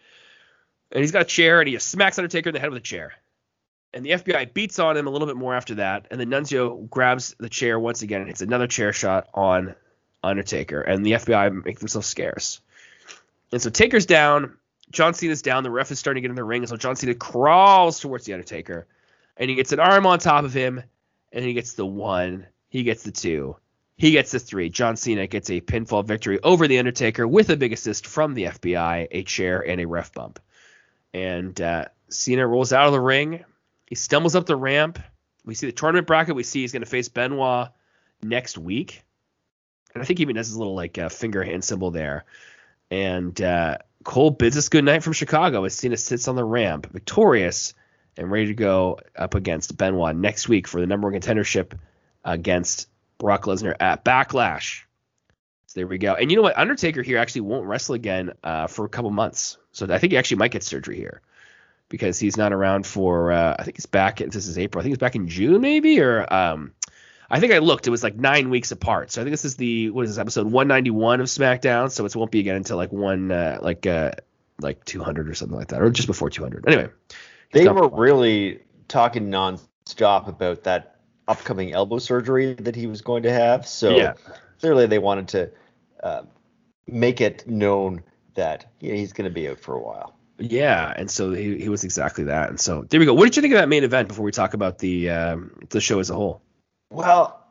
[0.92, 2.86] and he's got a chair and he just smacks Undertaker in the head with a
[2.86, 3.14] chair.
[3.94, 6.90] And the FBI beats on him a little bit more after that, and then Nunzio
[6.90, 9.76] grabs the chair once again and hits another chair shot on
[10.24, 12.60] Undertaker, and the FBI make themselves scarce.
[13.52, 14.58] And so Taker's down,
[14.92, 17.14] John Cena's down, the ref is starting to get in the ring, so John Cena
[17.14, 18.88] crawls towards the Undertaker,
[19.36, 20.82] and he gets an arm on top of him,
[21.32, 23.58] and he gets the one, he gets the two,
[23.98, 24.70] he gets the three.
[24.70, 28.46] John Cena gets a pinfall victory over the Undertaker with a big assist from the
[28.46, 30.40] FBI, a chair, and a ref bump.
[31.14, 33.44] And uh, Cena rolls out of the ring.
[33.88, 35.00] He stumbles up the ramp.
[35.46, 36.36] We see the tournament bracket.
[36.36, 37.70] We see he's going to face Benoit
[38.22, 39.04] next week.
[39.94, 42.26] And I think he even has his little like uh, finger hand symbol there.
[42.90, 46.92] And uh, Cole bids us good night from Chicago as Cena sits on the ramp,
[46.92, 47.74] victorious
[48.16, 51.78] and ready to go up against Benoit next week for the number one contendership
[52.24, 52.88] against
[53.18, 54.84] Brock Lesnar at Backlash.
[55.68, 56.14] So there we go.
[56.14, 56.58] And you know what?
[56.58, 59.58] Undertaker here actually won't wrestle again uh, for a couple months.
[59.72, 61.22] So I think he actually might get surgery here
[61.90, 63.32] because he's not around for.
[63.32, 64.18] Uh, I think he's back.
[64.18, 64.80] This is April.
[64.80, 66.32] I think he's back in June maybe or.
[66.34, 66.74] Um,
[67.30, 67.88] I think I looked.
[67.88, 69.12] It was like nine weeks apart.
[69.12, 71.92] So I think this is the what is this episode 191 of SmackDown.
[71.92, 74.12] So it won't be again until like one uh, like uh,
[74.62, 76.66] like 200 or something like that, or just before 200.
[76.68, 76.90] Anyway,
[77.52, 80.96] they were really talking nonstop about that
[81.28, 83.68] upcoming elbow surgery that he was going to have.
[83.68, 84.14] So yeah.
[84.60, 85.52] clearly they wanted to
[86.02, 86.22] uh,
[86.88, 88.04] make it known
[88.36, 90.14] that yeah, he's going to be out for a while.
[90.40, 92.50] Yeah, and so he, he was exactly that.
[92.50, 93.14] And so there we go.
[93.14, 95.82] What did you think of that main event before we talk about the um, the
[95.82, 96.42] show as a whole?
[96.90, 97.50] Well,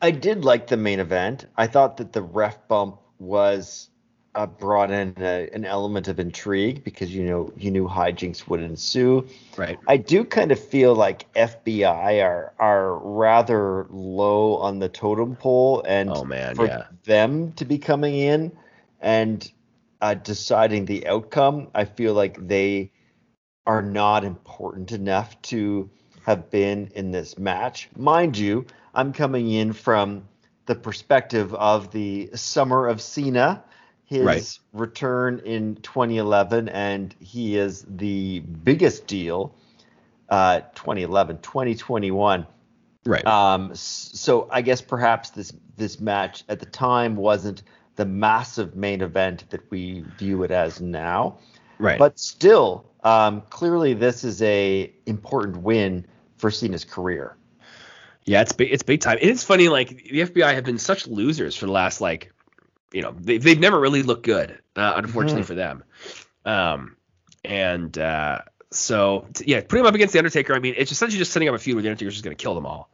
[0.00, 1.46] I did like the main event.
[1.56, 3.88] I thought that the ref bump was
[4.34, 8.60] uh, brought in a, an element of intrigue because you know you knew hijinks would
[8.60, 9.26] ensue.
[9.56, 9.78] Right.
[9.86, 15.82] I do kind of feel like FBI are are rather low on the totem pole,
[15.86, 16.86] and oh man, for yeah.
[17.04, 18.52] them to be coming in
[19.00, 19.50] and
[20.00, 22.90] uh, deciding the outcome, I feel like they
[23.66, 25.88] are not important enough to
[26.24, 27.88] have been in this match.
[27.96, 30.26] Mind you, I'm coming in from
[30.66, 33.62] the perspective of the summer of Cena,
[34.06, 34.58] his right.
[34.72, 39.54] return in 2011, and he is the biggest deal.
[40.30, 42.46] Uh, 2011, 2021.
[43.04, 43.26] Right.
[43.26, 47.62] Um, so I guess perhaps this this match at the time wasn't
[47.96, 51.38] the massive main event that we view it as now.
[51.78, 51.98] Right.
[51.98, 56.06] But still, um, clearly this is a important win
[56.36, 57.36] for Cena's career.
[58.24, 58.72] Yeah, it's big.
[58.72, 59.18] It's big time.
[59.20, 59.68] It is funny.
[59.68, 62.32] Like the FBI have been such losers for the last like,
[62.92, 64.58] you know, they, they've never really looked good.
[64.76, 65.46] Uh, unfortunately mm-hmm.
[65.46, 65.84] for them.
[66.44, 66.96] Um,
[67.44, 68.40] and uh,
[68.70, 70.54] so yeah, putting him up against the Undertaker.
[70.54, 72.42] I mean, it's essentially just setting up a feud where the Undertaker's just going to
[72.42, 72.90] kill them all.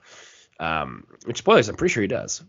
[0.58, 2.42] Um, which spoilers, I'm pretty sure he does.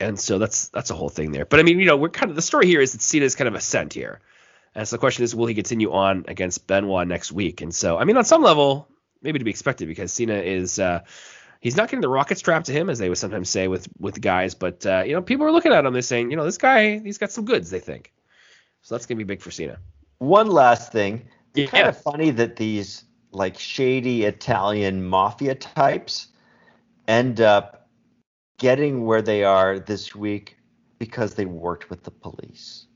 [0.00, 1.44] And so that's that's a whole thing there.
[1.44, 3.48] But I mean, you know, we're kind of the story here is that Cena's kind
[3.48, 4.20] of ascent here.
[4.74, 7.60] And so the question is, will he continue on against Benoit next week?
[7.60, 8.88] And so, I mean, on some level,
[9.22, 11.00] maybe to be expected because Cena is uh,
[11.60, 14.20] he's not getting the rocket strapped to him as they would sometimes say with with
[14.20, 15.92] guys, but uh, you know people are looking at him.
[15.92, 17.70] They're saying, you know, this guy he's got some goods.
[17.70, 18.12] They think
[18.82, 18.94] so.
[18.94, 19.78] That's gonna be big for Cena.
[20.18, 21.26] One last thing.
[21.54, 21.78] It's yeah.
[21.78, 26.28] kind of funny that these like shady Italian mafia types
[27.06, 27.88] end up
[28.58, 30.56] getting where they are this week
[30.98, 32.86] because they worked with the police.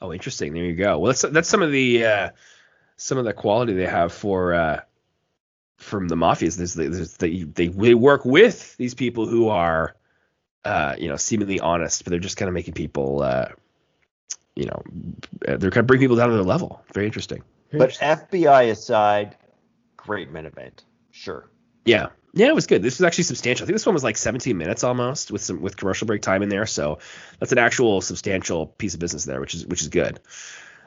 [0.00, 0.52] Oh, interesting.
[0.52, 0.98] There you go.
[0.98, 2.30] Well, that's that's some of the uh,
[2.96, 4.80] some of the quality they have for uh,
[5.88, 6.56] from the mafias.
[6.56, 9.96] There's, there's they, they they work with these people who are,
[10.64, 13.48] uh, you know, seemingly honest, but they're just kind of making people, uh,
[14.54, 14.82] you know,
[15.40, 16.82] they're kind of bringing people down to their level.
[16.92, 17.42] Very interesting.
[17.70, 18.42] Very but interesting.
[18.42, 19.36] FBI aside,
[19.96, 21.48] great main event, sure.
[21.84, 22.82] Yeah, yeah, it was good.
[22.82, 23.64] This was actually substantial.
[23.64, 26.42] I think this one was like 17 minutes almost with some with commercial break time
[26.42, 26.66] in there.
[26.66, 26.98] So
[27.40, 30.20] that's an actual substantial piece of business there, which is which is good.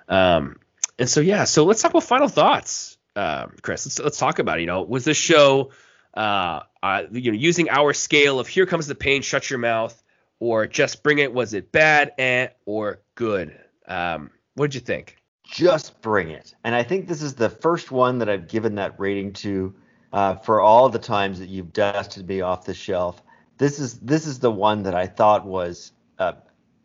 [0.08, 0.58] Um,
[1.00, 4.58] and so yeah, so let's talk about final thoughts um, Kris, let's let's talk about
[4.58, 4.62] it.
[4.62, 5.72] You know, was this show,
[6.14, 10.02] uh, uh, you know, using our scale of here comes the pain, shut your mouth,
[10.40, 11.34] or just bring it?
[11.34, 13.60] Was it bad and or good?
[13.88, 15.18] Um, what did you think?
[15.44, 16.56] Just bring it.
[16.64, 19.76] And I think this is the first one that I've given that rating to
[20.14, 23.22] uh, for all the times that you've dusted me off the shelf.
[23.58, 26.36] This is this is the one that I thought was a,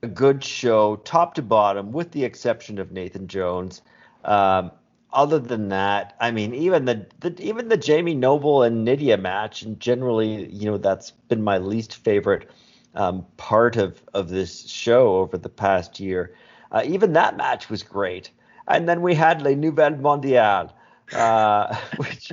[0.03, 3.83] a good show, top to bottom, with the exception of Nathan Jones.
[4.25, 4.73] Um,
[5.17, 9.63] other than that, I mean, even the, the, even the Jamie Noble and Nidia match,
[9.63, 12.49] and generally, you know, that's been my least favorite
[12.95, 16.35] um, part of of this show over the past year.
[16.71, 18.31] Uh, even that match was great,
[18.69, 20.71] and then we had Le Nouvelle Mondiale,
[21.13, 22.33] uh, which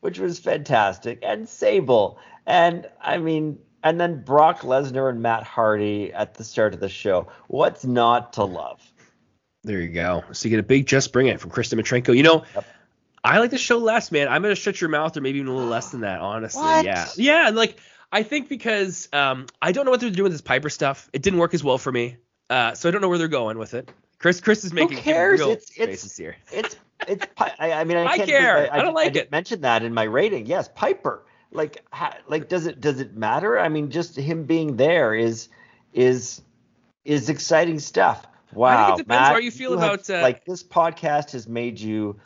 [0.00, 6.12] which was fantastic, and Sable, and I mean, and then Brock Lesnar and Matt Hardy
[6.12, 7.28] at the start of the show.
[7.48, 8.91] What's not to love?
[9.64, 10.24] There you go.
[10.32, 12.16] So you get a big just bring it from Kris Dimitrenko.
[12.16, 12.64] You know, yep.
[13.22, 14.28] I like the show less, man.
[14.28, 16.62] I'm gonna shut your mouth, or maybe even a little less than that, honestly.
[16.62, 16.84] What?
[16.84, 17.46] Yeah, yeah.
[17.46, 17.78] And like,
[18.10, 21.08] I think because um, I don't know what they're doing with this Piper stuff.
[21.12, 22.16] It didn't work as well for me,
[22.50, 23.90] uh, so I don't know where they're going with it.
[24.18, 25.40] Kris, Kris is making Who cares?
[25.40, 26.36] real it's, faces here.
[26.52, 26.76] It's
[27.08, 27.26] it's.
[27.36, 28.72] I, I mean, I, I can't care.
[28.72, 29.30] I, I, don't like I it.
[29.30, 30.46] Mention that in my rating.
[30.46, 31.24] Yes, Piper.
[31.52, 31.84] Like,
[32.28, 33.58] like does it does it matter?
[33.58, 35.48] I mean, just him being there is
[35.92, 36.40] is
[37.04, 38.26] is exciting stuff.
[38.52, 40.62] Wow, I think it depends Matt, how you feel you about have, uh, like this
[40.62, 42.18] podcast has made you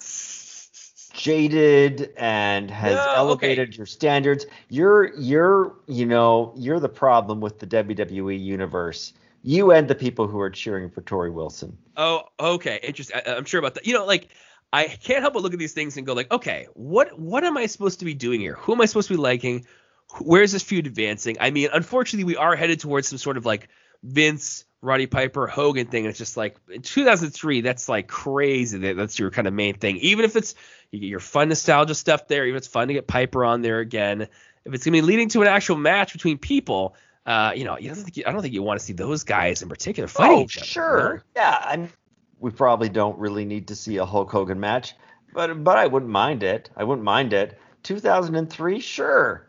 [1.13, 3.77] jaded and has no, elevated okay.
[3.77, 4.47] your standards.
[4.69, 9.13] You're you're you know you're the problem with the WWE universe.
[9.43, 11.79] You and the people who are cheering for Torrie Wilson.
[11.97, 13.21] Oh, okay, interesting.
[13.25, 13.87] I, I'm sure about that.
[13.87, 14.29] You know, like
[14.73, 17.57] I can't help but look at these things and go like, okay, what what am
[17.57, 18.55] I supposed to be doing here?
[18.55, 19.65] Who am I supposed to be liking?
[20.21, 21.37] where's this feud advancing?
[21.41, 23.69] I mean, unfortunately, we are headed towards some sort of like
[24.03, 26.05] Vince, Roddy Piper, Hogan thing.
[26.05, 28.79] It's just like in 2003, that's like crazy.
[28.79, 29.97] That that's your kind of main thing.
[29.99, 30.55] Even if it's
[30.91, 33.63] you get your fun nostalgia stuff there, even if it's fun to get Piper on
[33.63, 34.29] there again.
[34.65, 37.89] If it's gonna be leading to an actual match between people, uh, you know, you
[37.89, 40.39] don't think you, I don't think you want to see those guys in particular fighting
[40.39, 40.67] oh, each other.
[40.67, 41.25] Sure.
[41.35, 41.89] Yeah, I'm,
[42.39, 44.95] we probably don't really need to see a Hulk Hogan match,
[45.33, 46.71] but but I wouldn't mind it.
[46.77, 47.59] I wouldn't mind it.
[47.83, 49.47] 2003, sure.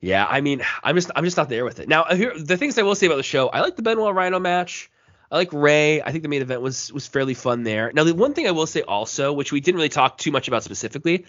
[0.00, 1.88] Yeah, I mean, I'm just I'm just not there with it.
[1.88, 4.40] Now, here the things I will say about the show, I like the Benoit Rhyno
[4.40, 4.90] match.
[5.30, 6.00] I like Rey.
[6.00, 7.92] I think the main event was was fairly fun there.
[7.92, 10.48] Now, the one thing I will say also, which we didn't really talk too much
[10.48, 11.26] about specifically,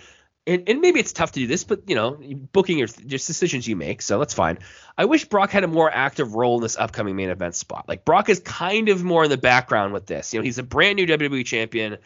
[0.48, 2.18] and, and maybe it's tough to do this, but you know,
[2.52, 4.60] booking your just decisions you make, so that's fine.
[4.98, 7.86] I wish Brock had a more active role in this upcoming main event spot.
[7.88, 10.34] Like Brock is kind of more in the background with this.
[10.34, 11.98] You know, he's a brand new WWE champion,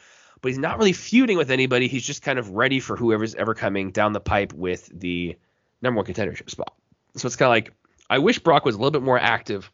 [0.41, 1.87] but he's not really feuding with anybody.
[1.87, 5.37] He's just kind of ready for whoever's ever coming down the pipe with the
[5.83, 6.73] number one contendership spot.
[7.15, 7.73] So it's kind of like
[8.09, 9.71] I wish Brock was a little bit more active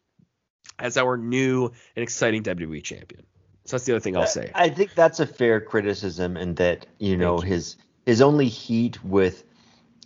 [0.78, 1.66] as our new
[1.96, 3.22] and exciting WWE champion.
[3.64, 4.50] So that's the other thing I'll say.
[4.54, 9.44] I think that's a fair criticism and that you know his his only heat with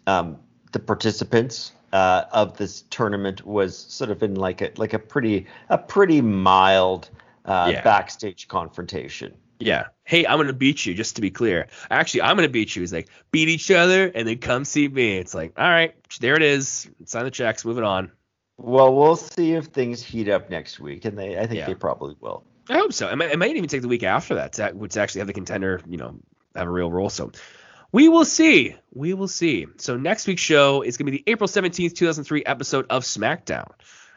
[0.06, 0.38] um,
[0.72, 5.46] the participants uh, of this tournament was sort of in like a like a pretty
[5.70, 7.08] a pretty mild
[7.44, 7.82] uh, yeah.
[7.82, 9.34] backstage confrontation.
[9.58, 9.86] Yeah.
[10.04, 10.94] Hey, I'm gonna beat you.
[10.94, 12.82] Just to be clear, actually, I'm gonna beat you.
[12.82, 15.16] He's like, beat each other and then come see me.
[15.16, 16.88] It's like, all right, there it is.
[17.04, 17.64] Sign the checks.
[17.64, 18.10] Moving on.
[18.56, 21.66] Well, we'll see if things heat up next week, and they, I think yeah.
[21.66, 22.44] they probably will.
[22.68, 23.08] I hope so.
[23.08, 25.32] It might, it might even take the week after that to, to actually have the
[25.32, 26.16] contender, you know,
[26.54, 27.10] have a real role.
[27.10, 27.32] So
[27.92, 28.76] we will see.
[28.92, 29.66] We will see.
[29.78, 33.72] So next week's show is going to be the April 17th, 2003 episode of SmackDown.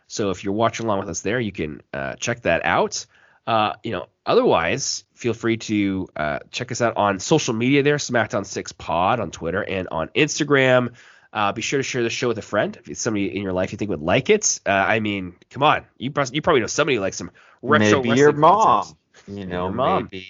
[0.07, 3.05] So if you're watching along with us there, you can uh, check that out.
[3.47, 7.95] Uh, you know, otherwise, feel free to uh, check us out on social media there,
[7.95, 10.93] SmackDown 6 Pod on Twitter and on Instagram.
[11.31, 12.75] Uh, be sure to share the show with a friend.
[12.75, 15.63] If it's somebody in your life you think would like it, uh, I mean, come
[15.63, 18.03] on, you, you probably know somebody who likes some retro.
[18.03, 18.97] Maybe your mom.
[19.27, 20.09] You know, your mom.
[20.11, 20.27] maybe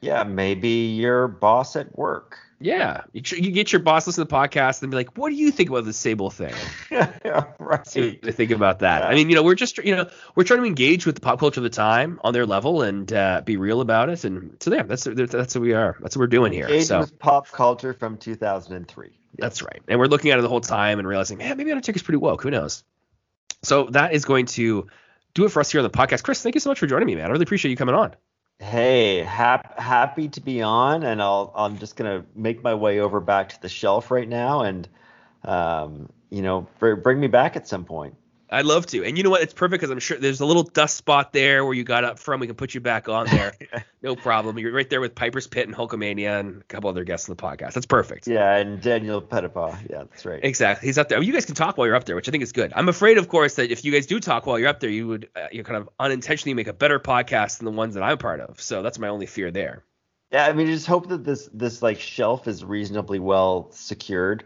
[0.00, 2.38] yeah, maybe your boss at work.
[2.60, 5.36] Yeah, you, you get your boss listen to the podcast and be like, "What do
[5.36, 6.54] you think about this Sable thing?"
[6.90, 7.86] yeah, right.
[7.86, 9.02] So think about that.
[9.02, 9.08] Yeah.
[9.08, 11.38] I mean, you know, we're just you know we're trying to engage with the pop
[11.38, 14.24] culture of the time on their level and uh, be real about it.
[14.24, 15.96] And so yeah, that's that's what we are.
[16.00, 16.66] That's what we're doing here.
[16.66, 19.06] Engage so with pop culture from 2003.
[19.06, 19.18] Yes.
[19.38, 19.80] That's right.
[19.86, 22.42] And we're looking at it the whole time and realizing, man, maybe Undertaker's pretty woke.
[22.42, 22.82] Who knows?
[23.62, 24.88] So that is going to
[25.34, 26.24] do it for us here on the podcast.
[26.24, 27.26] Kris, thank you so much for joining me, man.
[27.26, 28.14] I really appreciate you coming on.
[28.60, 33.20] Hey, hap- happy to be on, and I'll I'm just gonna make my way over
[33.20, 34.88] back to the shelf right now, and
[35.44, 38.16] um, you know, bring me back at some point.
[38.50, 39.04] I'd love to.
[39.04, 39.42] And you know what?
[39.42, 42.18] It's perfect because I'm sure there's a little dust spot there where you got up
[42.18, 42.40] from.
[42.40, 43.52] We can put you back on there.
[44.02, 44.58] no problem.
[44.58, 47.42] You're right there with Piper's Pit and Hulkamania and a couple other guests on the
[47.42, 47.74] podcast.
[47.74, 48.26] That's perfect.
[48.26, 49.90] Yeah, and Daniel Petitpas.
[49.90, 50.40] Yeah, that's right.
[50.42, 50.86] Exactly.
[50.88, 51.22] He's up there.
[51.22, 52.72] You guys can talk while you're up there, which I think is good.
[52.74, 55.06] I'm afraid, of course, that if you guys do talk while you're up there, you
[55.08, 58.18] would uh, you kind of unintentionally make a better podcast than the ones that I'm
[58.18, 58.60] part of.
[58.60, 59.84] So that's my only fear there.
[60.30, 64.44] Yeah, I mean, just hope that this this like shelf is reasonably well secured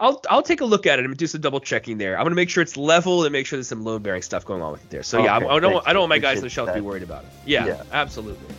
[0.00, 2.16] I'll I'll take a look at it and do some double checking there.
[2.16, 4.62] I'm gonna make sure it's level and make sure there's some load bearing stuff going
[4.62, 5.02] on with it there.
[5.02, 6.74] So okay, yeah, I, I don't I don't want my guys on the shelf to
[6.74, 7.30] be worried about it.
[7.44, 8.54] Yeah, yeah, absolutely.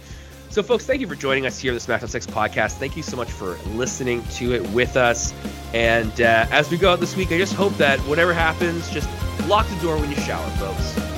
[0.49, 2.73] So folks, thank you for joining us here on the SmackDown 6 podcast.
[2.73, 5.31] Thank you so much for listening to it with us.
[5.73, 9.07] And uh, as we go out this week, I just hope that whatever happens, just
[9.47, 11.08] lock the door when you shower, folks.